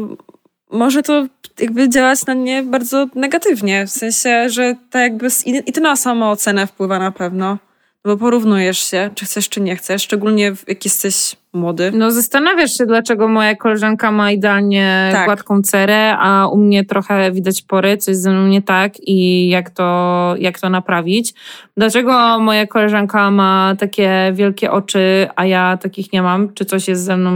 może 0.70 1.02
to 1.02 1.26
jakby 1.60 1.88
działać 1.88 2.26
na 2.26 2.34
mnie 2.34 2.62
bardzo 2.62 3.06
negatywnie, 3.14 3.86
w 3.86 3.90
sensie, 3.90 4.50
że 4.50 4.74
tak 4.90 5.02
jakby 5.02 5.28
i 5.66 5.72
to 5.72 5.80
na 5.80 5.96
samoocenę 5.96 6.66
wpływa 6.66 6.98
na 6.98 7.12
pewno. 7.12 7.58
Bo 8.06 8.16
porównujesz 8.16 8.78
się, 8.78 9.10
czy 9.14 9.24
chcesz, 9.24 9.48
czy 9.48 9.60
nie 9.60 9.76
chcesz, 9.76 10.02
szczególnie 10.02 10.52
jak 10.68 10.84
jesteś 10.84 11.36
młody. 11.52 11.92
No 11.94 12.10
zastanawiasz 12.10 12.70
się, 12.78 12.86
dlaczego 12.86 13.28
moja 13.28 13.54
koleżanka 13.54 14.12
ma 14.12 14.32
idealnie 14.32 15.08
tak. 15.12 15.24
gładką 15.24 15.62
cerę, 15.62 16.16
a 16.18 16.48
u 16.48 16.56
mnie 16.56 16.84
trochę 16.84 17.32
widać 17.32 17.62
pory, 17.62 17.96
coś 17.96 18.16
ze 18.16 18.30
mną 18.30 18.46
nie 18.46 18.62
tak 18.62 18.92
i 19.00 19.48
jak 19.48 19.70
to, 19.70 20.34
jak 20.38 20.60
to 20.60 20.70
naprawić. 20.70 21.34
Dlaczego 21.76 22.38
moja 22.40 22.66
koleżanka 22.66 23.30
ma 23.30 23.74
takie 23.78 24.32
wielkie 24.34 24.70
oczy, 24.70 25.28
a 25.36 25.46
ja 25.46 25.76
takich 25.76 26.12
nie 26.12 26.22
mam? 26.22 26.54
Czy 26.54 26.64
coś 26.64 26.88
jest 26.88 27.04
ze 27.04 27.16
mną 27.16 27.32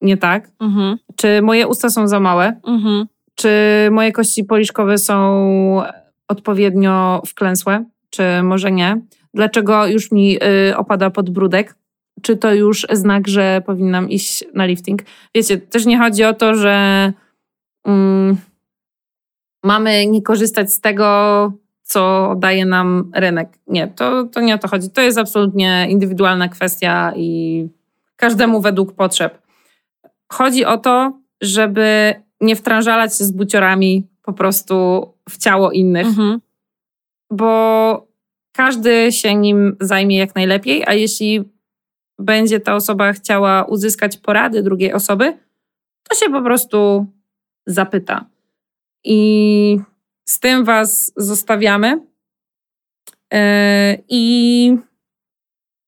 nie 0.00 0.16
tak? 0.16 0.48
Mhm. 0.60 0.96
Czy 1.16 1.42
moje 1.42 1.68
usta 1.68 1.90
są 1.90 2.08
za 2.08 2.20
małe? 2.20 2.60
Mhm. 2.66 3.06
Czy 3.34 3.48
moje 3.90 4.12
kości 4.12 4.44
policzkowe 4.44 4.98
są 4.98 5.82
odpowiednio 6.28 7.22
wklęsłe? 7.26 7.84
Czy 8.10 8.42
może 8.42 8.72
nie? 8.72 9.00
Dlaczego 9.34 9.86
już 9.86 10.12
mi 10.12 10.38
y, 10.68 10.76
opada 10.76 11.10
podbródek, 11.10 11.74
czy 12.22 12.36
to 12.36 12.54
już 12.54 12.86
znak, 12.92 13.28
że 13.28 13.62
powinnam 13.66 14.10
iść 14.10 14.44
na 14.54 14.66
lifting. 14.66 15.02
Wiecie, 15.34 15.58
też 15.58 15.86
nie 15.86 15.98
chodzi 15.98 16.24
o 16.24 16.34
to, 16.34 16.54
że 16.54 17.12
mm, 17.84 18.36
mamy 19.64 20.06
nie 20.06 20.22
korzystać 20.22 20.72
z 20.72 20.80
tego, 20.80 21.52
co 21.82 22.34
daje 22.38 22.66
nam 22.66 23.10
rynek. 23.14 23.58
Nie, 23.66 23.88
to, 23.88 24.24
to 24.24 24.40
nie 24.40 24.54
o 24.54 24.58
to 24.58 24.68
chodzi. 24.68 24.90
To 24.90 25.00
jest 25.00 25.18
absolutnie 25.18 25.86
indywidualna 25.90 26.48
kwestia 26.48 27.12
i 27.16 27.68
każdemu 28.16 28.60
według 28.60 28.92
potrzeb. 28.92 29.38
Chodzi 30.32 30.64
o 30.64 30.78
to, 30.78 31.12
żeby 31.40 32.14
nie 32.40 32.56
wtrążalać 32.56 33.18
się 33.18 33.24
z 33.24 33.32
buciorami 33.32 34.06
po 34.22 34.32
prostu 34.32 35.06
w 35.28 35.38
ciało 35.38 35.70
innych, 35.70 36.06
mhm. 36.06 36.40
bo 37.30 38.09
każdy 38.52 39.12
się 39.12 39.34
nim 39.34 39.76
zajmie 39.80 40.18
jak 40.18 40.34
najlepiej, 40.34 40.84
a 40.86 40.94
jeśli 40.94 41.44
będzie 42.18 42.60
ta 42.60 42.74
osoba 42.74 43.12
chciała 43.12 43.64
uzyskać 43.64 44.16
porady 44.16 44.62
drugiej 44.62 44.92
osoby, 44.92 45.38
to 46.08 46.16
się 46.16 46.30
po 46.30 46.42
prostu 46.42 47.06
zapyta. 47.66 48.26
I 49.04 49.80
z 50.28 50.40
tym 50.40 50.64
Was 50.64 51.12
zostawiamy. 51.16 52.00
E, 53.32 53.98
I 54.08 54.76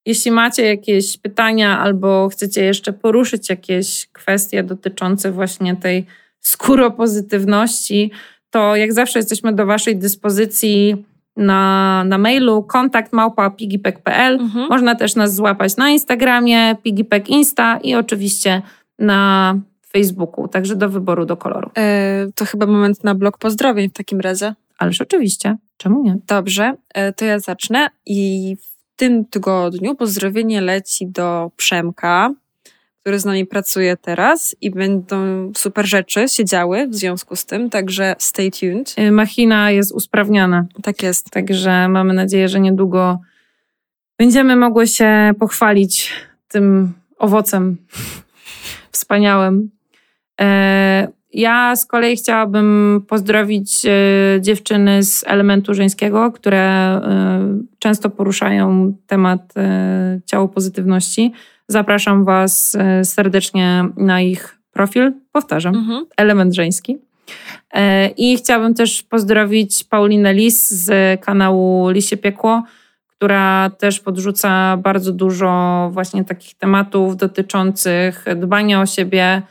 jeśli 0.06 0.30
macie 0.30 0.66
jakieś 0.66 1.18
pytania 1.18 1.78
albo 1.78 2.28
chcecie 2.28 2.64
jeszcze 2.64 2.92
poruszyć 2.92 3.50
jakieś 3.50 4.06
kwestie 4.06 4.62
dotyczące 4.62 5.32
właśnie 5.32 5.76
tej 5.76 6.06
skóropozytywności, 6.40 8.10
to 8.50 8.76
jak 8.76 8.92
zawsze 8.92 9.18
jesteśmy 9.18 9.52
do 9.52 9.66
Waszej 9.66 9.96
dyspozycji 9.96 11.04
na, 11.36 12.04
na 12.04 12.18
mailu 12.18 12.62
kontakt 12.62 13.12
małpa 13.12 13.50
pigipek.pl. 13.50 14.34
Mhm. 14.34 14.68
Można 14.68 14.94
też 14.94 15.16
nas 15.16 15.34
złapać 15.34 15.76
na 15.76 15.90
Instagramie, 15.90 16.76
pigipek 16.82 17.28
insta 17.28 17.78
i 17.82 17.94
oczywiście 17.94 18.62
na 18.98 19.54
Facebooku, 19.92 20.48
także 20.48 20.76
do 20.76 20.88
wyboru, 20.88 21.26
do 21.26 21.36
koloru. 21.36 21.70
E, 21.78 22.26
to 22.34 22.44
chyba 22.44 22.66
moment 22.66 23.04
na 23.04 23.14
blok 23.14 23.38
pozdrowień 23.38 23.88
w 23.88 23.92
takim 23.92 24.20
razie. 24.20 24.54
Ależ 24.78 25.00
oczywiście, 25.00 25.56
czemu 25.76 26.02
nie? 26.02 26.16
Dobrze, 26.26 26.74
e, 26.94 27.12
to 27.12 27.24
ja 27.24 27.38
zacznę 27.38 27.88
i 28.06 28.56
w 28.60 28.96
tym 28.96 29.24
tygodniu 29.24 29.94
pozdrowienie 29.94 30.60
leci 30.60 31.06
do 31.06 31.50
Przemka, 31.56 32.34
który 33.02 33.18
z 33.18 33.24
nami 33.24 33.46
pracuje 33.46 33.96
teraz 33.96 34.56
i 34.60 34.70
będą 34.70 35.52
super 35.56 35.86
rzeczy 35.86 36.28
się 36.28 36.44
działy 36.44 36.88
w 36.88 36.94
związku 36.94 37.36
z 37.36 37.46
tym, 37.46 37.70
także 37.70 38.16
stay 38.18 38.50
tuned. 38.50 38.94
Y, 38.98 39.12
machina 39.12 39.70
jest 39.70 39.92
usprawniana. 39.92 40.66
Tak 40.82 41.02
jest. 41.02 41.30
Także 41.30 41.88
mamy 41.88 42.14
nadzieję, 42.14 42.48
że 42.48 42.60
niedługo 42.60 43.18
będziemy 44.18 44.56
mogły 44.56 44.86
się 44.86 45.32
pochwalić 45.38 46.12
tym 46.48 46.92
owocem 47.18 47.76
wspaniałym. 48.92 49.70
E, 50.40 51.08
ja 51.32 51.76
z 51.76 51.86
kolei 51.86 52.16
chciałabym 52.16 53.02
pozdrowić 53.08 53.86
e, 53.86 53.90
dziewczyny 54.40 55.02
z 55.02 55.24
elementu 55.26 55.74
żeńskiego, 55.74 56.32
które 56.32 56.60
e, 56.60 57.00
często 57.78 58.10
poruszają 58.10 58.94
temat 59.06 59.54
ciało 60.26 60.48
pozytywności. 60.48 61.32
Zapraszam 61.68 62.24
Was 62.24 62.76
serdecznie 63.02 63.84
na 63.96 64.20
ich 64.20 64.58
profil. 64.72 65.12
Powtarzam, 65.32 65.74
mhm. 65.74 66.06
element 66.16 66.54
żeński. 66.54 66.98
I 68.16 68.36
chciałabym 68.36 68.74
też 68.74 69.02
pozdrowić 69.02 69.84
Paulinę 69.84 70.34
Lis 70.34 70.70
z 70.70 71.20
kanału 71.20 71.90
Lisie 71.90 72.16
Piekło, 72.16 72.62
która 73.08 73.70
też 73.70 74.00
podrzuca 74.00 74.76
bardzo 74.76 75.12
dużo 75.12 75.90
właśnie 75.92 76.24
takich 76.24 76.54
tematów 76.54 77.16
dotyczących 77.16 78.24
dbania 78.36 78.80
o 78.80 78.86
siebie 78.86 79.42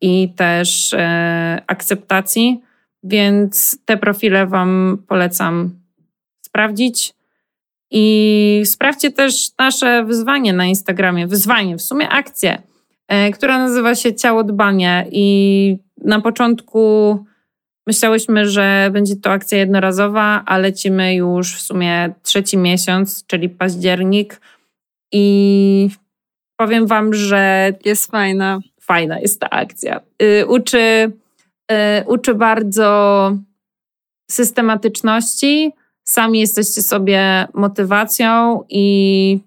i 0.00 0.32
też 0.36 0.94
e, 0.94 1.62
akceptacji, 1.66 2.60
więc 3.02 3.78
te 3.84 3.96
profile 3.96 4.46
Wam 4.46 4.98
polecam 5.08 5.70
sprawdzić. 6.40 7.14
I 7.90 8.62
sprawdźcie 8.64 9.10
też 9.10 9.50
nasze 9.58 10.04
wyzwanie 10.04 10.52
na 10.52 10.66
Instagramie. 10.66 11.26
Wyzwanie, 11.26 11.76
w 11.76 11.82
sumie 11.82 12.08
akcję, 12.08 12.62
e, 13.08 13.30
która 13.30 13.58
nazywa 13.58 13.94
się 13.94 14.14
Ciało 14.14 14.44
Dbanie. 14.44 15.06
I 15.10 15.76
na 16.04 16.20
początku 16.20 17.18
Myślałyśmy, 17.88 18.48
że 18.48 18.90
będzie 18.92 19.16
to 19.16 19.30
akcja 19.30 19.58
jednorazowa, 19.58 20.42
a 20.46 20.58
lecimy 20.58 21.14
już 21.14 21.56
w 21.56 21.60
sumie 21.60 22.14
trzeci 22.22 22.56
miesiąc, 22.56 23.26
czyli 23.26 23.48
październik. 23.48 24.40
I 25.12 25.88
powiem 26.56 26.86
Wam, 26.86 27.14
że 27.14 27.72
jest 27.84 28.10
fajna. 28.10 28.58
Fajna 28.80 29.20
jest 29.20 29.40
ta 29.40 29.50
akcja. 29.50 30.00
Y, 30.22 30.46
uczy, 30.46 31.12
y, 31.72 32.04
uczy 32.06 32.34
bardzo 32.34 33.32
systematyczności. 34.30 35.72
Sami 36.08 36.40
jesteście 36.40 36.82
sobie 36.82 37.48
motywacją, 37.54 38.62
i 38.68 39.38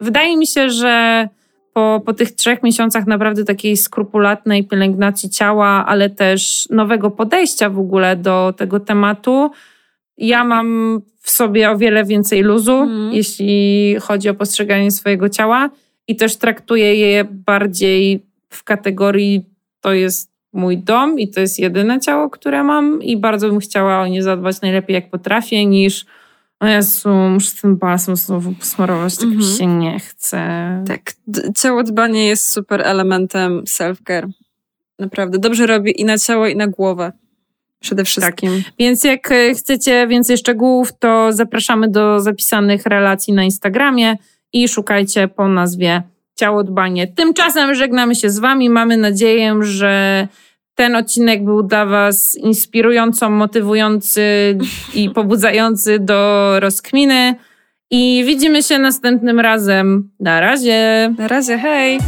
wydaje 0.00 0.36
mi 0.36 0.46
się, 0.46 0.70
że 0.70 1.28
po, 1.72 2.02
po 2.06 2.12
tych 2.12 2.32
trzech 2.32 2.62
miesiącach 2.62 3.06
naprawdę 3.06 3.44
takiej 3.44 3.76
skrupulatnej 3.76 4.64
pielęgnacji 4.64 5.30
ciała, 5.30 5.84
ale 5.86 6.10
też 6.10 6.68
nowego 6.70 7.10
podejścia 7.10 7.70
w 7.70 7.78
ogóle 7.78 8.16
do 8.16 8.54
tego 8.56 8.80
tematu, 8.80 9.50
ja 10.18 10.44
mam 10.44 11.00
w 11.20 11.30
sobie 11.30 11.70
o 11.70 11.78
wiele 11.78 12.04
więcej 12.04 12.42
luzu, 12.42 12.76
mm. 12.76 13.12
jeśli 13.12 13.96
chodzi 14.00 14.28
o 14.28 14.34
postrzeganie 14.34 14.90
swojego 14.90 15.28
ciała 15.28 15.70
i 16.08 16.16
też 16.16 16.36
traktuję 16.36 16.94
je 16.94 17.24
bardziej 17.24 18.26
w 18.48 18.64
kategorii 18.64 19.44
to 19.80 19.92
jest 19.92 20.35
mój 20.56 20.78
dom 20.78 21.18
i 21.18 21.28
to 21.30 21.40
jest 21.40 21.58
jedyne 21.58 22.00
ciało, 22.00 22.30
które 22.30 22.64
mam 22.64 23.02
i 23.02 23.16
bardzo 23.16 23.48
bym 23.48 23.58
chciała 23.58 24.00
o 24.00 24.06
nie 24.06 24.22
zadbać 24.22 24.60
najlepiej 24.60 24.94
jak 24.94 25.10
potrafię 25.10 25.66
niż 25.66 26.06
o 26.60 26.66
Jezu, 26.66 27.08
muszę 27.08 27.50
ten 27.62 27.76
balsam 27.76 28.16
znowu 28.16 28.52
posmarować, 28.52 29.16
tak 29.16 29.24
mm 29.24 29.38
-hmm. 29.38 29.58
się 29.58 29.66
nie 29.66 30.00
chce. 30.00 30.38
Tak, 30.86 31.12
ciało 31.56 31.82
dbanie 31.82 32.26
jest 32.26 32.52
super 32.52 32.82
elementem 32.84 33.62
self-care. 33.64 34.28
Naprawdę, 34.98 35.38
dobrze 35.38 35.66
robi 35.66 36.00
i 36.00 36.04
na 36.04 36.18
ciało, 36.18 36.46
i 36.46 36.56
na 36.56 36.66
głowę. 36.66 37.12
Przede 37.80 38.04
wszystkim. 38.04 38.62
Tak. 38.64 38.72
Więc 38.78 39.04
jak 39.04 39.32
e, 39.32 39.54
chcecie 39.54 40.06
więcej 40.06 40.38
szczegółów, 40.38 40.98
to 40.98 41.32
zapraszamy 41.32 41.88
do 41.88 42.20
zapisanych 42.20 42.86
relacji 42.86 43.34
na 43.34 43.44
Instagramie 43.44 44.16
i 44.52 44.68
szukajcie 44.68 45.28
po 45.28 45.48
nazwie 45.48 46.02
Ciało 46.34 46.64
Dbanie. 46.64 47.06
Tymczasem 47.06 47.74
żegnamy 47.74 48.14
się 48.14 48.30
z 48.30 48.38
Wami. 48.38 48.70
Mamy 48.70 48.96
nadzieję, 48.96 49.54
że 49.60 50.28
ten 50.76 50.96
odcinek 50.96 51.44
był 51.44 51.62
dla 51.62 51.86
Was 51.86 52.34
inspirująco, 52.34 53.30
motywujący 53.30 54.22
i 54.94 55.10
pobudzający 55.14 55.98
do 55.98 56.52
rozkminy. 56.60 57.34
I 57.90 58.24
widzimy 58.26 58.62
się 58.62 58.78
następnym 58.78 59.40
razem. 59.40 60.10
Na 60.20 60.40
razie. 60.40 61.14
Na 61.18 61.28
razie, 61.28 61.58
hej. 61.58 61.98